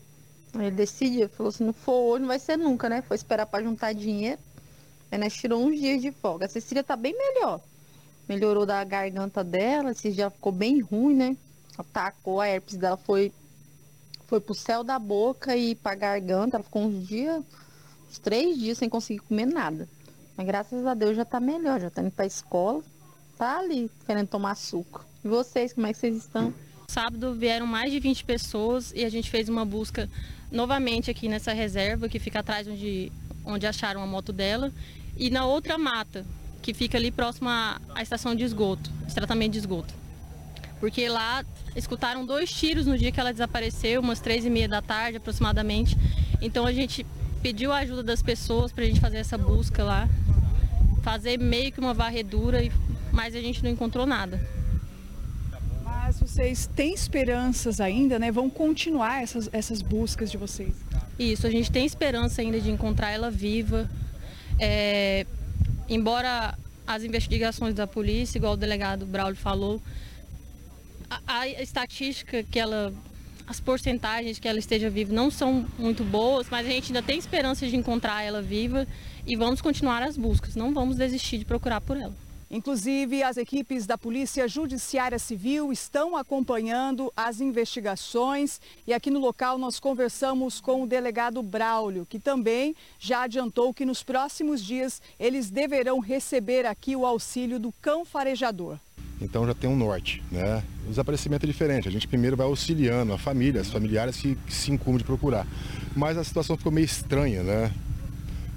Ele 0.53 0.71
decidiu, 0.71 1.29
falou: 1.29 1.51
se 1.51 1.63
não 1.63 1.73
for 1.73 1.93
hoje, 1.93 2.21
não 2.21 2.27
vai 2.27 2.39
ser 2.39 2.57
nunca, 2.57 2.89
né? 2.89 3.01
Foi 3.01 3.15
esperar 3.15 3.45
para 3.45 3.63
juntar 3.63 3.93
dinheiro. 3.93 4.39
Aí 5.11 5.17
nós 5.17 5.33
tirou 5.33 5.65
uns 5.65 5.79
dias 5.79 6.01
de 6.01 6.11
folga. 6.11 6.45
A 6.45 6.49
Cecília 6.49 6.83
tá 6.83 6.95
bem 6.95 7.15
melhor. 7.17 7.61
Melhorou 8.27 8.65
da 8.65 8.83
garganta 8.83 9.43
dela, 9.43 9.91
esse 9.91 10.11
já 10.11 10.29
ficou 10.29 10.51
bem 10.51 10.81
ruim, 10.81 11.15
né? 11.15 11.37
Atacou, 11.77 12.41
a 12.41 12.47
herpes 12.47 12.75
dela 12.75 12.97
foi, 12.97 13.31
foi 14.25 14.41
pro 14.41 14.53
céu 14.53 14.83
da 14.83 14.99
boca 14.99 15.55
e 15.55 15.75
pra 15.75 15.95
garganta. 15.95 16.57
Ela 16.57 16.63
ficou 16.63 16.83
uns 16.83 17.07
dias, 17.07 17.41
uns 18.09 18.19
três 18.19 18.57
dias 18.57 18.77
sem 18.77 18.89
conseguir 18.89 19.19
comer 19.19 19.45
nada. 19.45 19.87
Mas 20.35 20.45
graças 20.45 20.85
a 20.85 20.93
Deus 20.93 21.15
já 21.15 21.23
tá 21.23 21.39
melhor, 21.39 21.79
já 21.79 21.89
tá 21.89 22.01
indo 22.01 22.11
pra 22.11 22.25
escola. 22.25 22.83
Tá 23.37 23.59
ali 23.59 23.89
querendo 24.05 24.27
tomar 24.27 24.55
suco. 24.55 25.05
E 25.23 25.27
vocês, 25.27 25.71
como 25.73 25.87
é 25.87 25.93
que 25.93 25.99
vocês 25.99 26.17
estão? 26.17 26.53
Sábado 26.89 27.33
vieram 27.33 27.67
mais 27.67 27.91
de 27.91 27.99
20 27.99 28.23
pessoas 28.23 28.93
e 28.95 29.03
a 29.03 29.09
gente 29.09 29.29
fez 29.29 29.49
uma 29.49 29.65
busca 29.65 30.09
novamente 30.49 31.11
aqui 31.11 31.27
nessa 31.27 31.51
reserva 31.51 32.07
que 32.07 32.17
fica 32.17 32.39
atrás 32.39 32.65
onde, 32.65 33.11
onde 33.43 33.67
acharam 33.67 34.01
a 34.01 34.07
moto 34.07 34.31
dela 34.31 34.71
e 35.17 35.29
na 35.29 35.45
outra 35.45 35.77
mata 35.77 36.25
que 36.61 36.73
fica 36.73 36.97
ali 36.97 37.11
próximo 37.11 37.49
à, 37.49 37.81
à 37.93 38.01
estação 38.01 38.33
de 38.33 38.45
esgoto, 38.45 38.89
de 39.05 39.13
tratamento 39.13 39.51
de 39.51 39.59
esgoto. 39.59 39.93
Porque 40.79 41.09
lá 41.09 41.43
escutaram 41.75 42.25
dois 42.25 42.49
tiros 42.49 42.85
no 42.85 42.97
dia 42.97 43.11
que 43.11 43.19
ela 43.19 43.33
desapareceu, 43.33 43.99
umas 43.99 44.21
três 44.21 44.45
e 44.45 44.49
meia 44.49 44.69
da 44.69 44.81
tarde 44.81 45.17
aproximadamente. 45.17 45.97
Então 46.41 46.65
a 46.65 46.71
gente 46.71 47.05
pediu 47.41 47.73
a 47.73 47.79
ajuda 47.79 48.01
das 48.01 48.21
pessoas 48.21 48.71
para 48.71 48.85
a 48.85 48.87
gente 48.87 49.01
fazer 49.01 49.17
essa 49.17 49.37
busca 49.37 49.83
lá, 49.83 50.07
fazer 51.03 51.37
meio 51.37 51.69
que 51.69 51.81
uma 51.81 51.93
varredura, 51.93 52.59
mas 53.11 53.35
a 53.35 53.41
gente 53.41 53.61
não 53.61 53.69
encontrou 53.69 54.05
nada. 54.05 54.39
Vocês 56.37 56.69
têm 56.75 56.93
esperanças 56.93 57.81
ainda, 57.81 58.19
né? 58.19 58.31
Vão 58.31 58.47
continuar 58.47 59.23
essas, 59.23 59.49
essas 59.51 59.81
buscas 59.81 60.29
de 60.29 60.37
vocês? 60.37 60.71
Isso, 61.17 61.47
a 61.47 61.49
gente 61.49 61.71
tem 61.71 61.83
esperança 61.83 62.43
ainda 62.43 62.61
de 62.61 62.69
encontrar 62.69 63.09
ela 63.09 63.31
viva. 63.31 63.89
É, 64.59 65.25
embora 65.89 66.55
as 66.85 67.03
investigações 67.03 67.73
da 67.73 67.87
polícia, 67.87 68.37
igual 68.37 68.53
o 68.53 68.55
delegado 68.55 69.03
Braulio 69.03 69.35
falou, 69.35 69.81
a, 71.09 71.39
a 71.39 71.47
estatística 71.47 72.43
que 72.43 72.59
ela 72.59 72.93
as 73.47 73.59
porcentagens 73.59 74.37
que 74.37 74.47
ela 74.47 74.59
esteja 74.59 74.91
viva 74.91 75.11
não 75.11 75.31
são 75.31 75.65
muito 75.79 76.03
boas, 76.03 76.51
mas 76.51 76.67
a 76.67 76.69
gente 76.69 76.91
ainda 76.91 77.01
tem 77.01 77.17
esperança 77.17 77.65
de 77.65 77.75
encontrar 77.75 78.21
ela 78.21 78.43
viva 78.43 78.85
e 79.25 79.35
vamos 79.35 79.59
continuar 79.59 80.03
as 80.03 80.15
buscas. 80.15 80.55
Não 80.55 80.71
vamos 80.71 80.97
desistir 80.97 81.39
de 81.39 81.45
procurar 81.45 81.81
por 81.81 81.97
ela. 81.97 82.26
Inclusive, 82.49 83.23
as 83.23 83.35
equipes 83.35 83.85
da 83.85 83.97
Polícia 83.97 84.47
Judiciária 84.47 85.19
Civil 85.19 85.71
estão 85.71 86.15
acompanhando 86.15 87.11
as 87.15 87.41
investigações 87.41 88.61
e 88.85 88.93
aqui 88.93 89.11
no 89.11 89.19
local 89.19 89.57
nós 89.57 89.79
conversamos 89.79 90.61
com 90.61 90.83
o 90.83 90.87
delegado 90.87 91.43
Braulio, 91.43 92.05
que 92.05 92.19
também 92.19 92.73
já 92.97 93.23
adiantou 93.23 93.73
que 93.73 93.85
nos 93.85 94.01
próximos 94.01 94.63
dias 94.63 95.01
eles 95.19 95.49
deverão 95.49 95.99
receber 95.99 96.65
aqui 96.65 96.95
o 96.95 97.05
auxílio 97.05 97.59
do 97.59 97.73
cão 97.81 98.05
farejador. 98.05 98.79
Então 99.19 99.45
já 99.45 99.53
tem 99.53 99.69
um 99.69 99.75
norte, 99.75 100.23
né? 100.31 100.63
O 100.85 100.89
desaparecimento 100.89 101.45
é 101.45 101.47
diferente. 101.47 101.87
A 101.87 101.91
gente 101.91 102.07
primeiro 102.07 102.37
vai 102.37 102.45
auxiliando 102.45 103.11
a 103.13 103.17
família, 103.17 103.59
as 103.59 103.69
familiares 103.69 104.17
que, 104.17 104.37
se 104.47 104.71
incumbem 104.71 104.99
de 104.99 105.03
procurar. 105.03 105.45
Mas 105.95 106.17
a 106.17 106.23
situação 106.23 106.55
ficou 106.55 106.71
meio 106.71 106.85
estranha, 106.85 107.41
né? 107.41 107.73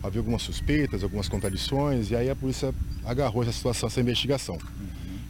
Havia 0.02 0.20
algumas 0.20 0.42
suspeitas, 0.42 1.02
algumas 1.02 1.28
contradições, 1.28 2.10
e 2.10 2.16
aí 2.16 2.30
a 2.30 2.36
polícia 2.36 2.74
agarrou 3.04 3.42
essa 3.42 3.52
situação, 3.52 3.86
essa 3.88 4.00
investigação. 4.00 4.58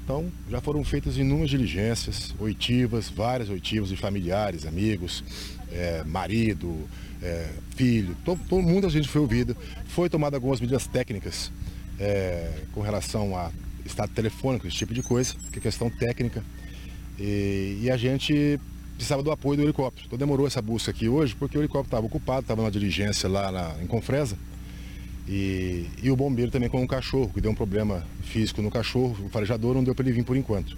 Então, 0.05 0.31
já 0.51 0.61
foram 0.61 0.83
feitas 0.83 1.17
inúmeras 1.17 1.51
diligências, 1.51 2.35
oitivas, 2.39 3.09
várias 3.09 3.49
oitivas 3.49 3.89
de 3.89 3.97
familiares, 3.97 4.67
amigos, 4.67 5.23
é, 5.71 6.03
marido, 6.05 6.89
é, 7.23 7.49
filho, 7.77 8.17
todo, 8.25 8.41
todo, 8.49 8.63
mundo 8.63 8.87
a 8.87 8.91
gente 8.91 9.09
foi 9.09 9.21
ouvido. 9.21 9.57
Foi 9.87 10.09
tomada 10.09 10.37
algumas 10.37 10.61
medidas 10.61 10.87
técnicas 10.87 11.53
é, 11.99 12.65
com 12.73 12.81
relação 12.81 13.37
a 13.37 13.51
estado 13.85 14.13
telefônico, 14.13 14.67
esse 14.67 14.77
tipo 14.77 14.95
de 14.95 15.03
coisa, 15.03 15.35
que 15.53 15.59
é 15.59 15.63
questão 15.63 15.89
técnica. 15.91 16.43
E, 17.19 17.79
e 17.83 17.91
a 17.91 17.97
gente 17.97 18.59
precisava 18.95 19.23
do 19.23 19.31
apoio 19.31 19.59
do 19.59 19.63
helicóptero. 19.63 20.07
Então 20.07 20.19
demorou 20.19 20.47
essa 20.47 20.61
busca 20.61 20.91
aqui 20.91 21.09
hoje, 21.09 21.35
porque 21.35 21.57
o 21.57 21.61
helicóptero 21.61 21.87
estava 21.87 22.07
ocupado, 22.07 22.41
estava 22.41 22.63
na 22.63 22.71
diligência 22.71 23.29
lá 23.29 23.53
na, 23.53 23.83
em 23.83 23.87
Confresa. 23.87 24.37
E, 25.31 25.87
e 26.03 26.11
o 26.11 26.17
bombeiro 26.17 26.51
também 26.51 26.69
com 26.69 26.83
um 26.83 26.87
cachorro, 26.89 27.31
que 27.33 27.41
deu 27.41 27.53
um 27.53 27.55
problema 27.55 28.05
físico 28.25 28.61
no 28.61 28.71
cachorro, 28.71 29.17
o 29.25 29.29
farejador 29.29 29.75
não 29.75 29.85
deu 29.85 29.95
para 29.95 30.05
ele 30.05 30.13
vir 30.13 30.25
por 30.25 30.37
enquanto. 30.37 30.77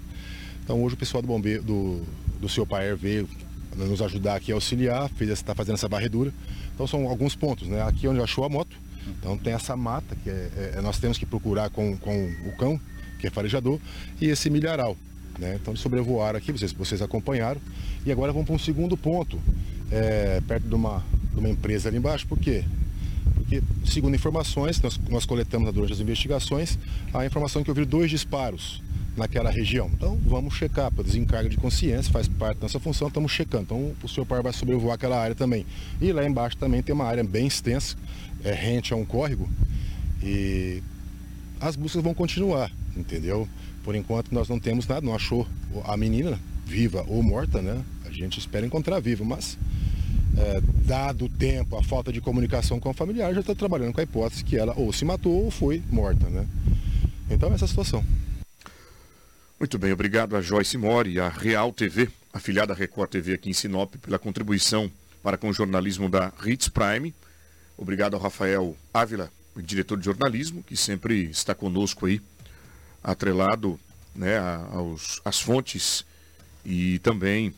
Então 0.63 0.83
hoje 0.83 0.95
o 0.95 0.99
pessoal 0.99 1.23
do 1.23 1.27
bombeiro, 1.27 1.63
do, 1.63 2.03
do 2.39 2.51
seu 2.51 2.67
pai 2.67 2.95
veio 2.95 3.27
nos 3.75 4.03
ajudar 4.03 4.37
aqui 4.37 4.53
a 4.53 4.55
auxiliar, 4.55 5.11
está 5.21 5.55
fazendo 5.55 5.77
essa 5.77 5.89
varredura. 5.89 6.35
Então 6.75 6.87
são 6.87 7.09
alguns 7.09 7.35
pontos, 7.35 7.67
né? 7.67 7.83
Aqui 7.83 8.07
onde 8.07 8.21
achou 8.21 8.45
a 8.45 8.49
moto, 8.51 8.77
então 9.19 9.39
tem 9.39 9.55
essa 9.55 9.75
mata 9.75 10.15
que 10.23 10.29
é, 10.29 10.75
é, 10.77 10.81
nós 10.83 10.99
temos 10.99 11.17
que 11.17 11.25
procurar 11.25 11.71
com, 11.71 11.97
com 11.97 12.31
o 12.47 12.53
cão, 12.59 12.79
que 13.19 13.27
é 13.27 13.31
farejador, 13.31 13.81
e 14.21 14.27
esse 14.27 14.51
milharal. 14.51 14.99
Né? 15.39 15.59
Então 15.61 15.73
eles 15.73 15.81
sobrevoaram 15.81 16.37
aqui, 16.37 16.53
vocês, 16.53 16.73
vocês 16.73 17.01
acompanharam. 17.01 17.61
E 18.05 18.13
agora 18.13 18.33
vamos 18.33 18.47
para 18.47 18.55
um 18.55 18.59
segundo 18.59 18.99
ponto, 18.99 19.41
é, 19.91 20.43
perto 20.47 20.69
de 20.69 20.75
uma, 20.75 21.03
de 21.33 21.39
uma 21.41 21.49
empresa 21.49 21.89
ali 21.89 21.97
embaixo. 21.97 22.27
Por 22.27 22.39
quê? 22.39 22.65
Porque, 23.35 23.63
segundo 23.85 24.15
informações, 24.15 24.81
nós, 24.81 24.99
nós 25.09 25.27
coletamos 25.27 25.73
durante 25.73 25.93
as 25.93 26.01
investigações, 26.01 26.79
a 27.13 27.25
informação 27.27 27.63
que 27.63 27.71
houve 27.71 27.85
dois 27.85 28.11
disparos 28.11 28.83
naquela 29.17 29.51
região. 29.51 29.91
Então 29.93 30.19
vamos 30.25 30.55
checar, 30.55 30.91
para 30.91 31.05
desencargo 31.05 31.49
de 31.49 31.57
consciência, 31.57 32.13
faz 32.13 32.29
parte 32.29 32.59
da 32.59 32.63
nossa 32.63 32.81
função, 32.81 33.09
estamos 33.09 33.31
checando. 33.31 33.65
Então 33.65 33.93
o 34.03 34.09
seu 34.09 34.25
par 34.25 34.43
vai 34.43 34.53
sobrevoar 34.53 34.95
aquela 34.95 35.19
área 35.19 35.35
também. 35.35 35.67
E 36.01 36.13
lá 36.13 36.25
embaixo 36.25 36.57
também 36.57 36.83
tem 36.83 36.95
uma 36.95 37.05
área 37.05 37.23
bem 37.23 37.47
extensa, 37.47 37.97
é, 38.43 38.53
rente 38.53 38.93
a 38.93 38.97
um 38.97 39.05
córrego. 39.05 39.49
E 40.23 40.83
as 41.61 41.77
buscas 41.77 42.03
vão 42.03 42.15
continuar, 42.15 42.71
entendeu? 42.97 43.49
Por 43.85 43.95
enquanto 43.95 44.33
nós 44.33 44.49
não 44.49 44.59
temos 44.59 44.87
nada, 44.87 45.05
não 45.05 45.15
achou 45.15 45.47
a 45.85 45.97
menina 45.97 46.39
viva 46.65 47.05
ou 47.09 47.23
morta, 47.23 47.61
né? 47.61 47.83
A 48.07 48.11
gente 48.11 48.39
espera 48.39 48.65
encontrar 48.65 49.01
viva, 49.01 49.25
mas 49.25 49.59
é, 50.37 50.61
dado 50.87 51.27
o 51.27 51.29
tempo, 51.29 51.77
a 51.77 51.83
falta 51.83 52.13
de 52.13 52.21
comunicação 52.21 52.81
com 52.81 52.91
a 52.91 52.95
familiar, 52.95 53.33
já 53.35 53.41
está 53.41 53.55
trabalhando 53.55 53.93
com 53.93 54.01
a 54.01 54.05
hipótese 54.05 54.45
que 54.45 54.57
ela 54.57 54.75
ou 54.77 54.93
se 54.93 55.05
matou 55.05 55.45
ou 55.45 55.51
foi 55.51 55.83
morta, 55.91 56.29
né? 56.29 56.47
Então 57.31 57.53
essa 57.53 57.65
é 57.65 57.69
situação. 57.69 58.05
Muito 59.59 59.79
bem, 59.79 59.93
obrigado 59.93 60.37
a 60.37 60.41
Joyce 60.41 60.77
Mori, 60.77 61.21
a 61.21 61.29
Real 61.29 61.73
TV, 61.73 62.09
afiliada 62.33 62.75
Record 62.75 63.11
TV 63.11 63.35
aqui 63.35 63.51
em 63.51 63.53
Sinop, 63.53 63.95
pela 63.97 64.19
contribuição 64.19 64.91
para 65.23 65.39
com 65.39 65.49
o 65.49 65.53
jornalismo 65.53 66.09
da 66.09 66.33
Ritz 66.41 66.69
Prime. 66.69 67.15
Obrigado 67.79 68.15
ao 68.15 68.21
Rafael 68.21 68.77
Ávila, 68.93 69.31
diretor 69.57 69.99
de 69.99 70.05
jornalismo, 70.05 70.63
que 70.63 70.77
sempre 70.77 71.31
está 71.31 71.55
conosco 71.55 72.07
aí, 72.07 72.21
atrelado 73.05 73.79
né, 74.15 74.39
aos, 74.73 75.21
às 75.25 75.41
fontes 75.41 76.05
e 76.65 76.99
também 77.01 77.55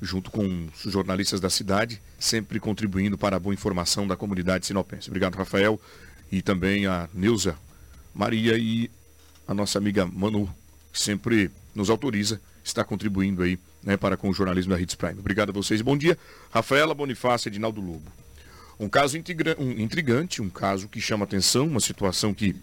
junto 0.00 0.30
com 0.30 0.68
os 0.84 0.92
jornalistas 0.92 1.40
da 1.40 1.50
cidade, 1.50 2.00
sempre 2.18 2.60
contribuindo 2.60 3.16
para 3.16 3.36
a 3.36 3.38
boa 3.38 3.54
informação 3.54 4.06
da 4.06 4.16
comunidade 4.16 4.66
sinopense. 4.66 5.08
Obrigado, 5.08 5.36
Rafael, 5.36 5.80
e 6.30 6.42
também 6.42 6.86
a 6.86 7.08
Neuza 7.14 7.56
Maria 8.14 8.56
e 8.58 8.90
a 9.46 9.54
nossa 9.54 9.78
amiga 9.78 10.06
Manu 10.06 10.52
que 10.96 11.02
sempre 11.02 11.50
nos 11.74 11.90
autoriza, 11.90 12.40
está 12.64 12.82
contribuindo 12.82 13.42
aí 13.42 13.58
né, 13.82 13.96
para 13.96 14.16
com 14.16 14.30
o 14.30 14.32
jornalismo 14.32 14.74
da 14.74 14.80
Hits 14.80 14.94
Prime. 14.94 15.18
Obrigado 15.18 15.50
a 15.50 15.52
vocês. 15.52 15.82
Bom 15.82 15.96
dia. 15.96 16.18
Rafaela 16.50 16.94
Bonifácio 16.94 17.50
Edinaldo 17.50 17.82
Lobo. 17.82 18.10
Um 18.80 18.88
caso 18.88 19.16
um 19.58 19.70
intrigante, 19.72 20.40
um 20.40 20.48
caso 20.48 20.88
que 20.88 21.00
chama 21.00 21.24
atenção, 21.24 21.66
uma 21.66 21.80
situação 21.80 22.32
que 22.32 22.56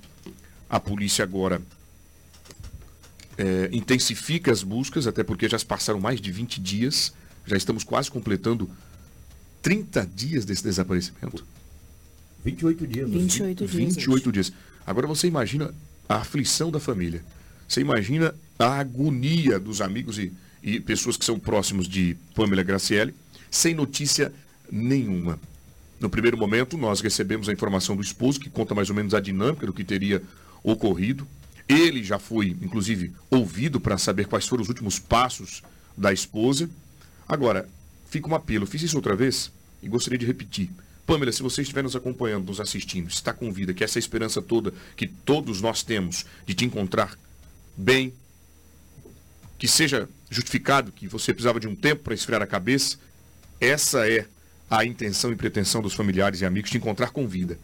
a 0.70 0.80
polícia 0.80 1.24
agora 1.24 1.62
é, 3.38 3.70
intensifica 3.72 4.52
as 4.52 4.64
buscas, 4.64 5.08
até 5.08 5.24
porque 5.24 5.48
já 5.48 5.58
se 5.58 5.66
passaram 5.66 6.00
mais 6.00 6.20
de 6.20 6.32
20 6.32 6.60
dias, 6.60 7.14
já 7.46 7.58
estamos 7.58 7.84
quase 7.84 8.10
completando 8.10 8.70
30 9.62 10.06
dias 10.14 10.46
desse 10.46 10.64
desaparecimento. 10.64 11.46
28 12.44 12.88
dias. 12.88 13.10
28 13.10 13.68
dias. 13.68 13.72
28 13.72 14.32
dias. 14.32 14.54
Agora 14.86 15.08
você 15.08 15.28
imagina 15.28 15.74
a 16.08 16.18
aflição 16.18 16.70
da 16.70 16.80
família. 16.80 17.24
Você 17.68 17.82
imagina 17.82 18.36
a 18.60 18.80
agonia 18.80 19.60
dos 19.60 19.82
amigos 19.82 20.18
e, 20.20 20.32
e 20.62 20.80
pessoas 20.80 21.18
que 21.18 21.26
são 21.26 21.40
próximos 21.40 21.88
de 21.88 22.18
Pamela 22.36 22.64
Graciele, 22.64 23.16
sem 23.50 23.74
notícia 23.74 24.34
nenhuma. 24.70 25.40
No 26.00 26.10
primeiro 26.10 26.38
momento, 26.38 26.78
nós 26.78 27.00
recebemos 27.00 27.48
a 27.48 27.54
informação 27.54 27.96
do 27.96 28.02
esposo, 28.02 28.40
que 28.40 28.50
conta 28.50 28.76
mais 28.76 28.90
ou 28.90 28.96
menos 28.96 29.14
a 29.14 29.22
dinâmica 29.22 29.66
do 29.66 29.72
que 29.72 29.86
teria 29.86 30.22
ocorrido. 30.62 31.26
Ele 31.68 32.04
já 32.04 32.20
foi, 32.20 32.58
inclusive, 32.62 33.14
ouvido 33.30 33.80
para 33.80 33.98
saber 33.98 34.28
quais 34.28 34.46
foram 34.46 34.62
os 34.62 34.68
últimos 34.68 35.00
passos 35.00 35.64
da 35.96 36.12
esposa. 36.12 36.70
Agora, 37.28 37.68
fica 38.10 38.28
um 38.30 38.36
apelo. 38.36 38.66
Fiz 38.66 38.82
isso 38.82 38.96
outra 38.96 39.16
vez 39.16 39.52
e 39.82 39.88
gostaria 39.88 40.20
de 40.20 40.26
repetir. 40.26 40.70
Pamela, 41.06 41.32
se 41.32 41.44
você 41.44 41.62
estiver 41.62 41.84
nos 41.84 41.96
acompanhando, 41.96 42.48
nos 42.48 42.62
assistindo, 42.62 43.10
está 43.10 43.34
com 43.34 43.52
vida, 43.52 43.74
que 43.74 43.84
essa 43.84 44.00
esperança 44.00 44.42
toda 44.42 44.74
que 44.96 45.06
todos 45.06 45.62
nós 45.62 45.84
temos 45.84 46.26
de 46.46 46.54
te 46.54 46.64
encontrar 46.64 47.18
bem, 47.76 48.14
que 49.58 49.68
seja 49.68 50.08
justificado 50.30 50.92
que 50.92 51.08
você 51.08 51.34
precisava 51.34 51.60
de 51.60 51.68
um 51.68 51.76
tempo 51.76 52.04
para 52.04 52.14
esfriar 52.14 52.42
a 52.42 52.48
cabeça, 52.48 52.98
essa 53.60 54.08
é 54.10 54.26
a 54.70 54.86
intenção 54.86 55.32
e 55.32 55.36
pretensão 55.36 55.82
dos 55.82 55.94
familiares 55.94 56.42
e 56.42 56.46
amigos 56.46 56.72
de 56.72 56.78
encontrar 56.78 57.12
com 57.12 57.28
vida. 57.28 57.60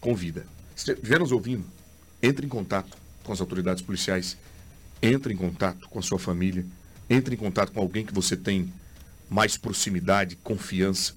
Com 0.00 0.14
vida. 0.14 0.46
Se 0.74 0.92
estiver 0.92 1.20
nos 1.20 1.32
ouvindo, 1.32 1.64
entre 2.22 2.46
em 2.46 2.48
contato 2.48 2.96
com 3.22 3.32
as 3.32 3.40
autoridades 3.40 3.82
policiais, 3.82 4.36
entre 5.02 5.32
em 5.32 5.36
contato 5.36 5.88
com 5.88 5.98
a 5.98 6.02
sua 6.02 6.18
família, 6.18 6.64
entre 7.08 7.34
em 7.34 7.38
contato 7.38 7.72
com 7.72 7.80
alguém 7.80 8.04
que 8.04 8.14
você 8.14 8.36
tem 8.36 8.72
mais 9.28 9.56
proximidade, 9.56 10.36
confiança. 10.36 11.14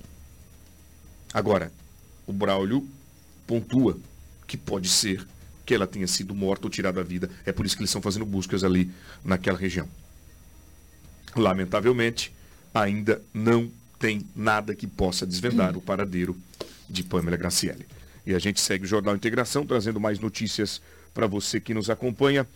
Agora, 1.34 1.72
o 2.26 2.34
Braulio 2.34 2.88
pontua 3.46 3.98
que 4.48 4.58
pode 4.58 4.90
ser 4.90 5.26
que 5.66 5.74
ela 5.74 5.86
tenha 5.86 6.08
sido 6.08 6.34
morta 6.34 6.66
ou 6.66 6.70
tirada 6.70 7.02
da 7.02 7.08
vida. 7.08 7.30
É 7.46 7.52
por 7.52 7.66
isso 7.66 7.76
que 7.76 7.82
eles 7.82 7.90
estão 7.90 8.02
fazendo 8.02 8.26
buscas 8.26 8.64
ali 8.64 8.92
naquela 9.24 9.58
região. 9.58 9.88
Lamentavelmente, 11.36 12.34
ainda 12.74 13.22
não 13.34 13.72
tem 14.00 14.26
nada 14.36 14.74
que 14.74 14.88
possa 14.88 15.26
desvendar 15.28 15.78
o 15.78 15.82
paradeiro 15.82 16.36
de 16.90 17.04
Pamela 17.04 17.38
Graciele. 17.38 17.86
E 18.26 18.34
a 18.34 18.40
gente 18.40 18.60
segue 18.62 18.86
o 18.86 18.88
Jornal 18.88 19.16
Integração, 19.16 19.66
trazendo 19.66 20.00
mais 20.00 20.20
notícias 20.20 20.82
para 21.14 21.28
você 21.28 21.60
que 21.60 21.74
nos 21.74 21.90
acompanha. 21.90 22.48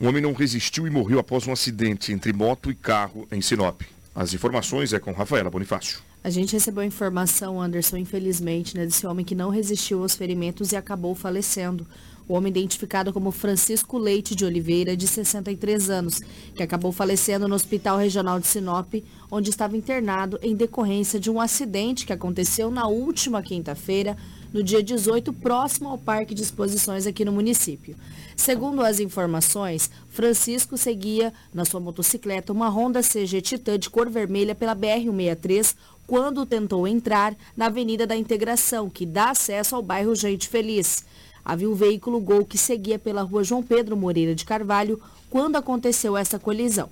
Um 0.00 0.08
homem 0.08 0.22
não 0.22 0.32
resistiu 0.32 0.86
e 0.86 0.90
morreu 0.90 1.18
após 1.18 1.46
um 1.46 1.52
acidente 1.52 2.10
entre 2.10 2.32
moto 2.32 2.70
e 2.70 2.74
carro 2.74 3.28
em 3.30 3.42
Sinop. 3.42 3.82
As 4.14 4.32
informações 4.32 4.94
é 4.94 4.98
com 4.98 5.12
Rafaela 5.12 5.50
Bonifácio. 5.50 6.00
A 6.24 6.30
gente 6.30 6.54
recebeu 6.54 6.82
informação, 6.82 7.60
Anderson, 7.60 7.98
infelizmente, 7.98 8.74
né, 8.74 8.86
desse 8.86 9.06
homem 9.06 9.26
que 9.26 9.34
não 9.34 9.50
resistiu 9.50 10.00
aos 10.00 10.14
ferimentos 10.14 10.72
e 10.72 10.76
acabou 10.76 11.14
falecendo. 11.14 11.86
O 12.26 12.32
homem 12.32 12.50
identificado 12.50 13.12
como 13.12 13.30
Francisco 13.30 13.98
Leite 13.98 14.34
de 14.34 14.42
Oliveira, 14.42 14.96
de 14.96 15.06
63 15.06 15.90
anos, 15.90 16.22
que 16.54 16.62
acabou 16.62 16.92
falecendo 16.92 17.46
no 17.46 17.54
Hospital 17.54 17.98
Regional 17.98 18.40
de 18.40 18.46
Sinop, 18.46 18.94
onde 19.30 19.50
estava 19.50 19.76
internado 19.76 20.38
em 20.42 20.56
decorrência 20.56 21.20
de 21.20 21.30
um 21.30 21.38
acidente 21.38 22.06
que 22.06 22.12
aconteceu 22.12 22.70
na 22.70 22.86
última 22.86 23.42
quinta-feira, 23.42 24.16
no 24.52 24.62
dia 24.62 24.82
18, 24.82 25.32
próximo 25.32 25.88
ao 25.88 25.98
Parque 25.98 26.34
de 26.34 26.42
Exposições 26.42 27.06
aqui 27.06 27.24
no 27.24 27.32
município. 27.32 27.96
Segundo 28.36 28.82
as 28.82 29.00
informações, 29.00 29.90
Francisco 30.08 30.76
seguia 30.76 31.32
na 31.52 31.64
sua 31.64 31.80
motocicleta 31.80 32.52
uma 32.52 32.68
Honda 32.68 33.00
CG 33.02 33.40
Titan 33.40 33.78
de 33.78 33.90
cor 33.90 34.08
vermelha 34.08 34.54
pela 34.54 34.74
BR-163 34.74 35.74
quando 36.06 36.44
tentou 36.44 36.88
entrar 36.88 37.36
na 37.56 37.66
Avenida 37.66 38.06
da 38.06 38.16
Integração, 38.16 38.90
que 38.90 39.06
dá 39.06 39.30
acesso 39.30 39.76
ao 39.76 39.82
bairro 39.82 40.14
Gente 40.14 40.48
Feliz. 40.48 41.04
Havia 41.44 41.70
um 41.70 41.74
veículo 41.74 42.20
Gol 42.20 42.44
que 42.44 42.58
seguia 42.58 42.98
pela 42.98 43.22
rua 43.22 43.44
João 43.44 43.62
Pedro 43.62 43.96
Moreira 43.96 44.34
de 44.34 44.44
Carvalho 44.44 45.00
quando 45.28 45.56
aconteceu 45.56 46.16
essa 46.16 46.38
colisão. 46.38 46.88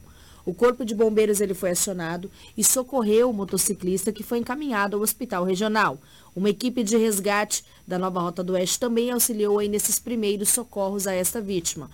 O 0.48 0.54
corpo 0.54 0.82
de 0.82 0.94
bombeiros 0.94 1.42
ele 1.42 1.52
foi 1.52 1.72
acionado 1.72 2.30
e 2.56 2.64
socorreu 2.64 3.28
o 3.28 3.34
motociclista 3.34 4.10
que 4.10 4.22
foi 4.22 4.38
encaminhado 4.38 4.96
ao 4.96 5.02
hospital 5.02 5.44
regional. 5.44 5.98
Uma 6.38 6.50
equipe 6.50 6.84
de 6.84 6.96
resgate 6.96 7.64
da 7.84 7.98
Nova 7.98 8.20
Rota 8.20 8.44
do 8.44 8.52
Oeste 8.52 8.78
também 8.78 9.10
auxiliou 9.10 9.58
aí 9.58 9.68
nesses 9.68 9.98
primeiros 9.98 10.50
socorros 10.50 11.08
a 11.08 11.12
esta 11.12 11.40
vítima. 11.40 11.90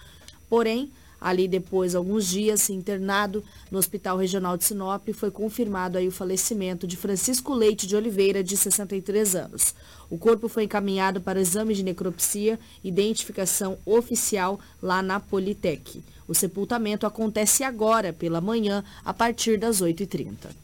Porém, 0.50 0.92
Ali 1.18 1.48
depois, 1.48 1.94
alguns 1.94 2.28
dias, 2.28 2.68
internado 2.68 3.42
no 3.70 3.78
Hospital 3.78 4.18
Regional 4.18 4.58
de 4.58 4.64
Sinop, 4.64 5.08
foi 5.14 5.30
confirmado 5.30 5.96
aí 5.96 6.06
o 6.06 6.12
falecimento 6.12 6.86
de 6.86 6.98
Francisco 6.98 7.54
Leite 7.54 7.86
de 7.86 7.96
Oliveira, 7.96 8.44
de 8.44 8.54
63 8.54 9.34
anos. 9.34 9.74
O 10.10 10.18
corpo 10.18 10.46
foi 10.46 10.64
encaminhado 10.64 11.22
para 11.22 11.40
exame 11.40 11.72
de 11.72 11.82
necropsia, 11.82 12.60
identificação 12.84 13.78
oficial 13.86 14.60
lá 14.82 15.00
na 15.00 15.18
Politec. 15.18 16.04
O 16.28 16.34
sepultamento 16.34 17.06
acontece 17.06 17.64
agora, 17.64 18.12
pela 18.12 18.42
manhã, 18.42 18.84
a 19.02 19.14
partir 19.14 19.56
das 19.56 19.80
8h30. 19.80 20.63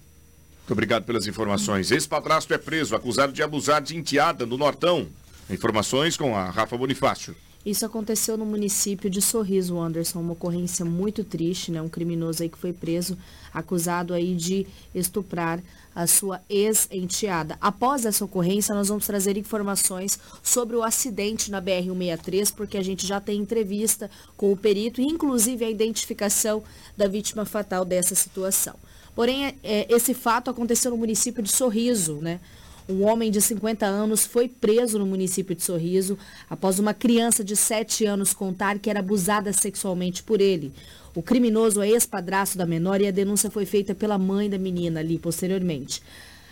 Muito 0.71 0.79
obrigado 0.79 1.03
pelas 1.03 1.27
informações. 1.27 1.91
Ex-padrasto 1.91 2.55
é 2.55 2.57
preso, 2.57 2.95
acusado 2.95 3.33
de 3.33 3.43
abusar 3.43 3.83
de 3.83 3.97
enteada 3.97 4.47
no 4.47 4.57
Nortão. 4.57 5.09
Informações 5.51 6.17
com 6.17 6.37
a 6.37 6.49
Rafa 6.49 6.79
Bonifácio. 6.79 7.35
Isso 7.67 7.85
aconteceu 7.85 8.39
no 8.39 8.47
município 8.47 9.11
de 9.11 9.21
Sorriso, 9.21 9.81
Anderson, 9.81 10.21
uma 10.21 10.35
ocorrência 10.35 10.85
muito 10.85 11.25
triste, 11.25 11.73
né? 11.73 11.83
Um 11.83 11.89
criminoso 11.89 12.45
aí 12.45 12.49
que 12.49 12.57
foi 12.57 12.73
preso, 12.73 13.19
acusado 13.53 14.15
aí 14.15 14.33
de 14.37 14.65
estuprar 14.95 15.61
a 15.93 16.07
sua 16.07 16.41
ex-enteada. 16.49 17.59
Após 17.61 18.05
essa 18.05 18.25
ocorrência, 18.25 18.73
nós 18.73 18.87
vamos 18.87 19.05
trazer 19.05 19.37
informações 19.37 20.21
sobre 20.41 20.77
o 20.77 20.85
acidente 20.85 21.51
na 21.51 21.61
BR-163, 21.61 22.55
porque 22.55 22.79
a 22.79 22.83
gente 22.83 23.05
já 23.05 23.21
tem 23.21 23.41
entrevista 23.41 24.09
com 24.37 24.53
o 24.53 24.57
perito 24.57 25.01
e, 25.01 25.05
inclusive, 25.05 25.65
a 25.65 25.71
identificação 25.71 26.63
da 26.97 27.09
vítima 27.09 27.45
fatal 27.45 27.85
dessa 27.85 28.15
situação. 28.15 28.77
Porém, 29.15 29.55
é, 29.63 29.87
esse 29.89 30.15
fato 30.15 30.51
aconteceu 30.51 30.91
no 30.91 30.97
município 30.97 31.43
de 31.43 31.51
Sorriso, 31.51 32.17
né? 32.17 32.41
Um 32.89 33.05
homem 33.07 33.31
de 33.31 33.41
50 33.41 33.87
anos 33.87 34.27
foi 34.27 34.49
preso 34.49 34.99
no 34.99 35.07
município 35.07 35.55
de 35.55 35.63
Sorriso 35.63 36.19
após 36.49 36.81
uma 36.81 36.93
criança 36.93 37.45
de 37.45 37.55
7 37.55 38.05
anos 38.05 38.35
contar 38.35 38.81
que 38.81 38.91
era 38.91 38.99
abusada 38.99 39.53
sexualmente 39.53 40.23
por 40.25 40.41
ele. 40.41 40.73
O 41.15 41.23
criminoso 41.23 41.83
é 41.83 41.89
ex-padrasto 41.89 42.59
da 42.59 42.67
menor 42.67 43.01
e 43.01 43.07
a 43.07 43.13
denúncia 43.13 43.51
foi 43.51 43.65
feita 43.65 43.95
pela 43.95 44.19
mãe 44.19 44.51
da 44.51 44.59
menina 44.59 45.01
ali 45.01 45.19
posteriormente. 45.19 46.03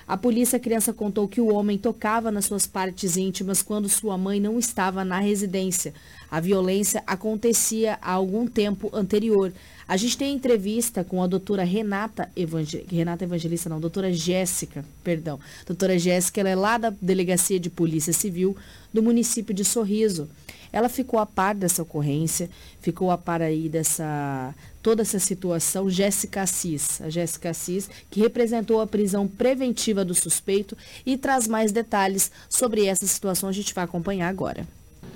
A 0.08 0.16
polícia, 0.16 0.58
criança 0.58 0.90
contou 0.90 1.28
que 1.28 1.38
o 1.38 1.52
homem 1.52 1.76
tocava 1.76 2.30
nas 2.30 2.46
suas 2.46 2.66
partes 2.66 3.18
íntimas 3.18 3.60
quando 3.60 3.90
sua 3.90 4.16
mãe 4.16 4.40
não 4.40 4.58
estava 4.58 5.04
na 5.04 5.20
residência. 5.20 5.92
A 6.30 6.40
violência 6.40 7.02
acontecia 7.06 7.98
há 8.00 8.12
algum 8.12 8.46
tempo 8.46 8.90
anterior. 8.94 9.52
A 9.86 9.98
gente 9.98 10.16
tem 10.16 10.34
entrevista 10.34 11.04
com 11.04 11.22
a 11.22 11.26
doutora 11.26 11.62
Renata, 11.62 12.30
Evangel... 12.34 12.84
Renata 12.90 13.24
Evangelista, 13.24 13.68
não, 13.68 13.78
doutora 13.78 14.10
Jéssica, 14.10 14.82
perdão. 15.04 15.38
Doutora 15.66 15.98
Jéssica, 15.98 16.40
ela 16.40 16.48
é 16.48 16.56
lá 16.56 16.78
da 16.78 16.88
Delegacia 17.02 17.60
de 17.60 17.68
Polícia 17.68 18.14
Civil 18.14 18.56
do 18.90 19.02
município 19.02 19.54
de 19.54 19.62
Sorriso. 19.62 20.26
Ela 20.72 20.88
ficou 20.88 21.20
a 21.20 21.26
par 21.26 21.54
dessa 21.54 21.82
ocorrência, 21.82 22.48
ficou 22.80 23.10
a 23.10 23.18
par 23.18 23.42
aí 23.42 23.68
dessa 23.68 24.54
toda 24.88 25.02
essa 25.02 25.18
situação, 25.18 25.90
Jéssica 25.90 26.40
Assis, 26.40 27.02
a 27.02 27.10
Jéssica 27.10 27.50
Assis, 27.50 27.90
que 28.10 28.20
representou 28.20 28.80
a 28.80 28.86
prisão 28.86 29.28
preventiva 29.28 30.02
do 30.02 30.14
suspeito 30.14 30.74
e 31.04 31.14
traz 31.18 31.46
mais 31.46 31.70
detalhes 31.70 32.32
sobre 32.48 32.86
essa 32.86 33.06
situação, 33.06 33.50
a 33.50 33.52
gente 33.52 33.74
vai 33.74 33.84
acompanhar 33.84 34.30
agora. 34.30 34.66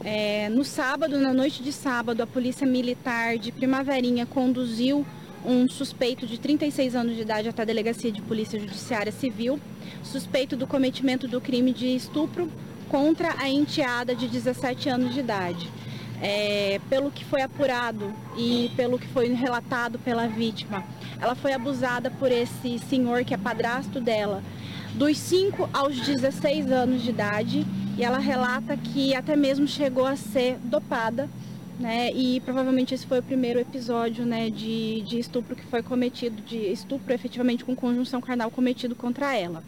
É, 0.05 0.51
no 0.51 0.63
sábado, 0.63 1.19
na 1.19 1.33
noite 1.33 1.63
de 1.63 1.73
sábado, 1.73 2.23
a 2.23 2.27
Polícia 2.27 2.67
Militar 2.67 3.39
de 3.39 3.51
Primaverinha 3.51 4.27
conduziu 4.27 5.07
um 5.43 5.67
suspeito 5.67 6.27
de 6.27 6.39
36 6.39 6.95
anos 6.95 7.17
de 7.17 7.23
idade 7.23 7.49
até 7.49 7.63
a 7.63 7.65
Delegacia 7.65 8.13
de 8.13 8.21
Polícia 8.21 8.61
Judiciária 8.61 9.11
Civil, 9.11 9.59
suspeito 10.05 10.55
do 10.55 10.67
cometimento 10.67 11.27
do 11.27 11.41
crime 11.41 11.73
de 11.73 11.97
estupro 11.97 12.53
contra 12.91 13.35
a 13.39 13.49
enteada 13.49 14.15
de 14.15 14.29
17 14.29 14.91
anos 14.91 15.15
de 15.15 15.21
idade. 15.21 15.67
É, 16.25 16.81
pelo 16.89 17.11
que 17.11 17.25
foi 17.25 17.43
apurado 17.43 18.15
e 18.37 18.71
pelo 18.77 18.97
que 18.97 19.09
foi 19.09 19.33
relatado 19.35 19.99
pela 19.99 20.29
vítima, 20.29 20.85
ela 21.21 21.35
foi 21.35 21.53
abusada 21.53 22.13
por 22.13 22.31
esse 22.31 22.79
senhor 22.79 23.25
que 23.25 23.35
é 23.35 23.37
padrasto 23.37 24.01
dela, 24.01 24.41
dos 24.95 25.19
5 25.19 25.69
aos 25.73 25.99
16 25.99 26.71
anos 26.71 27.03
de 27.03 27.11
idade, 27.11 27.67
e 27.99 28.05
ela 28.05 28.19
relata 28.19 28.77
que 28.77 29.15
até 29.15 29.35
mesmo 29.35 29.67
chegou 29.67 30.07
a 30.07 30.15
ser 30.15 30.59
dopada, 30.63 31.29
né? 31.79 32.13
E 32.13 32.41
provavelmente 32.41 32.95
esse 32.95 33.07
foi 33.07 33.19
o 33.19 33.23
primeiro 33.23 33.59
episódio, 33.59 34.25
né, 34.25 34.49
de, 34.49 35.03
de 35.03 35.19
estupro 35.19 35.57
que 35.57 35.65
foi 35.65 35.83
cometido, 35.83 36.41
de 36.43 36.57
estupro 36.57 37.13
efetivamente 37.13 37.65
com 37.65 37.75
conjunção 37.75 38.21
carnal 38.21 38.51
cometido 38.51 38.95
contra 38.95 39.37
ela. 39.37 39.63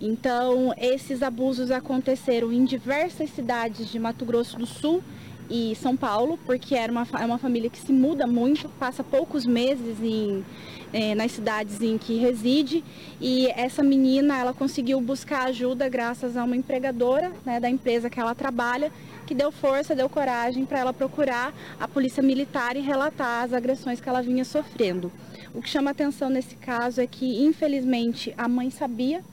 Então, 0.00 0.74
esses 0.76 1.22
abusos 1.22 1.70
aconteceram 1.70 2.52
em 2.52 2.64
diversas 2.64 3.30
cidades 3.30 3.90
de 3.90 3.98
Mato 3.98 4.24
Grosso 4.24 4.58
do 4.58 4.66
Sul 4.66 5.02
e 5.48 5.74
São 5.76 5.96
Paulo, 5.96 6.38
porque 6.44 6.74
era 6.74 6.90
uma, 6.90 7.06
é 7.20 7.24
uma 7.24 7.38
família 7.38 7.70
que 7.70 7.78
se 7.78 7.92
muda 7.92 8.26
muito, 8.26 8.68
passa 8.80 9.04
poucos 9.04 9.46
meses 9.46 9.98
em, 10.02 10.44
é, 10.92 11.14
nas 11.14 11.32
cidades 11.32 11.80
em 11.80 11.96
que 11.98 12.16
reside. 12.16 12.84
E 13.20 13.48
essa 13.48 13.82
menina, 13.82 14.38
ela 14.38 14.52
conseguiu 14.52 15.00
buscar 15.00 15.46
ajuda 15.46 15.88
graças 15.88 16.36
a 16.36 16.44
uma 16.44 16.56
empregadora 16.56 17.32
né, 17.44 17.60
da 17.60 17.70
empresa 17.70 18.10
que 18.10 18.18
ela 18.18 18.34
trabalha, 18.34 18.90
que 19.26 19.34
deu 19.34 19.50
força, 19.50 19.94
deu 19.94 20.08
coragem 20.08 20.64
para 20.64 20.78
ela 20.78 20.92
procurar 20.92 21.54
a 21.78 21.88
polícia 21.88 22.22
militar 22.22 22.76
e 22.76 22.80
relatar 22.80 23.44
as 23.44 23.52
agressões 23.52 24.00
que 24.00 24.08
ela 24.08 24.22
vinha 24.22 24.44
sofrendo. 24.44 25.12
O 25.54 25.62
que 25.62 25.68
chama 25.68 25.90
atenção 25.90 26.28
nesse 26.28 26.54
caso 26.56 27.00
é 27.00 27.06
que, 27.06 27.44
infelizmente, 27.44 28.34
a 28.36 28.46
mãe 28.46 28.70
sabia 28.70 29.24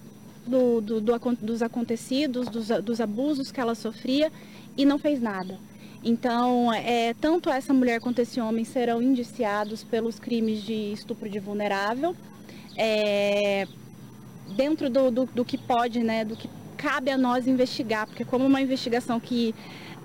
do, 0.45 0.81
do, 0.81 1.01
do, 1.01 1.19
dos 1.41 1.61
acontecidos, 1.61 2.47
dos, 2.47 2.67
dos 2.83 3.01
abusos 3.01 3.51
que 3.51 3.59
ela 3.59 3.75
sofria 3.75 4.31
e 4.77 4.85
não 4.85 4.97
fez 4.97 5.21
nada. 5.21 5.59
Então, 6.03 6.73
é, 6.73 7.13
tanto 7.13 7.49
essa 7.49 7.73
mulher 7.73 8.01
quanto 8.01 8.19
esse 8.19 8.41
homem 8.41 8.65
serão 8.65 9.01
indiciados 9.01 9.83
pelos 9.83 10.19
crimes 10.19 10.61
de 10.61 10.91
estupro 10.91 11.29
de 11.29 11.39
vulnerável, 11.39 12.13
é, 12.75 13.65
dentro 14.57 14.89
do, 14.89 15.09
do, 15.09 15.25
do, 15.25 15.45
que 15.45 15.57
pode, 15.57 15.99
né, 15.99 16.25
do 16.25 16.35
que 16.35 16.49
cabe 16.75 17.09
a 17.09 17.17
nós 17.17 17.47
investigar, 17.47 18.05
porque 18.05 18.25
como 18.25 18.45
uma 18.45 18.61
investigação 18.61 19.17
que 19.17 19.55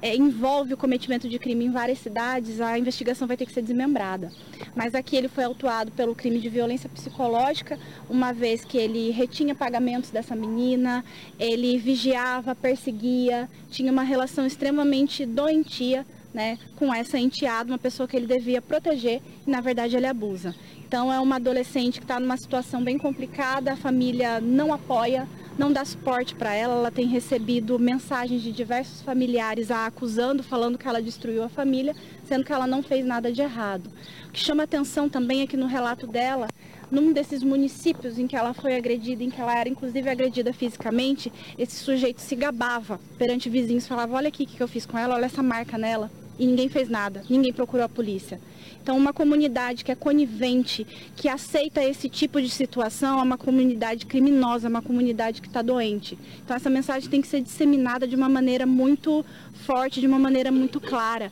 é, 0.01 0.17
envolve 0.17 0.75
o 0.75 0.77
cometimento 0.77 1.29
de 1.29 1.39
crime 1.39 1.65
em 1.65 1.71
várias 1.71 1.99
cidades, 1.99 2.61
a 2.61 2.79
investigação 2.79 3.27
vai 3.27 3.37
ter 3.37 3.47
que 3.47 3.53
ser 3.53 3.63
desmembrada. 3.63 4.31
Mas 4.75 4.95
aqui 4.95 5.17
ele 5.17 5.29
foi 5.29 5.45
autuado 5.45 5.91
pelo 5.93 6.15
crime 6.15 6.39
de 6.39 6.49
violência 6.49 6.89
psicológica, 6.89 7.79
uma 8.09 8.33
vez 8.33 8.65
que 8.65 8.79
ele 8.79 9.11
retinha 9.11 9.55
pagamentos 9.55 10.11
dessa 10.11 10.37
menina, 10.37 11.05
ele 11.39 11.79
vigiava, 11.79 12.55
perseguia, 12.55 13.49
tinha 13.71 13.91
uma 13.91 14.03
relação 14.03 14.47
extremamente 14.47 15.27
doentia 15.27 16.07
né, 16.33 16.59
com 16.77 16.93
essa 16.93 17.19
enteada, 17.19 17.73
uma 17.73 17.79
pessoa 17.79 18.07
que 18.07 18.17
ele 18.17 18.27
devia 18.27 18.61
proteger 18.61 19.21
e 19.47 19.51
na 19.51 19.61
verdade 19.61 19.97
ele 19.97 20.07
abusa. 20.07 20.55
Então 20.87 21.13
é 21.13 21.19
uma 21.21 21.37
adolescente 21.37 21.99
que 21.99 22.05
está 22.05 22.21
numa 22.21 22.37
situação 22.37 22.83
bem 22.83 22.97
complicada, 22.97 23.73
a 23.73 23.77
família 23.77 24.41
não 24.41 24.73
apoia, 24.73 25.29
não 25.59 25.73
dá 25.73 25.85
suporte 25.85 26.35
para 26.35 26.55
ela. 26.55 26.75
Ela 26.75 26.91
tem 26.91 27.07
recebido 27.07 27.79
mensagens 27.79 28.41
de 28.41 28.53
diversos 28.53 29.03
familiares 29.03 29.71
a 29.71 29.87
acusando, 29.87 30.43
falando 30.43 30.79
que 30.79 30.87
ela 30.87 31.03
destruiu 31.03 31.43
a 31.43 31.49
família, 31.49 31.95
sendo 32.25 32.45
que 32.45 32.53
ela 32.53 32.67
não 32.67 32.83
fez 32.83 33.05
nada 33.05 33.33
de 33.33 33.43
errado. 33.43 33.91
O 34.29 34.31
que 34.31 34.39
chama 34.39 34.63
atenção 34.63 35.09
também 35.09 35.43
é 35.43 35.47
que 35.47 35.57
no 35.57 35.67
relato 35.67 36.07
dela, 36.07 36.47
num 36.91 37.13
desses 37.13 37.43
municípios 37.43 38.19
em 38.19 38.27
que 38.27 38.37
ela 38.37 38.55
foi 38.55 38.77
agredida, 38.77 39.23
em 39.23 39.31
que 39.31 39.41
ela 39.41 39.59
era 39.59 39.69
inclusive 39.69 40.09
agredida 40.09 40.53
fisicamente, 40.53 41.33
esse 41.59 41.77
sujeito 41.77 42.21
se 42.21 42.37
gabava 42.37 43.01
perante 43.19 43.51
vizinhos, 43.51 43.87
falava: 43.87 44.15
Olha 44.15 44.29
aqui 44.29 44.45
o 44.45 44.47
que 44.47 44.63
eu 44.63 44.69
fiz 44.69 44.87
com 44.87 44.97
ela, 44.97 45.17
olha 45.17 45.27
essa 45.27 45.43
marca 45.43 45.77
nela. 45.77 46.11
E 46.39 46.47
ninguém 46.47 46.69
fez 46.69 46.89
nada, 46.89 47.25
ninguém 47.29 47.53
procurou 47.53 47.85
a 47.85 47.89
polícia. 47.89 48.41
Então, 48.83 48.97
uma 48.97 49.13
comunidade 49.13 49.85
que 49.85 49.93
é 49.93 49.95
conivente, 49.95 50.87
que 51.15 51.29
aceita 51.29 51.83
esse 51.83 52.09
tipo 52.09 52.41
de 52.41 52.49
situação, 52.49 53.19
é 53.19 53.23
uma 53.23 53.37
comunidade 53.37 54.07
criminosa, 54.07 54.67
é 54.67 54.71
uma 54.71 54.83
comunidade 54.83 55.43
que 55.43 55.49
está 55.49 55.61
doente. 55.61 56.19
Então, 56.45 56.57
essa 56.57 56.71
mensagem 56.71 57.09
tem 57.09 57.21
que 57.21 57.29
ser 57.29 57.41
disseminada 57.41 58.07
de 58.07 58.17
uma 58.17 58.29
maneira 58.29 58.65
muito 58.65 59.25
forte, 59.67 60.01
de 60.01 60.07
uma 60.07 60.19
maneira 60.19 60.51
muito 60.51 60.81
clara 60.81 61.31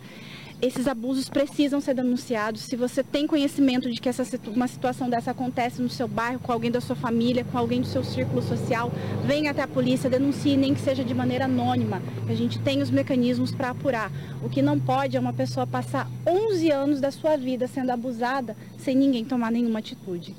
esses 0.60 0.88
abusos 0.88 1.28
precisam 1.28 1.80
ser 1.80 1.94
denunciados. 1.94 2.62
Se 2.62 2.76
você 2.76 3.02
tem 3.02 3.26
conhecimento 3.26 3.90
de 3.90 4.00
que 4.00 4.08
essa, 4.08 4.24
uma 4.48 4.66
situação 4.66 5.10
dessa 5.10 5.30
acontece 5.30 5.82
no 5.82 5.90
seu 5.90 6.08
bairro, 6.08 6.40
com 6.40 6.50
alguém 6.50 6.70
da 6.70 6.80
sua 6.80 6.96
família, 6.96 7.44
com 7.44 7.58
alguém 7.58 7.80
do 7.80 7.86
seu 7.86 8.02
círculo 8.02 8.42
social, 8.42 8.90
venha 9.26 9.50
até 9.50 9.62
a 9.62 9.68
polícia, 9.68 10.08
denuncie, 10.08 10.56
nem 10.56 10.74
que 10.74 10.80
seja 10.80 11.04
de 11.04 11.12
maneira 11.12 11.44
anônima. 11.44 12.02
A 12.28 12.34
gente 12.34 12.58
tem 12.58 12.80
os 12.80 12.90
mecanismos 12.90 13.52
para 13.52 13.70
apurar. 13.70 14.10
O 14.42 14.48
que 14.48 14.62
não 14.62 14.80
pode 14.80 15.16
é 15.16 15.20
uma 15.20 15.32
pessoa 15.32 15.66
passar 15.66 16.10
11 16.26 16.70
anos 16.70 17.00
da 17.00 17.10
sua 17.10 17.36
vida 17.36 17.66
sendo 17.66 17.90
abusada 17.90 18.56
sem 18.78 18.96
ninguém 18.96 19.24
tomar 19.24 19.50
nenhuma 19.50 19.80
atitude. 19.80 20.34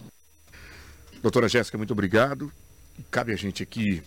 Doutora 1.22 1.47
Jéssica, 1.47 1.78
muito 1.78 1.93
obrigado. 1.93 2.51
Cabe 3.11 3.34
a 3.34 3.36
gente 3.36 3.61
aqui 3.61 4.01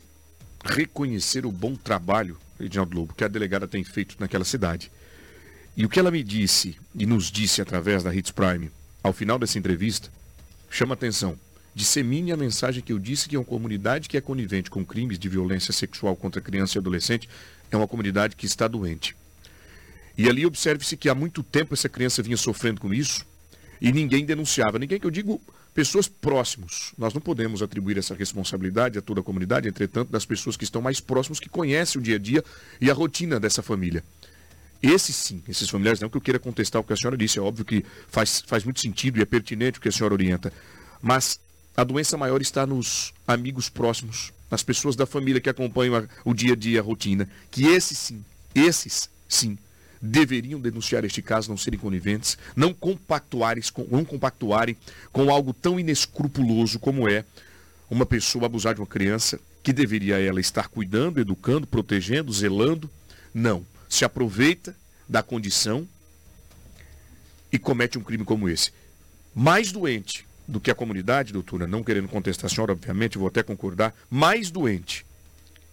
reconhecer 0.64 1.46
o 1.46 1.52
bom 1.52 1.74
trabalho, 1.74 2.36
Edinaldo 2.58 2.96
Lobo, 2.96 3.14
que 3.14 3.24
a 3.24 3.28
delegada 3.28 3.68
tem 3.68 3.84
feito 3.84 4.16
naquela 4.18 4.44
cidade. 4.44 4.90
E 5.76 5.84
o 5.84 5.88
que 5.88 5.98
ela 5.98 6.10
me 6.10 6.22
disse 6.22 6.76
e 6.94 7.06
nos 7.06 7.30
disse 7.30 7.62
através 7.62 8.02
da 8.02 8.14
Hits 8.14 8.32
Prime, 8.32 8.70
ao 9.02 9.12
final 9.12 9.38
dessa 9.38 9.58
entrevista, 9.58 10.10
chama 10.70 10.94
atenção. 10.94 11.38
Dissemine 11.74 12.32
a 12.32 12.36
mensagem 12.36 12.82
que 12.82 12.92
eu 12.92 12.98
disse 12.98 13.28
que 13.28 13.36
é 13.36 13.38
uma 13.38 13.44
comunidade 13.44 14.08
que 14.08 14.16
é 14.16 14.20
conivente 14.20 14.70
com 14.70 14.84
crimes 14.84 15.18
de 15.18 15.28
violência 15.28 15.72
sexual 15.72 16.16
contra 16.16 16.40
criança 16.40 16.76
e 16.76 16.78
adolescente 16.78 17.28
é 17.70 17.76
uma 17.76 17.86
comunidade 17.86 18.34
que 18.34 18.46
está 18.46 18.66
doente. 18.66 19.16
E 20.18 20.28
ali 20.28 20.44
observe-se 20.44 20.96
que 20.96 21.08
há 21.08 21.14
muito 21.14 21.42
tempo 21.42 21.72
essa 21.72 21.88
criança 21.88 22.22
vinha 22.22 22.36
sofrendo 22.36 22.80
com 22.80 22.92
isso 22.92 23.24
e 23.80 23.92
ninguém 23.92 24.24
denunciava. 24.24 24.78
Ninguém 24.78 24.98
que 24.98 25.06
eu 25.06 25.10
digo 25.10 25.40
pessoas 25.72 26.08
próximos. 26.08 26.92
Nós 26.98 27.14
não 27.14 27.20
podemos 27.20 27.62
atribuir 27.62 27.96
essa 27.96 28.14
responsabilidade 28.14 28.98
a 28.98 29.02
toda 29.02 29.20
a 29.20 29.24
comunidade, 29.24 29.68
entretanto, 29.68 30.10
das 30.10 30.26
pessoas 30.26 30.56
que 30.56 30.64
estão 30.64 30.82
mais 30.82 31.00
próximos, 31.00 31.40
que 31.40 31.48
conhecem 31.48 32.00
o 32.00 32.04
dia 32.04 32.16
a 32.16 32.18
dia 32.18 32.44
e 32.80 32.90
a 32.90 32.94
rotina 32.94 33.38
dessa 33.38 33.62
família. 33.62 34.04
Esses 34.82 35.14
sim, 35.14 35.42
esses 35.46 35.68
familiares, 35.68 36.00
não 36.00 36.08
que 36.08 36.16
eu 36.16 36.20
queira 36.20 36.38
contestar 36.38 36.80
o 36.80 36.84
que 36.84 36.92
a 36.92 36.96
senhora 36.96 37.16
disse, 37.16 37.38
é 37.38 37.42
óbvio 37.42 37.64
que 37.64 37.84
faz, 38.08 38.42
faz 38.46 38.64
muito 38.64 38.80
sentido 38.80 39.18
e 39.18 39.22
é 39.22 39.26
pertinente 39.26 39.78
o 39.78 39.82
que 39.82 39.88
a 39.88 39.92
senhora 39.92 40.14
orienta. 40.14 40.50
Mas 41.02 41.38
a 41.76 41.84
doença 41.84 42.16
maior 42.16 42.40
está 42.40 42.66
nos 42.66 43.12
amigos 43.28 43.68
próximos, 43.68 44.32
nas 44.50 44.62
pessoas 44.62 44.96
da 44.96 45.04
família 45.04 45.40
que 45.40 45.50
acompanham 45.50 45.96
a, 45.96 46.04
o 46.24 46.32
dia 46.32 46.54
a 46.54 46.56
dia, 46.56 46.80
a 46.80 46.82
rotina. 46.82 47.28
Que 47.50 47.66
esses 47.66 47.98
sim, 47.98 48.24
esses 48.54 49.10
sim, 49.28 49.58
deveriam 50.00 50.58
denunciar 50.58 51.04
este 51.04 51.20
caso, 51.20 51.50
não 51.50 51.58
serem 51.58 51.78
coniventes, 51.78 52.38
não 52.56 52.72
compactuarem, 52.72 53.62
com, 53.70 53.86
não 53.90 54.02
compactuarem 54.02 54.76
com 55.12 55.30
algo 55.30 55.52
tão 55.52 55.78
inescrupuloso 55.78 56.78
como 56.78 57.06
é 57.06 57.22
uma 57.90 58.06
pessoa 58.06 58.46
abusar 58.46 58.74
de 58.74 58.80
uma 58.80 58.86
criança 58.86 59.38
que 59.62 59.74
deveria 59.74 60.18
ela 60.18 60.40
estar 60.40 60.68
cuidando, 60.68 61.20
educando, 61.20 61.66
protegendo, 61.66 62.32
zelando. 62.32 62.88
Não 63.34 63.62
se 63.91 64.05
aproveita 64.05 64.74
da 65.07 65.22
condição 65.22 65.86
e 67.53 67.59
comete 67.59 67.99
um 67.99 68.03
crime 68.03 68.24
como 68.24 68.49
esse. 68.49 68.72
Mais 69.34 69.72
doente 69.72 70.24
do 70.47 70.61
que 70.61 70.70
a 70.70 70.74
comunidade, 70.74 71.32
doutora, 71.32 71.66
não 71.66 71.82
querendo 71.82 72.09
contestar 72.09 72.47
a 72.47 72.49
senhora, 72.49 72.72
obviamente, 72.72 73.18
vou 73.18 73.28
até 73.28 73.43
concordar, 73.43 73.95
mais 74.09 74.51
doente 74.51 75.05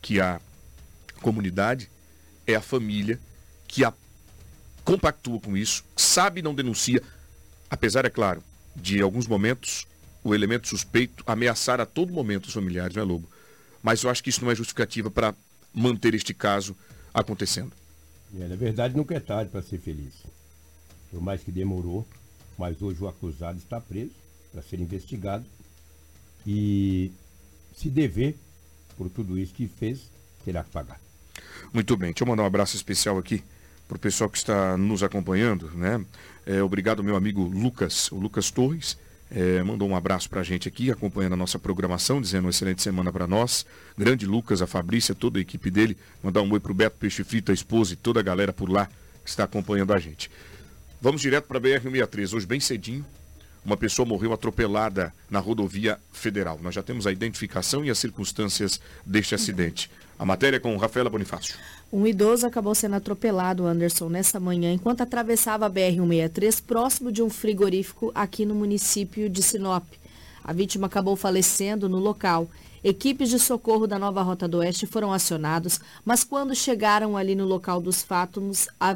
que 0.01 0.19
a 0.19 0.41
comunidade 1.21 1.89
é 2.45 2.55
a 2.55 2.61
família 2.61 3.19
que 3.67 3.85
a 3.85 3.93
compactua 4.83 5.39
com 5.39 5.55
isso, 5.55 5.83
sabe 5.95 6.39
e 6.39 6.43
não 6.43 6.55
denuncia, 6.55 7.03
apesar, 7.69 8.05
é 8.05 8.09
claro, 8.09 8.41
de 8.73 9.01
alguns 9.01 9.27
momentos 9.27 9.85
o 10.23 10.33
elemento 10.33 10.67
suspeito 10.67 11.23
ameaçar 11.27 11.81
a 11.81 11.85
todo 11.85 12.13
momento 12.13 12.45
os 12.45 12.53
familiares, 12.53 12.95
não 12.95 13.03
é, 13.03 13.05
Lobo? 13.05 13.29
Mas 13.83 14.03
eu 14.03 14.09
acho 14.09 14.23
que 14.23 14.29
isso 14.29 14.43
não 14.43 14.51
é 14.51 14.55
justificativa 14.55 15.11
para 15.11 15.35
manter 15.73 16.15
este 16.15 16.33
caso 16.33 16.75
acontecendo. 17.13 17.73
É, 18.35 18.47
na 18.47 18.55
verdade, 18.55 18.95
nunca 18.95 19.15
é 19.15 19.19
tarde 19.19 19.51
para 19.51 19.61
ser 19.61 19.79
feliz. 19.79 20.13
Por 21.11 21.21
mais 21.21 21.43
que 21.43 21.51
demorou, 21.51 22.05
mas 22.57 22.81
hoje 22.81 23.01
o 23.01 23.07
acusado 23.07 23.57
está 23.57 23.79
preso 23.79 24.11
para 24.51 24.61
ser 24.61 24.79
investigado 24.79 25.45
e 26.45 27.11
se 27.75 27.89
dever 27.89 28.35
por 28.97 29.09
tudo 29.09 29.37
isso 29.37 29.53
que 29.53 29.67
fez, 29.67 30.09
terá 30.43 30.63
que 30.63 30.71
pagar. 30.71 30.99
Muito 31.71 31.95
bem, 31.95 32.11
deixa 32.11 32.23
eu 32.23 32.27
mandar 32.27 32.43
um 32.43 32.47
abraço 32.47 32.75
especial 32.75 33.17
aqui 33.17 33.43
para 33.87 33.95
o 33.95 33.99
pessoal 33.99 34.29
que 34.29 34.37
está 34.37 34.75
nos 34.75 35.03
acompanhando, 35.03 35.69
né? 35.71 36.03
É, 36.45 36.61
obrigado, 36.61 37.03
meu 37.03 37.15
amigo 37.15 37.43
Lucas, 37.43 38.11
o 38.11 38.15
Lucas 38.15 38.51
Torres. 38.51 38.97
É, 39.29 39.61
mandou 39.61 39.89
um 39.89 39.95
abraço 39.95 40.29
para 40.29 40.39
a 40.39 40.43
gente 40.43 40.67
aqui, 40.67 40.89
acompanhando 40.89 41.33
a 41.33 41.37
nossa 41.37 41.59
programação, 41.59 42.21
dizendo 42.21 42.45
uma 42.45 42.49
excelente 42.49 42.81
semana 42.81 43.11
para 43.11 43.27
nós. 43.27 43.65
Grande 43.97 44.25
Lucas, 44.25 44.61
a 44.61 44.67
Fabrícia, 44.67 45.13
toda 45.13 45.37
a 45.37 45.41
equipe 45.41 45.69
dele. 45.69 45.97
Mandar 46.23 46.41
um 46.41 46.51
oi 46.51 46.59
para 46.59 46.71
o 46.71 46.75
Beto 46.75 46.97
Peixe 46.97 47.23
Frito, 47.23 47.51
a 47.51 47.53
esposa 47.53 47.93
e 47.93 47.95
toda 47.97 48.19
a 48.19 48.23
galera 48.23 48.53
por 48.53 48.69
lá 48.69 48.89
que 49.23 49.29
está 49.29 49.43
acompanhando 49.43 49.93
a 49.93 49.99
gente. 49.99 50.31
Vamos 51.01 51.21
direto 51.21 51.45
para 51.45 51.57
a 51.57 51.61
BR-163, 51.61 52.33
hoje 52.33 52.45
bem 52.45 52.59
cedinho. 52.59 53.05
Uma 53.67 53.75
pessoa 53.75 54.05
morreu 54.05 54.31
atropelada 54.31 55.13
na 55.29 55.39
rodovia 55.39 55.99
federal. 56.09 56.57
Nós 56.63 56.73
já 56.73 56.81
temos 56.81 57.05
a 57.05 57.11
identificação 57.11 57.83
e 57.83 57.89
as 57.89 57.99
circunstâncias 57.99 58.79
deste 59.05 59.35
acidente. 59.35 59.91
A 60.17 60.25
matéria 60.25 60.57
com 60.57 60.77
Rafaela 60.77 61.09
Bonifácio. 61.09 61.55
Um 61.91 62.07
idoso 62.07 62.47
acabou 62.47 62.73
sendo 62.73 62.95
atropelado, 62.95 63.65
Anderson, 63.65 64.07
nessa 64.07 64.39
manhã, 64.39 64.71
enquanto 64.71 65.01
atravessava 65.01 65.65
a 65.65 65.69
BR-163, 65.69 66.63
próximo 66.65 67.11
de 67.11 67.21
um 67.21 67.29
frigorífico 67.29 68.09
aqui 68.15 68.45
no 68.45 68.55
município 68.55 69.29
de 69.29 69.43
Sinop. 69.43 69.83
A 70.41 70.53
vítima 70.53 70.87
acabou 70.87 71.17
falecendo 71.17 71.89
no 71.89 71.99
local. 71.99 72.49
Equipes 72.89 73.29
de 73.29 73.37
socorro 73.37 73.85
da 73.85 73.99
Nova 73.99 74.21
Rota 74.21 74.47
do 74.47 74.59
Oeste 74.59 74.87
foram 74.87 75.11
acionados, 75.11 75.77
mas 76.05 76.23
quando 76.23 76.55
chegaram 76.55 77.17
ali 77.17 77.35
no 77.35 77.43
local 77.43 77.81
dos 77.81 78.01
fatos, 78.01 78.69
a, 78.79 78.95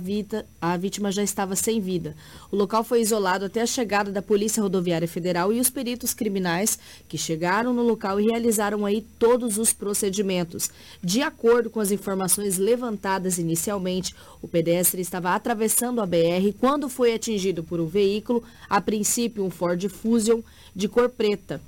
a 0.61 0.77
vítima 0.77 1.11
já 1.11 1.21
estava 1.21 1.57
sem 1.57 1.81
vida. 1.81 2.15
O 2.49 2.55
local 2.55 2.85
foi 2.85 3.01
isolado 3.01 3.43
até 3.43 3.61
a 3.61 3.65
chegada 3.65 4.09
da 4.09 4.21
Polícia 4.21 4.63
Rodoviária 4.63 5.09
Federal 5.09 5.51
e 5.51 5.59
os 5.59 5.69
peritos 5.69 6.13
criminais 6.13 6.79
que 7.09 7.17
chegaram 7.17 7.73
no 7.73 7.81
local 7.81 8.17
e 8.17 8.27
realizaram 8.27 8.85
aí 8.85 9.05
todos 9.19 9.57
os 9.57 9.73
procedimentos. 9.73 10.71
De 11.03 11.21
acordo 11.21 11.69
com 11.69 11.81
as 11.81 11.91
informações 11.91 12.57
levantadas 12.57 13.37
inicialmente, 13.39 14.15
o 14.41 14.47
pedestre 14.47 15.01
estava 15.01 15.35
atravessando 15.35 15.99
a 15.99 16.05
BR 16.05 16.53
quando 16.57 16.87
foi 16.87 17.13
atingido 17.13 17.61
por 17.61 17.81
um 17.81 17.87
veículo, 17.87 18.41
a 18.69 18.79
princípio 18.79 19.43
um 19.43 19.49
Ford 19.49 19.85
Fusion 19.89 20.39
de 20.73 20.87
cor 20.87 21.09
preta. 21.09 21.59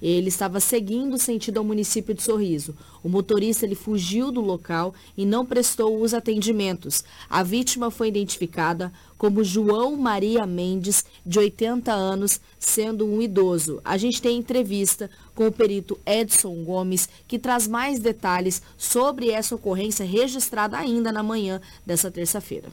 Ele 0.00 0.28
estava 0.28 0.60
seguindo 0.60 1.18
sentido 1.18 1.58
ao 1.58 1.64
município 1.64 2.14
de 2.14 2.22
Sorriso. 2.22 2.74
O 3.02 3.08
motorista 3.08 3.64
ele 3.66 3.74
fugiu 3.74 4.30
do 4.30 4.40
local 4.40 4.94
e 5.16 5.26
não 5.26 5.44
prestou 5.44 6.00
os 6.00 6.14
atendimentos. 6.14 7.04
A 7.28 7.42
vítima 7.42 7.90
foi 7.90 8.08
identificada 8.08 8.92
como 9.18 9.44
João 9.44 9.96
Maria 9.96 10.46
Mendes, 10.46 11.04
de 11.24 11.38
80 11.38 11.92
anos, 11.92 12.40
sendo 12.58 13.06
um 13.06 13.20
idoso. 13.20 13.80
A 13.84 13.98
gente 13.98 14.22
tem 14.22 14.38
entrevista 14.38 15.10
com 15.34 15.46
o 15.46 15.52
perito 15.52 15.98
Edson 16.06 16.64
Gomes, 16.64 17.08
que 17.28 17.38
traz 17.38 17.66
mais 17.66 18.00
detalhes 18.00 18.62
sobre 18.78 19.30
essa 19.30 19.54
ocorrência 19.54 20.06
registrada 20.06 20.78
ainda 20.78 21.12
na 21.12 21.22
manhã 21.22 21.60
dessa 21.84 22.10
terça-feira. 22.10 22.68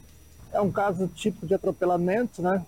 É 0.53 0.61
um 0.61 0.71
caso 0.71 1.07
tipo 1.13 1.45
de 1.45 1.53
atropelamento, 1.53 2.41
né? 2.41 2.65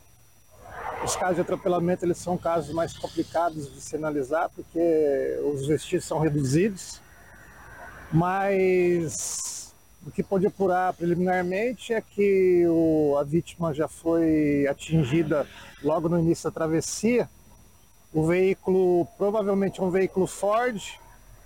Os 1.03 1.15
casos 1.15 1.35
de 1.35 1.41
atropelamento 1.41 2.05
eles 2.05 2.17
são 2.17 2.37
casos 2.37 2.73
mais 2.73 2.97
complicados 2.97 3.73
de 3.73 3.81
se 3.81 3.95
analisar 3.95 4.49
porque 4.49 5.39
os 5.53 5.65
vestígios 5.65 6.05
são 6.05 6.19
reduzidos, 6.19 6.99
mas 8.11 9.73
o 10.05 10.11
que 10.11 10.21
pode 10.21 10.45
apurar 10.45 10.93
preliminarmente 10.93 11.93
é 11.93 12.01
que 12.01 12.65
o, 12.67 13.17
a 13.17 13.23
vítima 13.23 13.73
já 13.73 13.87
foi 13.87 14.67
atingida 14.67 15.47
logo 15.83 16.09
no 16.09 16.19
início 16.19 16.49
da 16.49 16.53
travessia. 16.53 17.29
O 18.13 18.25
veículo 18.25 19.05
provavelmente 19.17 19.79
é 19.79 19.83
um 19.83 19.91
veículo 19.91 20.27
Ford, 20.27 20.81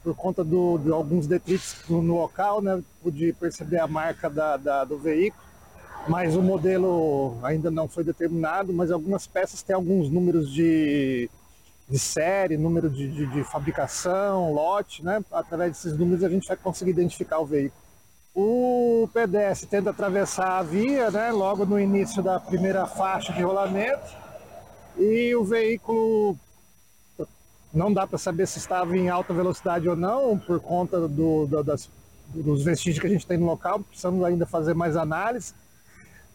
por 0.04 0.16
conta 0.16 0.44
do, 0.44 0.78
de 0.78 0.92
alguns 0.92 1.28
detritos 1.28 1.76
no, 1.88 2.16
local, 2.16 2.62
né? 2.62 2.82
Pude 3.02 3.34
perceber 3.34 3.80
a 3.80 3.88
marca 3.88 4.30
da, 4.30 4.58
da, 4.58 4.84
do 4.84 4.98
veículo 4.98 5.53
mas 6.08 6.36
o 6.36 6.42
modelo 6.42 7.38
ainda 7.44 7.72
não 7.72 7.88
foi 7.88 8.04
determinado, 8.04 8.74
mas 8.74 8.92
algumas 8.92 9.26
peças 9.26 9.64
têm 9.64 9.76
alguns 9.76 10.10
números 10.10 10.52
de, 10.52 11.30
de 11.90 11.98
série, 11.98 12.58
número 12.58 12.90
de, 12.90 13.10
de, 13.10 13.26
de, 13.28 13.44
fabricação, 13.44 14.54
lote, 14.54 15.04
né? 15.04 15.24
Através 15.32 15.72
desses 15.72 15.98
números 15.98 16.24
a 16.24 16.30
gente 16.30 16.48
vai 16.48 16.58
conseguir 16.58 16.92
identificar 16.92 17.40
o 17.40 17.46
veículo. 17.46 17.82
O 18.36 19.08
pedestre 19.14 19.68
tenta 19.68 19.92
atravessar 19.92 20.58
a 20.58 20.64
via, 20.64 21.10
né? 21.10 21.32
Logo 21.32 21.66
no 21.66 21.80
início 21.80 22.22
da 22.22 22.40
primeira 22.40 22.86
faixa 22.86 23.32
de 23.32 23.42
rolamento 23.42 24.12
e 24.98 25.34
o 25.36 25.44
veículo 25.44 26.38
não 27.74 27.92
dá 27.92 28.06
para 28.06 28.18
saber 28.18 28.46
se 28.48 28.60
estava 28.60 28.96
em 28.96 29.10
alta 29.10 29.34
velocidade 29.34 29.88
ou 29.88 29.96
não, 29.96 30.38
por 30.38 30.60
conta 30.60 31.08
do, 31.08 31.48
do, 31.48 31.64
das, 31.64 31.90
dos 32.28 32.64
vestígios 32.64 33.00
que 33.00 33.08
a 33.08 33.10
gente 33.10 33.26
tem 33.26 33.38
no 33.38 33.46
local, 33.46 33.80
precisamos 33.80 34.24
ainda 34.24 34.46
fazer 34.46 34.76
mais 34.76 34.96
análise 34.96 35.54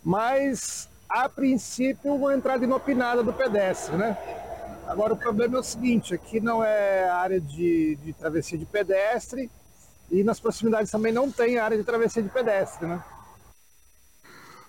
mas 0.05 0.88
a 1.09 1.28
princípio 1.28 2.14
uma 2.14 2.34
entrada 2.34 2.64
inopinada 2.64 3.22
do 3.22 3.32
pedestre, 3.32 3.96
né? 3.96 4.16
Agora 4.86 5.12
o 5.12 5.16
problema 5.16 5.59
é 5.59 5.61
o 5.61 5.62
seguinte, 5.62 6.14
aqui 6.14 6.40
não 6.40 6.64
é 6.64 7.09
área 7.09 7.40
de, 7.40 7.96
de 7.96 8.12
travessia 8.12 8.57
de 8.57 8.64
pedestre 8.64 9.51
e 10.11 10.24
nas 10.24 10.40
proximidades 10.40 10.90
também 10.90 11.12
não 11.12 11.30
tem 11.30 11.59
área 11.59 11.76
de 11.76 11.84
travessia 11.84 12.22
de 12.22 12.28
pedestre, 12.30 12.86
né? 12.86 13.03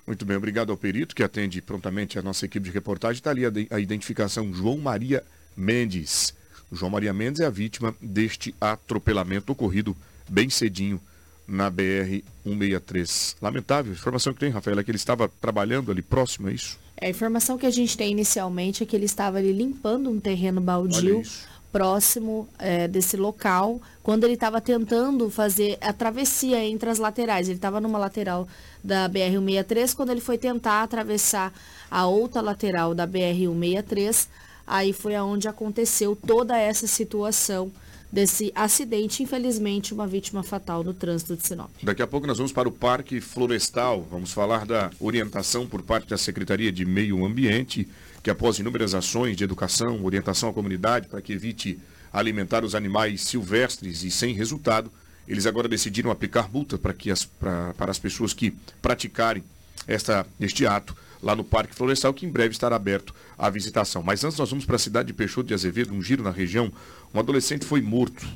Muito 0.05 0.25
bem, 0.25 0.35
obrigado 0.35 0.71
ao 0.71 0.77
perito 0.77 1.15
que 1.15 1.23
atende 1.23 1.61
prontamente 1.61 2.17
a 2.17 2.21
nossa 2.21 2.45
equipe 2.45 2.65
de 2.65 2.71
reportagem. 2.71 3.19
Está 3.19 3.29
ali 3.29 3.45
a, 3.45 3.51
a 3.69 3.79
identificação 3.79 4.51
João 4.51 4.77
Maria 4.77 5.23
Mendes. 5.55 6.33
João 6.71 6.91
Maria 6.91 7.13
Mendes 7.13 7.41
é 7.41 7.45
a 7.45 7.49
vítima 7.49 7.95
deste 8.01 8.53
atropelamento 8.59 9.51
ocorrido 9.51 9.95
bem 10.27 10.49
cedinho 10.49 10.99
na 11.49 11.71
BR-163. 11.71 13.35
Lamentável. 13.41 13.91
A 13.91 13.95
informação 13.95 14.33
que 14.33 14.39
tem, 14.39 14.49
Rafael, 14.49 14.79
é 14.79 14.83
que 14.83 14.91
ele 14.91 14.97
estava 14.97 15.29
trabalhando 15.41 15.91
ali 15.91 16.01
próximo, 16.01 16.49
é 16.49 16.53
isso? 16.53 16.79
É, 16.95 17.07
a 17.07 17.09
informação 17.09 17.57
que 17.57 17.65
a 17.65 17.71
gente 17.71 17.97
tem 17.97 18.11
inicialmente 18.11 18.83
é 18.83 18.85
que 18.85 18.95
ele 18.95 19.05
estava 19.05 19.37
ali 19.37 19.51
limpando 19.51 20.09
um 20.09 20.19
terreno 20.19 20.61
baldio 20.61 21.23
próximo 21.71 22.47
é, 22.57 22.87
desse 22.87 23.15
local, 23.15 23.79
quando 24.01 24.23
ele 24.23 24.33
estava 24.33 24.59
tentando 24.59 25.29
fazer 25.29 25.77
a 25.81 25.93
travessia 25.93 26.63
entre 26.65 26.89
as 26.89 26.97
laterais. 26.97 27.47
Ele 27.47 27.57
estava 27.57 27.79
numa 27.79 27.99
lateral 27.99 28.47
da 28.83 29.07
BR-163, 29.07 29.95
quando 29.95 30.09
ele 30.09 30.21
foi 30.21 30.37
tentar 30.37 30.83
atravessar 30.83 31.53
a 31.89 32.07
outra 32.07 32.41
lateral 32.41 32.95
da 32.95 33.07
BR-163, 33.07 34.27
aí 34.65 34.93
foi 34.93 35.15
aonde 35.15 35.47
aconteceu 35.47 36.15
toda 36.15 36.57
essa 36.57 36.87
situação 36.87 37.71
desse 38.11 38.51
acidente, 38.55 39.21
infelizmente, 39.21 39.93
uma 39.93 40.07
vítima 40.07 40.41
fatal 40.43 40.83
no 40.83 40.93
trânsito 40.93 41.35
de 41.35 41.45
Sinop. 41.45 41.69
Daqui 41.83 42.01
a 42.01 42.07
pouco 42.07 42.25
nós 42.25 42.37
vamos 42.37 42.51
para 42.51 42.67
o 42.67 42.71
Parque 42.71 43.21
Florestal, 43.21 44.05
vamos 44.09 44.31
falar 44.31 44.65
da 44.65 44.89
orientação 44.99 45.67
por 45.67 45.81
parte 45.81 46.09
da 46.09 46.17
Secretaria 46.17 46.71
de 46.71 46.85
Meio 46.85 47.23
Ambiente, 47.25 47.87
que 48.23 48.29
após 48.29 48.59
inúmeras 48.59 48.95
ações 48.95 49.37
de 49.37 49.43
educação, 49.43 50.03
orientação 50.03 50.49
à 50.49 50.53
comunidade 50.53 51.07
para 51.07 51.21
que 51.21 51.33
evite 51.33 51.79
alimentar 52.11 52.65
os 52.65 52.73
animais 52.73 53.21
silvestres 53.21 54.03
e 54.03 54.09
sem 54.09 54.33
resultado, 54.33 54.91
eles 55.27 55.45
agora 55.45 55.67
decidiram 55.67 56.09
aplicar 56.09 56.51
multa 56.51 56.77
para, 56.77 56.91
que 56.91 57.11
as, 57.11 57.23
para, 57.23 57.73
as 57.77 57.99
pessoas 57.99 58.33
que 58.33 58.51
praticarem 58.81 59.43
esta, 59.87 60.25
este 60.39 60.65
ato 60.65 60.95
lá 61.21 61.35
no 61.35 61.43
Parque 61.43 61.75
Florestal, 61.75 62.13
que 62.13 62.25
em 62.25 62.29
breve 62.29 62.53
estará 62.53 62.75
aberto 62.75 63.13
à 63.37 63.49
visitação. 63.49 64.01
Mas 64.01 64.23
antes 64.23 64.37
nós 64.37 64.49
vamos 64.49 64.65
para 64.65 64.77
a 64.77 64.79
cidade 64.79 65.07
de 65.07 65.13
Peixoto 65.13 65.47
de 65.47 65.53
Azevedo, 65.53 65.93
um 65.93 66.01
giro 66.01 66.23
na 66.23 66.31
região. 66.31 66.71
Um 67.13 67.19
adolescente 67.19 67.65
foi 67.65 67.81
morto. 67.81 68.27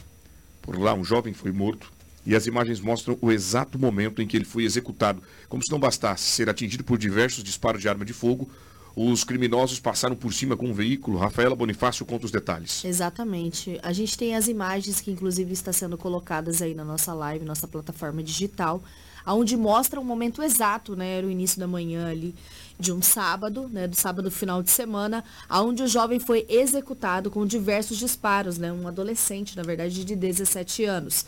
Por 0.62 0.80
lá, 0.80 0.94
um 0.94 1.04
jovem 1.04 1.34
foi 1.34 1.52
morto. 1.52 1.92
E 2.26 2.36
as 2.36 2.48
imagens 2.48 2.80
mostram 2.80 3.18
o 3.22 3.32
exato 3.32 3.78
momento 3.78 4.22
em 4.22 4.28
que 4.28 4.38
ele 4.38 4.46
foi 4.46 4.64
executado. 4.64 5.22
Como 5.50 5.64
se 5.64 5.72
não 5.72 5.80
bastasse 5.80 6.24
ser 6.24 6.50
atingido 6.50 6.84
por 6.84 6.98
diversos 6.98 7.44
disparos 7.44 7.82
de 7.82 7.90
arma 7.90 8.06
de 8.06 8.14
fogo, 8.14 8.50
os 8.96 9.24
criminosos 9.24 9.80
passaram 9.80 10.16
por 10.16 10.34
cima 10.34 10.56
com 10.56 10.68
um 10.68 10.74
veículo. 10.74 11.18
Rafaela 11.18 11.56
Bonifácio 11.56 12.06
conta 12.06 12.26
os 12.26 12.32
detalhes. 12.32 12.86
Exatamente. 12.86 13.80
A 13.82 13.92
gente 13.92 14.18
tem 14.18 14.36
as 14.36 14.48
imagens 14.48 15.02
que 15.02 15.12
inclusive 15.12 15.52
está 15.52 15.74
sendo 15.74 15.98
colocadas 15.98 16.62
aí 16.62 16.76
na 16.76 16.84
nossa 16.84 17.14
live, 17.14 17.44
nossa 17.44 17.68
plataforma 17.68 18.22
digital, 18.22 18.84
onde 19.26 19.58
mostra 19.58 20.00
o 20.00 20.06
momento 20.06 20.44
exato, 20.44 20.96
né? 20.96 21.18
Era 21.18 21.26
o 21.26 21.32
início 21.32 21.60
da 21.60 21.68
manhã 21.68 22.08
ali 22.08 22.36
de 22.80 22.92
um 22.92 23.02
sábado, 23.02 23.70
né, 23.72 23.88
do 23.88 23.96
sábado 23.96 24.30
final 24.30 24.62
de 24.62 24.70
semana, 24.70 25.24
onde 25.50 25.84
o 25.84 25.88
jovem 25.88 26.20
foi 26.20 26.46
executado 26.50 27.30
com 27.30 27.46
diversos 27.46 27.98
disparos, 27.98 28.58
né, 28.58 28.74
um 28.74 28.88
adolescente, 28.88 29.56
na 29.56 29.64
verdade, 29.64 30.04
de 30.04 30.16
17 30.16 30.84
anos. 30.84 31.26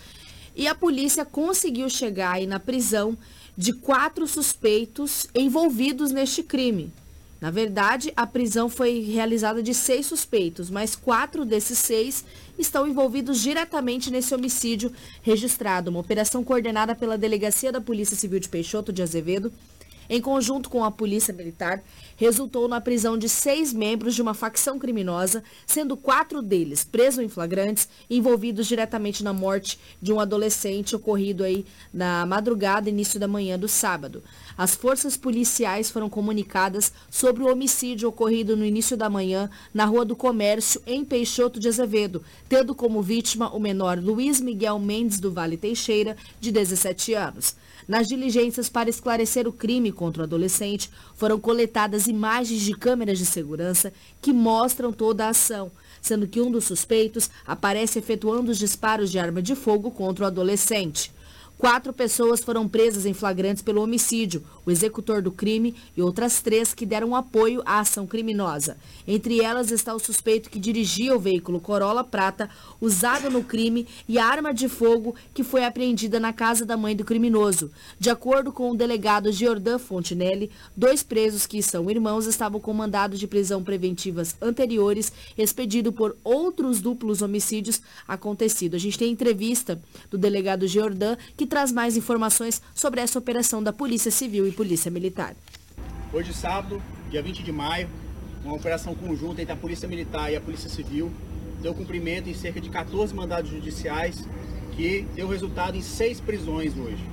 E 0.55 0.67
a 0.67 0.75
polícia 0.75 1.23
conseguiu 1.23 1.89
chegar 1.89 2.31
aí 2.31 2.47
na 2.47 2.59
prisão 2.59 3.17
de 3.57 3.73
quatro 3.73 4.27
suspeitos 4.27 5.27
envolvidos 5.33 6.11
neste 6.11 6.43
crime. 6.43 6.91
Na 7.39 7.51
verdade, 7.51 8.13
a 8.15 8.25
prisão 8.25 8.69
foi 8.69 9.01
realizada 9.01 9.61
de 9.61 9.73
seis 9.73 10.05
suspeitos, 10.05 10.69
mas 10.69 10.95
quatro 10.95 11.45
desses 11.45 11.77
seis 11.77 12.23
estão 12.57 12.87
envolvidos 12.87 13.41
diretamente 13.41 14.09
nesse 14.09 14.33
homicídio 14.33 14.91
registrado. 15.21 15.89
Uma 15.89 15.99
operação 15.99 16.43
coordenada 16.43 16.95
pela 16.95 17.17
Delegacia 17.17 17.71
da 17.71 17.81
Polícia 17.81 18.15
Civil 18.15 18.39
de 18.39 18.49
Peixoto 18.49 18.93
de 18.93 19.03
Azevedo 19.03 19.51
em 20.09 20.21
conjunto 20.21 20.69
com 20.69 20.83
a 20.83 20.91
Polícia 20.91 21.33
Militar, 21.33 21.83
resultou 22.15 22.67
na 22.67 22.79
prisão 22.79 23.17
de 23.17 23.27
seis 23.27 23.73
membros 23.73 24.15
de 24.15 24.21
uma 24.21 24.33
facção 24.33 24.79
criminosa, 24.79 25.43
sendo 25.65 25.97
quatro 25.97 26.41
deles 26.41 26.83
presos 26.83 27.23
em 27.23 27.29
flagrantes, 27.29 27.87
envolvidos 28.09 28.67
diretamente 28.67 29.23
na 29.23 29.33
morte 29.33 29.79
de 30.01 30.13
um 30.13 30.19
adolescente 30.19 30.95
ocorrido 30.95 31.43
aí 31.43 31.65
na 31.93 32.25
madrugada, 32.25 32.89
início 32.89 33.19
da 33.19 33.27
manhã 33.27 33.57
do 33.57 33.67
sábado. 33.67 34.23
As 34.57 34.73
forças 34.73 35.17
policiais 35.17 35.91
foram 35.91 36.09
comunicadas 36.09 36.93
sobre 37.09 37.43
o 37.43 37.51
homicídio 37.51 38.07
ocorrido 38.07 38.55
no 38.55 38.65
início 38.65 38.95
da 38.95 39.09
manhã 39.09 39.49
na 39.73 39.85
Rua 39.85 40.05
do 40.05 40.15
Comércio, 40.15 40.81
em 40.85 41.03
Peixoto 41.03 41.59
de 41.59 41.67
Azevedo, 41.67 42.23
tendo 42.47 42.73
como 42.73 43.01
vítima 43.01 43.49
o 43.53 43.59
menor 43.59 43.99
Luiz 43.99 44.39
Miguel 44.39 44.79
Mendes 44.79 45.19
do 45.19 45.31
Vale 45.31 45.57
Teixeira, 45.57 46.15
de 46.39 46.51
17 46.51 47.13
anos. 47.13 47.55
Nas 47.87 48.07
diligências 48.07 48.67
para 48.67 48.89
esclarecer 48.89 49.47
o 49.47 49.53
crime 49.53 49.91
contra 49.91 50.23
o 50.23 50.25
adolescente, 50.25 50.89
foram 51.15 51.39
coletadas 51.39 52.07
imagens 52.07 52.61
de 52.61 52.73
câmeras 52.73 53.19
de 53.19 53.25
segurança 53.25 53.93
que 54.21 54.33
mostram 54.33 54.91
toda 54.91 55.25
a 55.25 55.29
ação, 55.29 55.71
sendo 56.01 56.27
que 56.27 56.41
um 56.41 56.49
dos 56.49 56.65
suspeitos 56.65 57.29
aparece 57.45 57.99
efetuando 57.99 58.51
os 58.51 58.57
disparos 58.57 59.11
de 59.11 59.19
arma 59.19 59.41
de 59.41 59.55
fogo 59.55 59.91
contra 59.91 60.25
o 60.25 60.27
adolescente. 60.27 61.11
Quatro 61.57 61.93
pessoas 61.93 62.43
foram 62.43 62.67
presas 62.67 63.05
em 63.05 63.13
flagrantes 63.13 63.63
pelo 63.63 63.81
homicídio, 63.81 64.43
o 64.65 64.71
executor 64.71 65.21
do 65.21 65.31
crime 65.31 65.73
e 65.95 66.01
outras 66.01 66.41
três 66.41 66.73
que 66.73 66.85
deram 66.85 67.15
apoio 67.15 67.61
à 67.65 67.79
ação 67.79 68.05
criminosa. 68.05 68.77
Entre 69.07 69.41
elas 69.41 69.71
está 69.71 69.93
o 69.93 69.99
suspeito 69.99 70.49
que 70.49 70.59
dirigia 70.59 71.15
o 71.15 71.19
veículo 71.19 71.61
Corolla 71.61 72.03
Prata 72.03 72.49
usado 72.81 73.29
no 73.29 73.41
crime 73.41 73.87
e 74.07 74.19
a 74.19 74.25
arma 74.25 74.53
de 74.53 74.67
fogo 74.67 75.15
que 75.33 75.43
foi 75.43 75.63
apreendida 75.63 76.19
na 76.19 76.33
casa 76.33 76.65
da 76.65 76.75
mãe 76.75 76.93
do 76.93 77.05
criminoso. 77.05 77.71
De 77.97 78.09
acordo 78.09 78.51
com 78.51 78.71
o 78.71 78.75
delegado 78.75 79.31
Giordan 79.31 79.79
Fontinelli, 79.79 80.51
dois 80.75 81.03
presos 81.03 81.47
que 81.47 81.63
são 81.63 81.89
irmãos 81.89 82.25
estavam 82.25 82.59
com 82.59 82.73
mandado 82.73 83.17
de 83.17 83.27
prisão 83.27 83.63
preventivas 83.63 84.35
anteriores 84.41 85.11
expedido 85.37 85.93
por 85.93 86.17
outros 86.21 86.81
duplos 86.81 87.21
homicídios 87.21 87.81
acontecidos. 88.05 88.75
A 88.75 88.79
gente 88.79 88.99
tem 88.99 89.11
entrevista 89.11 89.81
do 90.11 90.17
delegado 90.17 90.67
Giordan 90.67 91.15
que 91.37 91.44
traz 91.45 91.71
mais 91.71 91.95
informações 91.97 92.61
sobre 92.73 93.01
essa 93.01 93.19
operação 93.19 93.61
da 93.61 93.73
Polícia 93.73 94.11
Civil 94.11 94.47
e 94.47 94.51
Polícia 94.51 94.89
Militar. 94.91 95.35
Hoje, 96.13 96.33
sábado, 96.33 96.81
dia 97.09 97.21
20 97.21 97.43
de 97.43 97.51
maio, 97.51 97.89
uma 98.43 98.55
operação 98.55 98.93
conjunta 98.95 99.41
entre 99.41 99.53
a 99.53 99.57
Polícia 99.57 99.87
Militar 99.87 100.31
e 100.31 100.35
a 100.35 100.41
Polícia 100.41 100.69
Civil 100.69 101.11
deu 101.61 101.73
cumprimento 101.73 102.29
em 102.29 102.33
cerca 102.33 102.61
de 102.61 102.69
14 102.69 103.13
mandados 103.15 103.49
judiciais 103.49 104.27
que 104.73 105.07
deu 105.15 105.27
resultado 105.27 105.75
em 105.75 105.81
seis 105.81 106.19
prisões 106.19 106.77
hoje, 106.77 107.03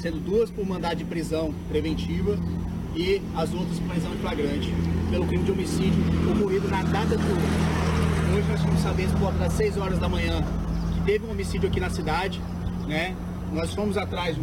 sendo 0.00 0.18
duas 0.18 0.50
por 0.50 0.66
mandado 0.66 0.96
de 0.96 1.04
prisão 1.04 1.54
preventiva 1.68 2.38
e 2.94 3.22
as 3.34 3.54
outras 3.54 3.78
prisão 3.78 4.12
em 4.12 4.18
flagrante 4.18 4.68
pelo 5.10 5.26
crime 5.26 5.44
de 5.44 5.52
homicídio 5.52 5.98
ocorrido 6.30 6.68
na 6.68 6.82
data 6.82 7.16
de 7.16 7.22
hoje. 7.24 8.36
Hoje 8.36 8.48
nós 8.50 8.60
ficamos 8.60 8.82
sabendo 8.82 9.12
por 9.12 9.20
volta 9.20 9.38
das 9.38 9.52
6 9.54 9.76
horas 9.78 9.98
da 9.98 10.08
manhã 10.08 10.42
que 10.94 11.04
teve 11.06 11.24
um 11.24 11.30
homicídio 11.30 11.68
aqui 11.68 11.80
na 11.80 11.88
cidade, 11.88 12.38
né? 12.86 13.16
Nós 13.52 13.74
fomos 13.74 13.98
atrás, 13.98 14.34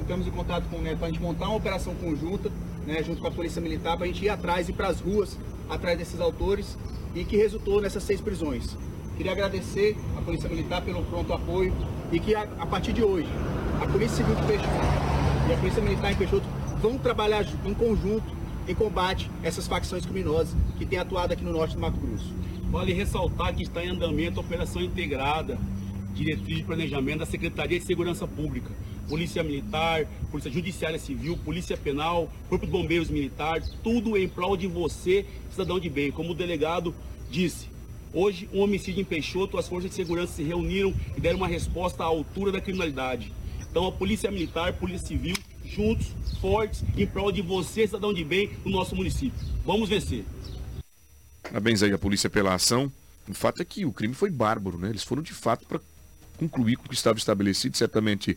estamos 0.00 0.26
em 0.26 0.30
contato 0.32 0.64
com 0.68 0.78
o 0.78 0.82
Neto 0.82 0.98
para 0.98 1.06
a 1.06 1.10
gente 1.10 1.22
montar 1.22 1.46
uma 1.46 1.56
operação 1.56 1.94
conjunta, 1.94 2.50
né, 2.84 3.00
junto 3.00 3.20
com 3.20 3.28
a 3.28 3.30
Polícia 3.30 3.62
Militar, 3.62 3.96
para 3.96 4.06
a 4.06 4.08
gente 4.08 4.24
ir 4.24 4.28
atrás, 4.28 4.68
ir 4.68 4.72
para 4.72 4.88
as 4.88 5.00
ruas, 5.00 5.38
atrás 5.70 5.96
desses 5.96 6.18
autores, 6.18 6.76
e 7.14 7.24
que 7.24 7.36
resultou 7.36 7.80
nessas 7.80 8.02
seis 8.02 8.20
prisões. 8.20 8.76
Queria 9.16 9.30
agradecer 9.30 9.96
à 10.18 10.20
Polícia 10.20 10.48
Militar 10.48 10.82
pelo 10.82 11.04
pronto 11.04 11.32
apoio 11.32 11.72
e 12.10 12.18
que 12.18 12.34
a, 12.34 12.42
a 12.42 12.66
partir 12.66 12.92
de 12.92 13.04
hoje, 13.04 13.28
a 13.80 13.86
Polícia 13.86 14.16
Civil 14.16 14.34
de 14.34 14.42
Peixoto 14.42 14.68
e 15.48 15.52
a 15.52 15.56
Polícia 15.56 15.82
Militar 15.82 16.12
em 16.12 16.16
Peixoto 16.16 16.46
vão 16.82 16.98
trabalhar 16.98 17.46
em 17.64 17.72
conjunto 17.72 18.26
em 18.66 18.74
combate 18.74 19.30
a 19.44 19.46
essas 19.46 19.68
facções 19.68 20.04
criminosas 20.04 20.56
que 20.76 20.84
têm 20.84 20.98
atuado 20.98 21.32
aqui 21.32 21.44
no 21.44 21.52
norte 21.52 21.76
do 21.76 21.80
Mato 21.80 22.00
Grosso. 22.00 22.34
Vale 22.68 22.92
ressaltar 22.92 23.54
que 23.54 23.62
está 23.62 23.84
em 23.84 23.90
andamento 23.90 24.40
a 24.40 24.42
operação 24.42 24.82
integrada 24.82 25.56
diretriz 26.16 26.58
de 26.58 26.64
planejamento 26.64 27.18
da 27.18 27.26
Secretaria 27.26 27.78
de 27.78 27.84
Segurança 27.84 28.26
Pública, 28.26 28.70
Polícia 29.08 29.42
Militar, 29.42 30.06
Polícia 30.30 30.50
Judiciária 30.50 30.98
Civil, 30.98 31.36
Polícia 31.36 31.76
Penal, 31.76 32.32
Corpo 32.48 32.64
de 32.64 32.72
Bombeiros 32.72 33.10
Militar, 33.10 33.62
tudo 33.84 34.16
em 34.16 34.26
prol 34.26 34.56
de 34.56 34.66
você, 34.66 35.26
cidadão 35.50 35.78
de 35.78 35.90
bem. 35.90 36.10
Como 36.10 36.32
o 36.32 36.34
delegado 36.34 36.94
disse, 37.30 37.68
hoje 38.12 38.48
um 38.52 38.60
homicídio 38.60 39.02
em 39.02 39.04
Peixoto, 39.04 39.58
as 39.58 39.68
forças 39.68 39.90
de 39.90 39.96
segurança 39.96 40.32
se 40.32 40.42
reuniram 40.42 40.94
e 41.16 41.20
deram 41.20 41.36
uma 41.36 41.48
resposta 41.48 42.02
à 42.02 42.06
altura 42.06 42.50
da 42.50 42.60
criminalidade. 42.60 43.32
Então 43.70 43.86
a 43.86 43.92
Polícia 43.92 44.30
Militar, 44.30 44.72
Polícia 44.72 45.06
Civil, 45.06 45.36
juntos, 45.64 46.08
fortes, 46.40 46.82
em 46.96 47.06
prol 47.06 47.30
de 47.30 47.42
você, 47.42 47.86
cidadão 47.86 48.12
de 48.12 48.24
bem, 48.24 48.50
no 48.64 48.70
nosso 48.70 48.96
município. 48.96 49.38
Vamos 49.64 49.88
vencer. 49.88 50.24
Parabéns 51.42 51.82
aí 51.82 51.92
à 51.92 51.98
polícia 51.98 52.30
pela 52.30 52.54
ação. 52.54 52.90
O 53.28 53.34
fato 53.34 53.60
é 53.60 53.64
que 53.64 53.84
o 53.84 53.92
crime 53.92 54.14
foi 54.14 54.30
bárbaro, 54.30 54.78
né? 54.78 54.88
Eles 54.88 55.02
foram 55.02 55.22
de 55.22 55.32
fato 55.32 55.66
para 55.66 55.80
concluir 56.36 56.76
com 56.76 56.86
o 56.86 56.88
que 56.88 56.94
estava 56.94 57.18
estabelecido. 57.18 57.76
Certamente 57.76 58.36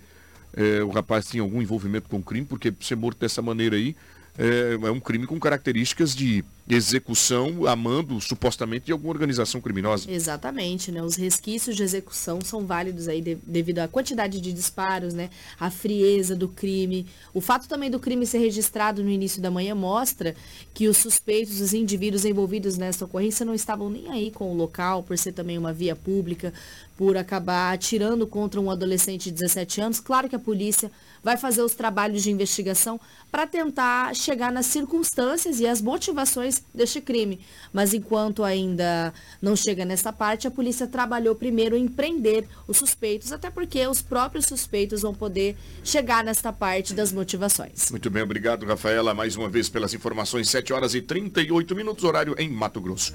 é, 0.54 0.82
o 0.84 0.90
rapaz 0.90 1.28
tinha 1.28 1.44
algum 1.44 1.62
envolvimento 1.62 2.10
com 2.10 2.18
o 2.18 2.24
crime, 2.24 2.46
porque 2.46 2.74
ser 2.82 2.96
morto 2.96 3.20
dessa 3.20 3.42
maneira 3.42 3.76
aí 3.76 3.96
é, 4.38 4.74
é 4.88 4.92
um 4.92 5.00
crime 5.00 5.28
com 5.28 5.40
características 5.40 6.16
de 6.16 6.44
execução 6.70 7.66
amando 7.66 8.22
supostamente 8.22 8.86
de 8.86 8.92
alguma 8.92 9.12
organização 9.12 9.60
criminosa. 9.60 10.10
Exatamente, 10.10 10.92
né? 10.92 11.02
Os 11.02 11.16
resquícios 11.16 11.76
de 11.76 11.82
execução 11.82 12.40
são 12.42 12.66
válidos 12.66 13.08
aí 13.08 13.22
de, 13.22 13.36
devido 13.36 13.80
à 13.80 13.88
quantidade 13.88 14.40
de 14.40 14.54
disparos, 14.54 15.14
né? 15.16 15.32
A 15.60 15.72
frieza 15.72 16.36
do 16.36 16.48
crime. 16.48 17.08
O 17.34 17.42
fato 17.42 17.68
também 17.68 17.90
do 17.90 18.00
crime 18.00 18.26
ser 18.26 18.38
registrado 18.38 19.04
no 19.04 19.10
início 19.10 19.42
da 19.42 19.50
manhã 19.50 19.74
mostra 19.74 20.36
que 20.74 20.88
os 20.88 20.98
suspeitos, 20.98 21.60
os 21.60 21.74
indivíduos 21.74 22.24
envolvidos 22.24 22.78
nessa 22.78 23.06
ocorrência 23.06 23.46
não 23.46 23.56
estavam 23.56 23.90
nem 23.90 24.10
aí 24.12 24.30
com 24.30 24.52
o 24.52 24.56
local, 24.56 25.02
por 25.02 25.18
ser 25.18 25.32
também 25.32 25.58
uma 25.58 25.74
via 25.74 25.96
pública, 25.96 26.54
por 26.96 27.18
acabar 27.18 27.74
atirando 27.74 28.28
contra 28.28 28.60
um 28.60 28.70
adolescente 28.70 29.26
de 29.26 29.32
17 29.32 29.82
anos. 29.82 30.00
Claro 30.00 30.30
que 30.30 30.36
a 30.36 30.40
polícia 30.40 30.92
vai 31.24 31.38
fazer 31.38 31.62
os 31.62 31.74
trabalhos 31.74 32.22
de 32.22 32.30
investigação 32.30 33.00
para 33.32 33.48
tentar 33.48 34.16
chegar 34.16 34.52
nas 34.52 34.66
circunstâncias 34.68 35.60
e 35.60 35.68
as 35.68 35.82
motivações 35.82 36.59
deste 36.74 37.02
crime. 37.02 37.40
Mas 37.72 37.94
enquanto 37.94 38.44
ainda 38.44 39.14
não 39.42 39.56
chega 39.56 39.86
nessa 39.86 40.12
parte, 40.12 40.48
a 40.48 40.52
polícia 40.52 40.88
trabalhou 40.88 41.36
primeiro 41.36 41.76
em 41.76 41.88
prender 41.88 42.46
os 42.68 42.78
suspeitos, 42.78 43.32
até 43.32 43.50
porque 43.50 43.86
os 43.88 44.02
próprios 44.02 44.46
suspeitos 44.46 45.02
vão 45.02 45.14
poder 45.14 45.58
chegar 45.84 46.24
nesta 46.24 46.52
parte 46.52 46.94
das 46.94 47.12
motivações. 47.12 47.90
Muito 47.92 48.10
bem, 48.10 48.24
obrigado, 48.24 48.66
Rafaela, 48.66 49.14
mais 49.14 49.36
uma 49.36 49.50
vez 49.50 49.70
pelas 49.70 49.94
informações. 49.94 50.50
7 50.50 50.74
horas 50.74 50.94
e 50.96 51.02
38 51.02 51.76
minutos, 51.76 52.04
horário 52.04 52.36
em 52.38 52.50
Mato 52.50 52.82
Grosso. 52.82 53.14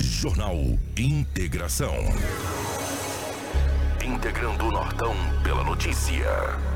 Jornal 0.00 0.56
Integração. 0.98 1.94
Integrando 4.04 4.66
o 4.66 4.70
Nortão 4.70 5.14
pela 5.42 5.64
notícia. 5.64 6.73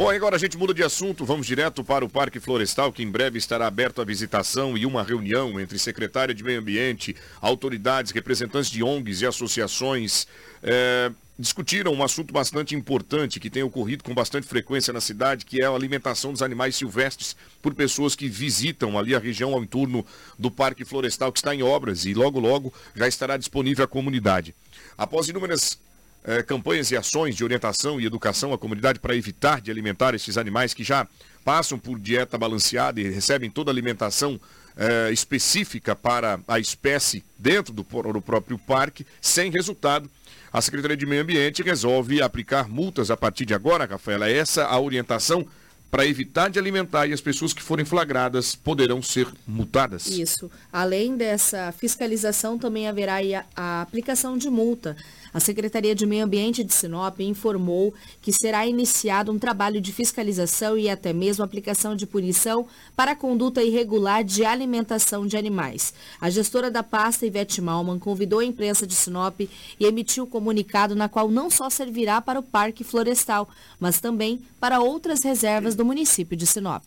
Bom, 0.00 0.08
agora 0.08 0.36
a 0.36 0.38
gente 0.38 0.56
muda 0.56 0.72
de 0.72 0.82
assunto, 0.82 1.26
vamos 1.26 1.46
direto 1.46 1.84
para 1.84 2.02
o 2.02 2.08
Parque 2.08 2.40
Florestal, 2.40 2.90
que 2.90 3.02
em 3.02 3.10
breve 3.10 3.36
estará 3.36 3.66
aberto 3.66 4.00
à 4.00 4.04
visitação 4.04 4.74
e 4.74 4.86
uma 4.86 5.02
reunião 5.02 5.60
entre 5.60 5.78
secretária 5.78 6.34
de 6.34 6.42
Meio 6.42 6.58
Ambiente, 6.58 7.14
autoridades, 7.38 8.10
representantes 8.10 8.70
de 8.70 8.82
ONGs 8.82 9.20
e 9.20 9.26
associações. 9.26 10.26
É, 10.62 11.12
discutiram 11.38 11.92
um 11.92 12.02
assunto 12.02 12.32
bastante 12.32 12.74
importante 12.74 13.38
que 13.38 13.50
tem 13.50 13.62
ocorrido 13.62 14.02
com 14.02 14.14
bastante 14.14 14.46
frequência 14.46 14.90
na 14.90 15.02
cidade, 15.02 15.44
que 15.44 15.60
é 15.60 15.66
a 15.66 15.70
alimentação 15.70 16.32
dos 16.32 16.40
animais 16.40 16.76
silvestres 16.76 17.36
por 17.60 17.74
pessoas 17.74 18.16
que 18.16 18.26
visitam 18.26 18.98
ali 18.98 19.14
a 19.14 19.18
região 19.18 19.52
ao 19.52 19.62
entorno 19.62 20.06
do 20.38 20.50
Parque 20.50 20.82
Florestal, 20.82 21.30
que 21.30 21.40
está 21.40 21.54
em 21.54 21.62
obras 21.62 22.06
e 22.06 22.14
logo, 22.14 22.40
logo 22.40 22.72
já 22.96 23.06
estará 23.06 23.36
disponível 23.36 23.84
à 23.84 23.86
comunidade. 23.86 24.54
Após 24.96 25.28
inúmeras 25.28 25.78
eh, 26.24 26.42
campanhas 26.42 26.90
e 26.90 26.96
ações 26.96 27.34
de 27.34 27.44
orientação 27.44 28.00
e 28.00 28.06
educação 28.06 28.52
à 28.52 28.58
comunidade 28.58 28.98
para 28.98 29.16
evitar 29.16 29.60
de 29.60 29.70
alimentar 29.70 30.14
esses 30.14 30.36
animais 30.36 30.74
que 30.74 30.84
já 30.84 31.06
passam 31.44 31.78
por 31.78 31.98
dieta 31.98 32.36
balanceada 32.36 33.00
e 33.00 33.08
recebem 33.08 33.50
toda 33.50 33.70
a 33.70 33.72
alimentação 33.72 34.38
eh, 34.76 35.10
específica 35.12 35.96
para 35.96 36.40
a 36.46 36.58
espécie 36.58 37.24
dentro 37.38 37.72
do, 37.72 37.82
do 37.82 38.22
próprio 38.22 38.58
parque, 38.58 39.06
sem 39.20 39.50
resultado. 39.50 40.10
A 40.52 40.60
Secretaria 40.60 40.96
de 40.96 41.06
Meio 41.06 41.22
Ambiente 41.22 41.62
resolve 41.62 42.22
aplicar 42.22 42.68
multas 42.68 43.10
a 43.10 43.16
partir 43.16 43.44
de 43.44 43.54
agora, 43.54 43.84
Rafaela. 43.84 44.28
É 44.28 44.36
essa 44.36 44.64
a 44.66 44.80
orientação 44.80 45.46
para 45.90 46.06
evitar 46.06 46.48
de 46.48 46.58
alimentar 46.58 47.06
e 47.06 47.12
as 47.12 47.20
pessoas 47.20 47.52
que 47.52 47.62
forem 47.62 47.84
flagradas 47.84 48.54
poderão 48.54 49.02
ser 49.02 49.26
multadas. 49.46 50.06
Isso. 50.06 50.50
Além 50.72 51.16
dessa 51.16 51.72
fiscalização, 51.72 52.58
também 52.58 52.88
haverá 52.88 53.16
a 53.56 53.82
aplicação 53.82 54.38
de 54.38 54.48
multa. 54.48 54.96
A 55.32 55.38
Secretaria 55.38 55.94
de 55.94 56.04
Meio 56.04 56.24
Ambiente 56.24 56.64
de 56.64 56.74
Sinop 56.74 57.20
informou 57.20 57.94
que 58.20 58.32
será 58.32 58.66
iniciado 58.66 59.30
um 59.30 59.38
trabalho 59.38 59.80
de 59.80 59.92
fiscalização 59.92 60.76
e 60.76 60.88
até 60.88 61.12
mesmo 61.12 61.44
aplicação 61.44 61.94
de 61.94 62.06
punição 62.06 62.66
para 62.96 63.12
a 63.12 63.16
conduta 63.16 63.62
irregular 63.62 64.24
de 64.24 64.44
alimentação 64.44 65.26
de 65.26 65.36
animais. 65.36 65.94
A 66.20 66.28
gestora 66.28 66.70
da 66.70 66.82
pasta, 66.82 67.26
Ivete 67.26 67.60
Malman, 67.60 67.98
convidou 67.98 68.40
a 68.40 68.44
imprensa 68.44 68.86
de 68.86 68.94
Sinop 68.94 69.40
e 69.40 69.50
emitiu 69.84 70.26
comunicado 70.26 70.96
na 70.96 71.08
qual 71.08 71.30
não 71.30 71.48
só 71.48 71.70
servirá 71.70 72.20
para 72.20 72.40
o 72.40 72.42
Parque 72.42 72.82
Florestal, 72.82 73.48
mas 73.78 74.00
também 74.00 74.42
para 74.58 74.80
outras 74.80 75.20
reservas 75.22 75.74
do 75.74 75.84
município 75.84 76.36
de 76.36 76.46
Sinop. 76.46 76.84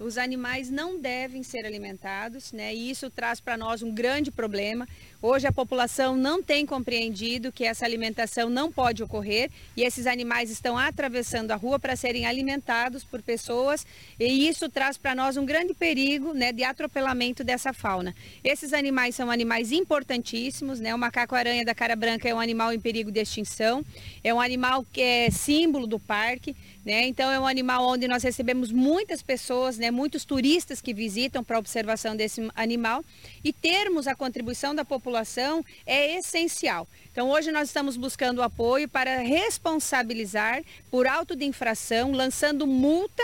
Os 0.00 0.16
animais 0.16 0.70
não 0.70 0.98
devem 0.98 1.42
ser 1.42 1.66
alimentados, 1.66 2.52
né? 2.52 2.74
E 2.74 2.90
isso 2.90 3.10
traz 3.10 3.38
para 3.38 3.58
nós 3.58 3.82
um 3.82 3.92
grande 3.92 4.30
problema. 4.30 4.88
Hoje 5.22 5.46
a 5.46 5.52
população 5.52 6.16
não 6.16 6.42
tem 6.42 6.64
compreendido 6.64 7.52
que 7.52 7.62
essa 7.62 7.84
alimentação 7.84 8.48
não 8.48 8.72
pode 8.72 9.02
ocorrer 9.02 9.50
e 9.76 9.82
esses 9.82 10.06
animais 10.06 10.50
estão 10.50 10.78
atravessando 10.78 11.50
a 11.50 11.56
rua 11.56 11.78
para 11.78 11.94
serem 11.94 12.24
alimentados 12.24 13.04
por 13.04 13.20
pessoas 13.20 13.86
e 14.18 14.48
isso 14.48 14.70
traz 14.70 14.96
para 14.96 15.14
nós 15.14 15.36
um 15.36 15.44
grande 15.44 15.74
perigo 15.74 16.32
né, 16.32 16.52
de 16.52 16.64
atropelamento 16.64 17.44
dessa 17.44 17.74
fauna. 17.74 18.16
Esses 18.42 18.72
animais 18.72 19.14
são 19.14 19.30
animais 19.30 19.72
importantíssimos, 19.72 20.80
né? 20.80 20.94
O 20.94 20.98
macaco-aranha 20.98 21.66
da 21.66 21.74
cara 21.74 21.94
branca 21.94 22.26
é 22.26 22.34
um 22.34 22.40
animal 22.40 22.72
em 22.72 22.80
perigo 22.80 23.12
de 23.12 23.20
extinção, 23.20 23.84
é 24.24 24.32
um 24.32 24.40
animal 24.40 24.86
que 24.90 25.02
é 25.02 25.30
símbolo 25.30 25.86
do 25.86 25.98
parque, 25.98 26.56
né? 26.82 27.06
Então 27.06 27.30
é 27.30 27.38
um 27.38 27.46
animal 27.46 27.86
onde 27.86 28.08
nós 28.08 28.22
recebemos 28.22 28.72
muitas 28.72 29.20
pessoas, 29.20 29.76
né? 29.76 29.90
muitos 29.90 30.24
turistas 30.24 30.80
que 30.80 30.94
visitam 30.94 31.44
para 31.44 31.58
observação 31.58 32.16
desse 32.16 32.48
animal 32.56 33.04
e 33.44 33.52
termos 33.52 34.06
a 34.06 34.14
contribuição 34.14 34.74
da 34.74 34.82
população 34.82 35.09
é 35.84 36.16
essencial. 36.18 36.88
Então 37.12 37.28
hoje 37.30 37.50
nós 37.50 37.68
estamos 37.68 37.96
buscando 37.96 38.42
apoio 38.42 38.88
para 38.88 39.18
responsabilizar 39.18 40.62
por 40.90 41.06
auto 41.06 41.34
de 41.34 41.44
infração, 41.44 42.12
lançando 42.12 42.66
multa 42.66 43.22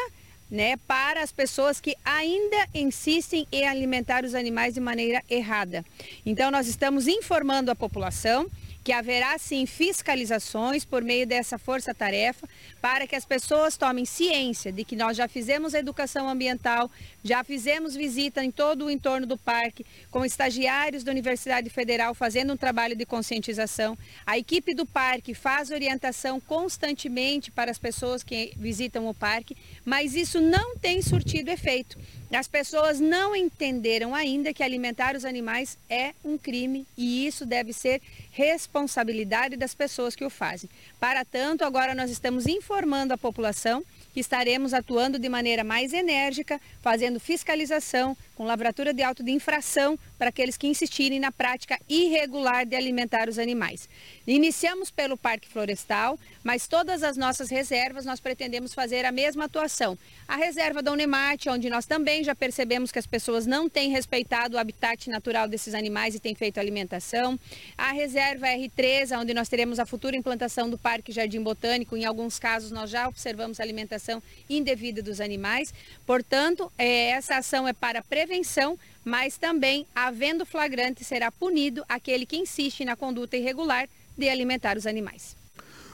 né, 0.50 0.76
para 0.86 1.22
as 1.22 1.32
pessoas 1.32 1.80
que 1.80 1.96
ainda 2.04 2.68
insistem 2.74 3.46
em 3.50 3.66
alimentar 3.66 4.24
os 4.24 4.34
animais 4.34 4.74
de 4.74 4.80
maneira 4.80 5.22
errada. 5.28 5.84
Então 6.24 6.50
nós 6.50 6.66
estamos 6.66 7.06
informando 7.06 7.70
a 7.70 7.76
população 7.76 8.48
que 8.86 8.92
haverá 8.92 9.36
sim 9.36 9.66
fiscalizações 9.66 10.84
por 10.84 11.02
meio 11.02 11.26
dessa 11.26 11.58
força-tarefa 11.58 12.48
para 12.80 13.04
que 13.04 13.16
as 13.16 13.24
pessoas 13.24 13.76
tomem 13.76 14.04
ciência 14.04 14.70
de 14.70 14.84
que 14.84 14.94
nós 14.94 15.16
já 15.16 15.26
fizemos 15.26 15.74
educação 15.74 16.28
ambiental, 16.28 16.88
já 17.24 17.42
fizemos 17.42 17.96
visita 17.96 18.44
em 18.44 18.50
todo 18.52 18.84
o 18.84 18.90
entorno 18.90 19.26
do 19.26 19.36
parque, 19.36 19.84
com 20.08 20.24
estagiários 20.24 21.02
da 21.02 21.10
Universidade 21.10 21.68
Federal 21.68 22.14
fazendo 22.14 22.52
um 22.52 22.56
trabalho 22.56 22.94
de 22.94 23.04
conscientização. 23.04 23.98
A 24.24 24.38
equipe 24.38 24.72
do 24.72 24.86
parque 24.86 25.34
faz 25.34 25.72
orientação 25.72 26.38
constantemente 26.38 27.50
para 27.50 27.72
as 27.72 27.78
pessoas 27.80 28.22
que 28.22 28.52
visitam 28.56 29.08
o 29.08 29.14
parque, 29.14 29.56
mas 29.84 30.14
isso 30.14 30.40
não 30.40 30.76
tem 30.76 31.02
surtido 31.02 31.50
efeito. 31.50 31.98
As 32.32 32.48
pessoas 32.48 32.98
não 32.98 33.36
entenderam 33.36 34.14
ainda 34.14 34.52
que 34.52 34.62
alimentar 34.62 35.14
os 35.14 35.24
animais 35.24 35.78
é 35.88 36.12
um 36.24 36.36
crime 36.36 36.86
e 36.96 37.26
isso 37.26 37.46
deve 37.46 37.72
ser 37.72 38.02
responsabilidade 38.32 39.56
das 39.56 39.74
pessoas 39.74 40.16
que 40.16 40.24
o 40.24 40.30
fazem. 40.30 40.68
Para 40.98 41.24
tanto, 41.24 41.64
agora 41.64 41.94
nós 41.94 42.10
estamos 42.10 42.46
informando 42.46 43.14
a 43.14 43.18
população 43.18 43.84
que 44.12 44.20
estaremos 44.20 44.74
atuando 44.74 45.18
de 45.18 45.28
maneira 45.28 45.62
mais 45.62 45.92
enérgica, 45.92 46.60
fazendo 46.80 47.20
fiscalização 47.20 48.16
com 48.34 48.44
lavratura 48.44 48.92
de 48.92 49.02
auto 49.02 49.22
de 49.22 49.30
infração 49.30 49.98
para 50.18 50.28
aqueles 50.30 50.56
que 50.56 50.66
insistirem 50.66 51.20
na 51.20 51.30
prática 51.30 51.78
irregular 51.88 52.64
de 52.66 52.74
alimentar 52.74 53.28
os 53.28 53.38
animais. 53.38 53.88
Iniciamos 54.26 54.90
pelo 54.90 55.16
Parque 55.16 55.48
Florestal, 55.48 56.18
mas 56.42 56.66
todas 56.66 57.02
as 57.02 57.16
nossas 57.16 57.50
reservas 57.50 58.04
nós 58.04 58.20
pretendemos 58.20 58.74
fazer 58.74 59.04
a 59.04 59.12
mesma 59.12 59.44
atuação. 59.44 59.98
A 60.26 60.36
reserva 60.36 60.82
da 60.82 60.92
Unemate, 60.92 61.48
onde 61.48 61.68
nós 61.70 61.86
também 61.86 62.24
já 62.24 62.34
percebemos 62.34 62.90
que 62.90 62.98
as 62.98 63.06
pessoas 63.06 63.46
não 63.46 63.68
têm 63.68 63.90
respeitado 63.90 64.56
o 64.56 64.58
habitat 64.58 65.08
natural 65.08 65.48
desses 65.48 65.74
animais 65.74 66.14
e 66.14 66.20
têm 66.20 66.34
feito 66.34 66.58
alimentação. 66.58 67.38
A 67.76 67.92
reserva 67.92 68.46
R3, 68.46 69.18
onde 69.18 69.34
nós 69.34 69.48
teremos 69.48 69.78
a 69.78 69.86
futura 69.86 70.16
implantação 70.16 70.68
do 70.68 70.78
Parque 70.78 71.12
Jardim 71.12 71.42
Botânico, 71.42 71.96
em 71.96 72.04
alguns 72.04 72.38
casos 72.38 72.70
nós 72.70 72.90
já 72.90 73.08
observamos 73.08 73.60
alimentação 73.60 74.22
indevida 74.48 75.02
dos 75.02 75.20
animais. 75.20 75.72
Portanto, 76.06 76.72
é, 76.78 77.10
essa 77.10 77.36
ação 77.36 77.66
é 77.66 77.72
para 77.72 78.02
prevenção, 78.02 78.78
mas 79.06 79.38
também, 79.38 79.86
havendo 79.94 80.44
flagrante, 80.44 81.04
será 81.04 81.30
punido 81.30 81.84
aquele 81.88 82.26
que 82.26 82.36
insiste 82.36 82.84
na 82.84 82.96
conduta 82.96 83.36
irregular 83.36 83.88
de 84.18 84.28
alimentar 84.28 84.76
os 84.76 84.84
animais. 84.84 85.36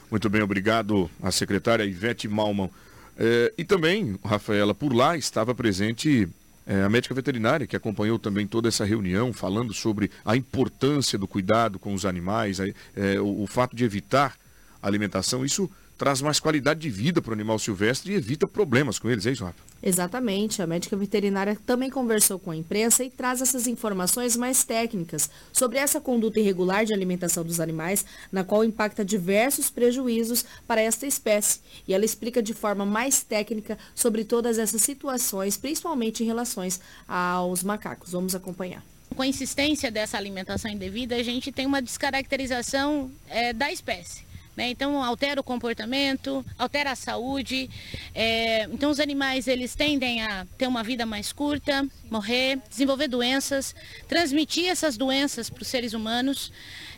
Muito 0.09 0.27
bem, 0.31 0.41
obrigado 0.41 1.07
a 1.21 1.31
secretária 1.31 1.83
Ivete 1.83 2.27
Malman. 2.27 2.71
É, 3.15 3.53
e 3.55 3.63
também, 3.63 4.17
Rafaela, 4.25 4.73
por 4.73 4.91
lá 4.91 5.15
estava 5.15 5.53
presente 5.53 6.27
é, 6.65 6.81
a 6.81 6.89
médica 6.89 7.13
veterinária, 7.13 7.67
que 7.67 7.75
acompanhou 7.75 8.17
também 8.17 8.47
toda 8.47 8.67
essa 8.67 8.83
reunião, 8.83 9.31
falando 9.31 9.75
sobre 9.75 10.09
a 10.25 10.35
importância 10.35 11.15
do 11.15 11.27
cuidado 11.27 11.77
com 11.77 11.93
os 11.93 12.07
animais, 12.07 12.59
é, 12.59 12.73
o, 13.21 13.43
o 13.43 13.47
fato 13.47 13.75
de 13.75 13.85
evitar 13.85 14.35
alimentação. 14.81 15.45
Isso 15.45 15.69
traz 15.97 16.21
mais 16.21 16.39
qualidade 16.39 16.79
de 16.79 16.89
vida 16.89 17.21
para 17.21 17.31
o 17.31 17.33
animal 17.33 17.59
silvestre 17.59 18.13
e 18.13 18.15
evita 18.15 18.47
problemas 18.47 18.99
com 18.99 19.09
eles, 19.09 19.25
é 19.25 19.31
isso, 19.31 19.43
Rafa? 19.43 19.61
Exatamente. 19.81 20.61
A 20.61 20.67
médica 20.67 20.95
veterinária 20.95 21.57
também 21.65 21.89
conversou 21.89 22.39
com 22.39 22.51
a 22.51 22.55
imprensa 22.55 23.03
e 23.03 23.09
traz 23.09 23.41
essas 23.41 23.67
informações 23.67 24.37
mais 24.37 24.63
técnicas 24.63 25.29
sobre 25.51 25.77
essa 25.77 25.99
conduta 25.99 26.39
irregular 26.39 26.85
de 26.85 26.93
alimentação 26.93 27.43
dos 27.43 27.59
animais, 27.59 28.05
na 28.31 28.43
qual 28.43 28.63
impacta 28.63 29.03
diversos 29.03 29.69
prejuízos 29.69 30.45
para 30.65 30.81
esta 30.81 31.05
espécie. 31.05 31.59
E 31.87 31.93
ela 31.93 32.05
explica 32.05 32.41
de 32.41 32.53
forma 32.53 32.85
mais 32.85 33.23
técnica 33.23 33.77
sobre 33.93 34.23
todas 34.23 34.57
essas 34.57 34.81
situações, 34.81 35.57
principalmente 35.57 36.23
em 36.23 36.25
relação 36.25 36.63
aos 37.07 37.63
macacos. 37.63 38.11
Vamos 38.11 38.33
acompanhar 38.35 38.83
com 39.13 39.21
a 39.21 39.27
insistência 39.27 39.91
dessa 39.91 40.17
alimentação 40.17 40.71
indevida, 40.71 41.15
a 41.15 41.21
gente 41.21 41.51
tem 41.51 41.67
uma 41.67 41.81
descaracterização 41.81 43.11
é, 43.29 43.53
da 43.53 43.71
espécie. 43.71 44.23
Né? 44.55 44.69
Então 44.69 45.03
altera 45.03 45.41
o 45.41 45.43
comportamento, 45.43 46.45
altera 46.57 46.91
a 46.91 46.95
saúde. 46.95 47.69
É, 48.13 48.63
então 48.65 48.91
os 48.91 48.99
animais 48.99 49.47
eles 49.47 49.73
tendem 49.73 50.21
a 50.21 50.45
ter 50.57 50.67
uma 50.67 50.83
vida 50.83 51.05
mais 51.05 51.33
curta, 51.33 51.87
morrer, 52.09 52.59
desenvolver 52.69 53.07
doenças, 53.07 53.75
transmitir 54.07 54.69
essas 54.69 54.95
doenças 54.95 55.49
para 55.49 55.63
os 55.63 55.67
seres 55.67 55.93
humanos, 55.93 56.51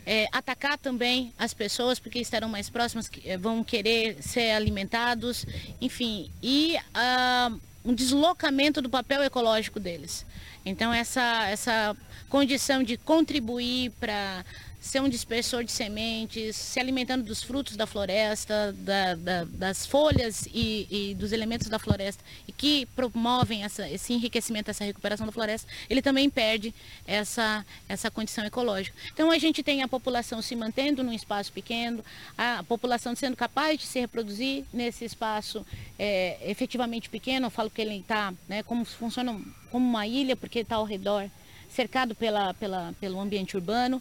é, 0.04 0.28
atacar 0.32 0.76
também 0.76 1.32
as 1.38 1.54
pessoas 1.54 1.98
porque 1.98 2.18
estarão 2.18 2.48
mais 2.48 2.68
próximas, 2.68 3.10
é, 3.24 3.38
vão 3.38 3.64
querer 3.64 4.22
ser 4.22 4.50
alimentados, 4.50 5.46
enfim, 5.80 6.30
e 6.42 6.76
uh, 6.76 7.60
um 7.84 7.94
deslocamento 7.94 8.82
do 8.82 8.90
papel 8.90 9.22
ecológico 9.22 9.80
deles. 9.80 10.26
Então 10.64 10.92
essa, 10.92 11.46
essa 11.48 11.96
condição 12.28 12.82
de 12.82 12.96
contribuir 12.96 13.92
para 13.98 14.44
ser 14.86 15.00
um 15.00 15.08
dispersor 15.08 15.64
de 15.64 15.72
sementes, 15.72 16.56
se 16.56 16.78
alimentando 16.80 17.24
dos 17.24 17.42
frutos 17.42 17.76
da 17.76 17.86
floresta, 17.86 18.74
da, 18.78 19.14
da, 19.14 19.44
das 19.44 19.86
folhas 19.86 20.46
e, 20.52 20.86
e, 20.90 21.14
dos 21.14 21.32
elementos 21.32 21.68
da 21.68 21.78
floresta, 21.78 22.22
e 22.46 22.52
que 22.52 22.86
promovem 22.94 23.64
essa, 23.64 23.88
esse 23.88 24.12
enriquecimento, 24.12 24.70
essa 24.70 24.84
recuperação 24.84 25.26
da 25.26 25.32
floresta, 25.32 25.68
ele 25.90 26.00
também 26.00 26.30
perde 26.30 26.74
essa, 27.06 27.64
essa 27.88 28.10
condição 28.10 28.44
ecológica. 28.44 28.96
Então 29.12 29.30
a 29.30 29.38
gente 29.38 29.62
tem 29.62 29.82
a 29.82 29.88
população 29.88 30.40
se 30.40 30.54
mantendo 30.54 31.02
num 31.02 31.12
espaço 31.12 31.52
pequeno, 31.52 32.04
a 32.36 32.62
população 32.62 33.14
sendo 33.14 33.36
capaz 33.36 33.78
de 33.78 33.86
se 33.86 34.00
reproduzir 34.00 34.64
nesse 34.72 35.04
espaço 35.04 35.66
é, 35.98 36.38
efetivamente 36.42 37.08
pequeno, 37.08 37.46
eu 37.46 37.50
falo 37.50 37.70
que 37.70 37.82
ele 37.82 37.96
está, 37.96 38.32
né, 38.48 38.62
como 38.62 38.84
funciona 38.84 39.38
como 39.70 39.86
uma 39.86 40.06
ilha, 40.06 40.36
porque 40.36 40.60
está 40.60 40.76
ao 40.76 40.84
redor 40.84 41.28
cercado 41.68 42.14
pela, 42.14 42.54
pela, 42.54 42.94
pelo 43.00 43.20
ambiente 43.20 43.56
urbano. 43.56 44.00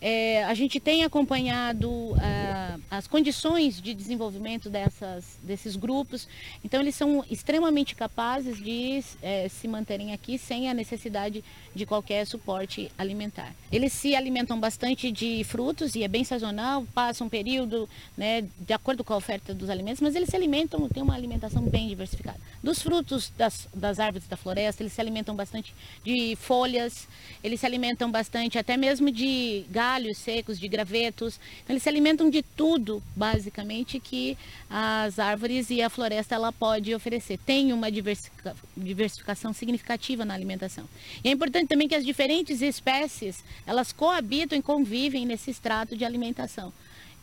É, 0.00 0.44
a 0.44 0.54
gente 0.54 0.80
tem 0.80 1.04
acompanhado 1.04 1.88
uh, 1.90 2.80
as 2.90 3.06
condições 3.06 3.80
de 3.80 3.94
desenvolvimento 3.94 4.68
dessas, 4.68 5.38
desses 5.42 5.76
grupos, 5.76 6.28
então 6.64 6.80
eles 6.80 6.94
são 6.94 7.24
extremamente 7.30 7.94
capazes 7.94 8.58
de 8.58 9.02
é, 9.22 9.48
se 9.48 9.68
manterem 9.68 10.12
aqui 10.12 10.36
sem 10.36 10.68
a 10.68 10.74
necessidade 10.74 11.42
de 11.74 11.86
qualquer 11.86 12.26
suporte 12.26 12.90
alimentar. 12.98 13.54
Eles 13.70 13.92
se 13.92 14.14
alimentam 14.14 14.58
bastante 14.58 15.10
de 15.10 15.42
frutos 15.44 15.94
e 15.94 16.02
é 16.04 16.08
bem 16.08 16.24
sazonal, 16.24 16.84
passa 16.94 17.24
um 17.24 17.28
período 17.28 17.88
né, 18.16 18.44
de 18.58 18.72
acordo 18.72 19.02
com 19.02 19.12
a 19.12 19.16
oferta 19.16 19.54
dos 19.54 19.70
alimentos, 19.70 20.00
mas 20.00 20.14
eles 20.14 20.28
se 20.28 20.36
alimentam, 20.36 20.88
têm 20.88 21.02
uma 21.02 21.14
alimentação 21.14 21.62
bem 21.62 21.88
diversificada. 21.88 22.38
Dos 22.62 22.82
frutos 22.82 23.32
das, 23.36 23.68
das 23.74 23.98
árvores 23.98 24.28
da 24.28 24.36
floresta, 24.36 24.82
eles 24.82 24.92
se 24.92 25.00
alimentam 25.00 25.34
bastante 25.34 25.74
de 26.04 26.36
folhas, 26.36 27.08
eles 27.42 27.60
se 27.60 27.66
alimentam 27.66 28.10
bastante 28.10 28.58
até 28.58 28.76
mesmo 28.76 29.10
de 29.10 29.64
galhos 29.70 29.83
secos, 30.14 30.58
de 30.58 30.68
gravetos. 30.68 31.40
Então, 31.62 31.74
eles 31.74 31.82
se 31.82 31.88
alimentam 31.88 32.30
de 32.30 32.42
tudo, 32.42 33.02
basicamente, 33.14 34.00
que 34.00 34.36
as 34.68 35.18
árvores 35.18 35.70
e 35.70 35.82
a 35.82 35.90
floresta 35.90 36.34
ela 36.34 36.52
pode 36.52 36.94
oferecer. 36.94 37.38
Tem 37.38 37.72
uma 37.72 37.90
diversifica- 37.90 38.56
diversificação 38.76 39.52
significativa 39.52 40.24
na 40.24 40.34
alimentação. 40.34 40.88
E 41.22 41.28
é 41.28 41.32
importante 41.32 41.68
também 41.68 41.88
que 41.88 41.94
as 41.94 42.04
diferentes 42.04 42.62
espécies, 42.62 43.44
elas 43.66 43.92
coabitam 43.92 44.58
e 44.58 44.62
convivem 44.62 45.26
nesse 45.26 45.50
extrato 45.50 45.96
de 45.96 46.04
alimentação. 46.04 46.72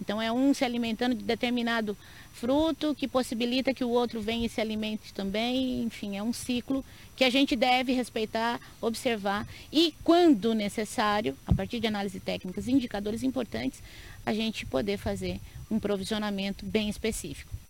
Então 0.01 0.21
é 0.21 0.31
um 0.31 0.53
se 0.53 0.65
alimentando 0.65 1.15
de 1.15 1.23
determinado 1.23 1.95
fruto 2.33 2.95
que 2.95 3.07
possibilita 3.07 3.73
que 3.73 3.83
o 3.83 3.89
outro 3.89 4.19
venha 4.19 4.47
e 4.47 4.49
se 4.49 4.59
alimente 4.59 5.13
também. 5.13 5.83
Enfim, 5.83 6.17
é 6.17 6.23
um 6.23 6.33
ciclo 6.33 6.83
que 7.15 7.23
a 7.23 7.29
gente 7.29 7.55
deve 7.55 7.93
respeitar, 7.93 8.59
observar 8.81 9.47
e, 9.71 9.93
quando 10.03 10.55
necessário, 10.55 11.37
a 11.45 11.53
partir 11.53 11.79
de 11.79 11.85
análise 11.85 12.19
técnicas 12.19 12.67
e 12.67 12.71
indicadores 12.71 13.21
importantes, 13.21 13.83
a 14.25 14.33
gente 14.33 14.65
poder 14.65 14.97
fazer 14.97 15.39
um 15.69 15.79
provisionamento 15.79 16.65
bem 16.65 16.89
específico. 16.89 17.60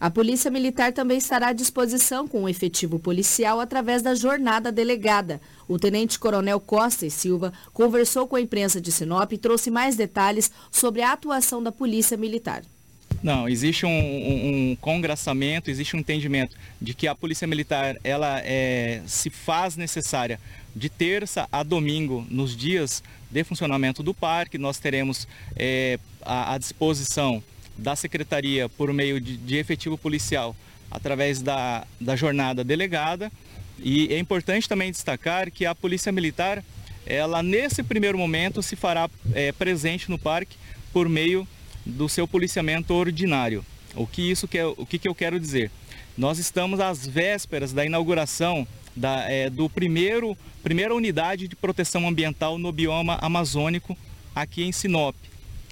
A 0.00 0.08
Polícia 0.08 0.48
Militar 0.48 0.92
também 0.92 1.18
estará 1.18 1.48
à 1.48 1.52
disposição 1.52 2.28
com 2.28 2.44
o 2.44 2.48
efetivo 2.48 3.00
policial 3.00 3.58
através 3.58 4.00
da 4.00 4.14
jornada 4.14 4.70
delegada. 4.70 5.40
O 5.66 5.76
Tenente-Coronel 5.76 6.60
Costa 6.60 7.04
e 7.04 7.10
Silva 7.10 7.52
conversou 7.72 8.28
com 8.28 8.36
a 8.36 8.40
imprensa 8.40 8.80
de 8.80 8.92
Sinop 8.92 9.32
e 9.32 9.38
trouxe 9.38 9.72
mais 9.72 9.96
detalhes 9.96 10.52
sobre 10.70 11.02
a 11.02 11.12
atuação 11.12 11.60
da 11.60 11.72
Polícia 11.72 12.16
Militar. 12.16 12.62
Não, 13.20 13.48
existe 13.48 13.84
um, 13.84 13.90
um, 13.90 14.70
um 14.70 14.76
congraçamento, 14.80 15.68
existe 15.68 15.96
um 15.96 15.98
entendimento 15.98 16.56
de 16.80 16.94
que 16.94 17.08
a 17.08 17.14
Polícia 17.16 17.48
Militar 17.48 17.96
ela 18.04 18.40
é, 18.44 19.02
se 19.04 19.30
faz 19.30 19.74
necessária 19.74 20.38
de 20.76 20.88
terça 20.88 21.48
a 21.50 21.64
domingo 21.64 22.24
nos 22.30 22.56
dias 22.56 23.02
de 23.28 23.42
funcionamento 23.42 24.04
do 24.04 24.14
parque. 24.14 24.58
Nós 24.58 24.78
teremos 24.78 25.26
é, 25.56 25.98
à, 26.22 26.54
à 26.54 26.58
disposição 26.58 27.42
da 27.78 27.94
Secretaria 27.94 28.68
por 28.68 28.92
meio 28.92 29.20
de, 29.20 29.36
de 29.36 29.56
efetivo 29.56 29.96
policial 29.96 30.54
através 30.90 31.40
da, 31.40 31.86
da 32.00 32.16
jornada 32.16 32.64
delegada. 32.64 33.30
E 33.78 34.12
é 34.12 34.18
importante 34.18 34.68
também 34.68 34.90
destacar 34.90 35.50
que 35.50 35.64
a 35.64 35.74
Polícia 35.74 36.10
Militar, 36.10 36.64
ela 37.06 37.42
nesse 37.42 37.82
primeiro 37.82 38.18
momento 38.18 38.62
se 38.62 38.74
fará 38.74 39.08
é, 39.32 39.52
presente 39.52 40.10
no 40.10 40.18
parque 40.18 40.56
por 40.92 41.08
meio 41.08 41.46
do 41.86 42.08
seu 42.08 42.26
policiamento 42.26 42.92
ordinário. 42.92 43.64
O 43.94 44.06
que 44.06 44.22
isso 44.28 44.48
quer, 44.48 44.66
o 44.66 44.84
que, 44.84 44.98
que 44.98 45.08
eu 45.08 45.14
quero 45.14 45.38
dizer? 45.38 45.70
Nós 46.16 46.38
estamos 46.38 46.80
às 46.80 47.06
vésperas 47.06 47.72
da 47.72 47.86
inauguração 47.86 48.66
da, 48.94 49.30
é, 49.30 49.48
do 49.48 49.70
primeiro 49.70 50.36
primeira 50.62 50.94
unidade 50.94 51.46
de 51.46 51.54
proteção 51.54 52.06
ambiental 52.06 52.58
no 52.58 52.72
bioma 52.72 53.16
amazônico 53.22 53.96
aqui 54.34 54.64
em 54.64 54.72
Sinop. 54.72 55.14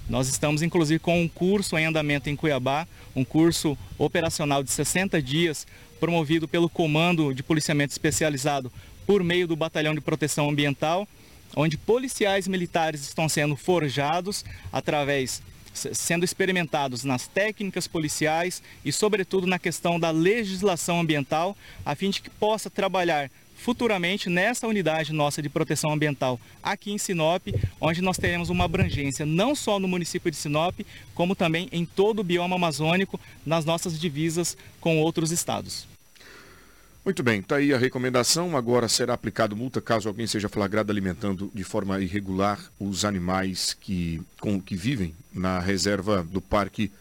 Nós 0.09 0.29
estamos 0.29 0.61
inclusive 0.61 0.99
com 0.99 1.21
um 1.21 1.27
curso 1.27 1.77
em 1.77 1.85
andamento 1.85 2.29
em 2.29 2.35
Cuiabá, 2.35 2.87
um 3.15 3.25
curso 3.25 3.77
operacional 3.97 4.63
de 4.63 4.71
60 4.71 5.21
dias, 5.21 5.67
promovido 5.99 6.47
pelo 6.47 6.69
Comando 6.69 7.33
de 7.33 7.43
Policiamento 7.43 7.91
Especializado 7.91 8.71
por 9.05 9.23
meio 9.23 9.47
do 9.47 9.55
Batalhão 9.55 9.93
de 9.93 10.01
Proteção 10.01 10.49
Ambiental, 10.49 11.07
onde 11.55 11.77
policiais 11.77 12.47
militares 12.47 13.01
estão 13.01 13.27
sendo 13.27 13.55
forjados 13.55 14.45
através 14.71 15.41
sendo 15.73 16.25
experimentados 16.25 17.03
nas 17.03 17.27
técnicas 17.27 17.87
policiais 17.87 18.63
e 18.83 18.91
sobretudo 18.91 19.45
na 19.45 19.59
questão 19.59 19.99
da 19.99 20.09
legislação 20.09 20.99
ambiental, 20.99 21.55
a 21.85 21.93
fim 21.93 22.09
de 22.09 22.19
que 22.21 22.31
possa 22.31 22.67
trabalhar 22.67 23.29
futuramente 23.57 24.29
nessa 24.29 24.67
unidade 24.67 25.11
nossa 25.11 25.41
de 25.41 25.49
proteção 25.49 25.91
ambiental 25.91 26.39
aqui 26.63 26.91
em 26.91 26.97
Sinop, 26.97 27.47
onde 27.81 28.01
nós 28.01 28.17
teremos 28.17 28.49
uma 28.49 28.63
abrangência 28.63 29.25
não 29.25 29.55
só 29.55 29.79
no 29.79 29.87
município 29.87 30.31
de 30.31 30.37
Sinop, 30.37 30.79
como 31.13 31.35
também 31.35 31.67
em 31.71 31.85
todo 31.85 32.19
o 32.19 32.23
bioma 32.23 32.55
amazônico, 32.55 33.19
nas 33.45 33.65
nossas 33.65 33.99
divisas 33.99 34.55
com 34.79 34.99
outros 34.99 35.31
estados. 35.31 35.87
Muito 37.07 37.23
bem, 37.23 37.39
está 37.39 37.55
aí 37.55 37.73
a 37.73 37.77
recomendação. 37.77 38.57
Agora 38.57 38.89
será 38.89 39.13
aplicado 39.13 39.55
multa 39.55 39.79
caso 39.79 40.09
alguém 40.09 40.27
seja 40.27 40.49
flagrado 40.49 40.91
alimentando 40.91 41.49
de 41.53 41.63
forma 41.63 42.01
irregular 42.01 42.59
os 42.77 43.05
animais 43.05 43.73
que, 43.73 44.21
com, 44.41 44.61
que 44.61 44.75
vivem 44.75 45.15
na 45.33 45.57
reserva 45.59 46.21
do 46.29 46.41
Parque 46.41 46.91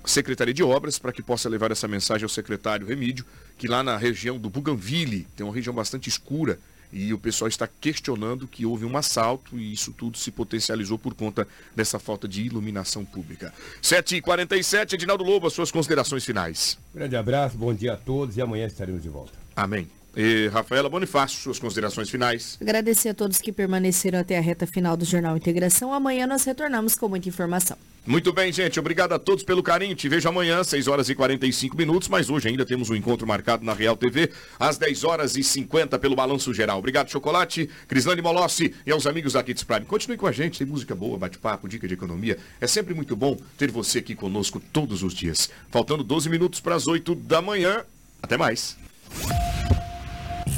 Secretaria 0.05 0.55
de 0.55 0.63
Obras, 0.63 0.99
para 0.99 1.13
que 1.13 1.23
possa 1.23 1.49
levar 1.49 1.71
essa 1.71 1.87
mensagem 1.87 2.25
ao 2.25 2.29
secretário 2.29 2.87
Remídio, 2.87 3.25
que 3.57 3.69
lá 3.69 3.83
na 3.83 3.97
região 3.97 4.39
do 4.39 4.51
Buganville, 4.51 5.27
tem 5.37 5.45
uma 5.47 5.55
região 5.55 5.75
bastante 5.75 6.09
escura, 6.09 6.59
e 6.93 7.13
o 7.15 7.19
pessoal 7.19 7.49
está 7.49 7.67
questionando 7.67 8.47
que 8.47 8.67
houve 8.67 8.85
um 8.85 8.97
assalto 8.97 9.59
e 9.59 9.73
isso 9.73 9.93
tudo 9.93 10.19
se 10.19 10.31
potencializou 10.31 10.99
por 10.99 11.15
conta 11.15 11.49
dessa 11.75 11.99
falta 11.99 12.29
de 12.29 12.43
iluminação 12.43 13.03
pública. 13.03 13.53
7h47, 13.83 14.93
Edinaldo 14.93 15.25
Lobo, 15.25 15.47
as 15.47 15.55
suas 15.55 15.71
considerações 15.71 16.25
finais. 16.25 16.79
Grande 16.95 17.17
abraço, 17.17 17.57
bom 17.57 17.73
dia 17.73 17.95
a 17.95 17.97
todos 17.97 18.37
e 18.37 18.43
amanhã 18.43 18.67
estaremos 18.67 19.03
de 19.03 19.09
volta. 19.09 19.33
Amém. 19.57 19.89
E 20.17 20.49
Rafaela 20.49 20.89
Bonifácio, 20.89 21.39
suas 21.39 21.59
considerações 21.59 22.11
finais. 22.11 22.59
Agradecer 22.61 23.11
a 23.11 23.15
todos 23.15 23.39
que 23.39 23.53
permaneceram 23.53 24.19
até 24.19 24.37
a 24.37 24.41
reta 24.41 24.67
final 24.67 24.97
do 24.97 25.05
Jornal 25.05 25.37
Integração. 25.37 25.93
Amanhã 25.93 26.27
nós 26.27 26.45
retornamos 26.45 26.95
com 26.95 27.09
muita 27.09 27.29
informação. 27.29 27.77
Muito 28.05 28.33
bem, 28.33 28.53
gente. 28.53 28.81
Obrigado 28.81 29.13
a 29.13 29.19
todos 29.19 29.45
pelo 29.45 29.63
carinho. 29.63 29.95
Te 29.95 30.09
vejo 30.09 30.29
amanhã, 30.29 30.65
6 30.65 30.89
horas 30.89 31.09
e 31.09 31.15
45 31.15 31.77
minutos. 31.77 32.09
Mas 32.09 32.29
hoje 32.29 32.49
ainda 32.49 32.67
temos 32.67 32.91
um 32.91 32.97
encontro 32.97 33.27
marcado 33.27 33.65
na 33.65 33.73
Real 33.73 33.97
TV, 33.97 34.31
às 34.59 34.77
10 34.77 35.05
horas 35.05 35.37
e 35.37 35.45
50 35.45 35.99
pelo 36.01 36.17
Balanço 36.17 36.53
Geral. 36.53 36.79
Obrigado, 36.79 37.11
Chocolate, 37.11 37.71
Crislane 37.87 38.21
Molossi 38.21 38.75
e 38.85 38.91
aos 38.91 39.07
amigos 39.07 39.35
da 39.35 39.43
Kids 39.43 39.63
Prime. 39.63 39.87
Continue 39.87 40.17
com 40.17 40.27
a 40.27 40.33
gente, 40.33 40.59
tem 40.59 40.67
música 40.67 40.97
boa, 40.97 41.17
bate-papo, 41.17 41.69
dica 41.69 41.87
de 41.87 41.95
economia. 41.95 42.39
É 42.61 42.67
sempre 42.67 42.93
muito 42.93 43.15
bom 43.15 43.39
ter 43.57 43.71
você 43.71 44.01
aqui 44.01 44.17
conosco 44.17 44.61
todos 44.73 45.05
os 45.05 45.15
dias. 45.15 45.49
Faltando 45.71 46.03
12 46.03 46.29
minutos 46.29 46.61
para 46.61 46.75
as 46.75 46.89
8 46.89 47.15
da 47.15 47.41
manhã. 47.41 47.85
Até 48.21 48.37
mais. 48.37 48.77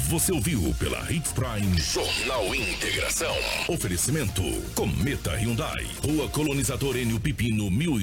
Você 0.07 0.31
ouviu 0.31 0.61
pela 0.77 1.11
Hits 1.11 1.31
Prime 1.31 1.81
Jornal 1.81 2.53
Integração. 2.53 3.35
Oferecimento 3.67 4.43
Cometa 4.75 5.31
Hyundai. 5.31 5.83
Rua 6.03 6.29
Colonizador 6.29 6.95
Enio 6.95 7.19
Pipino 7.19 7.71
1000 7.71 8.01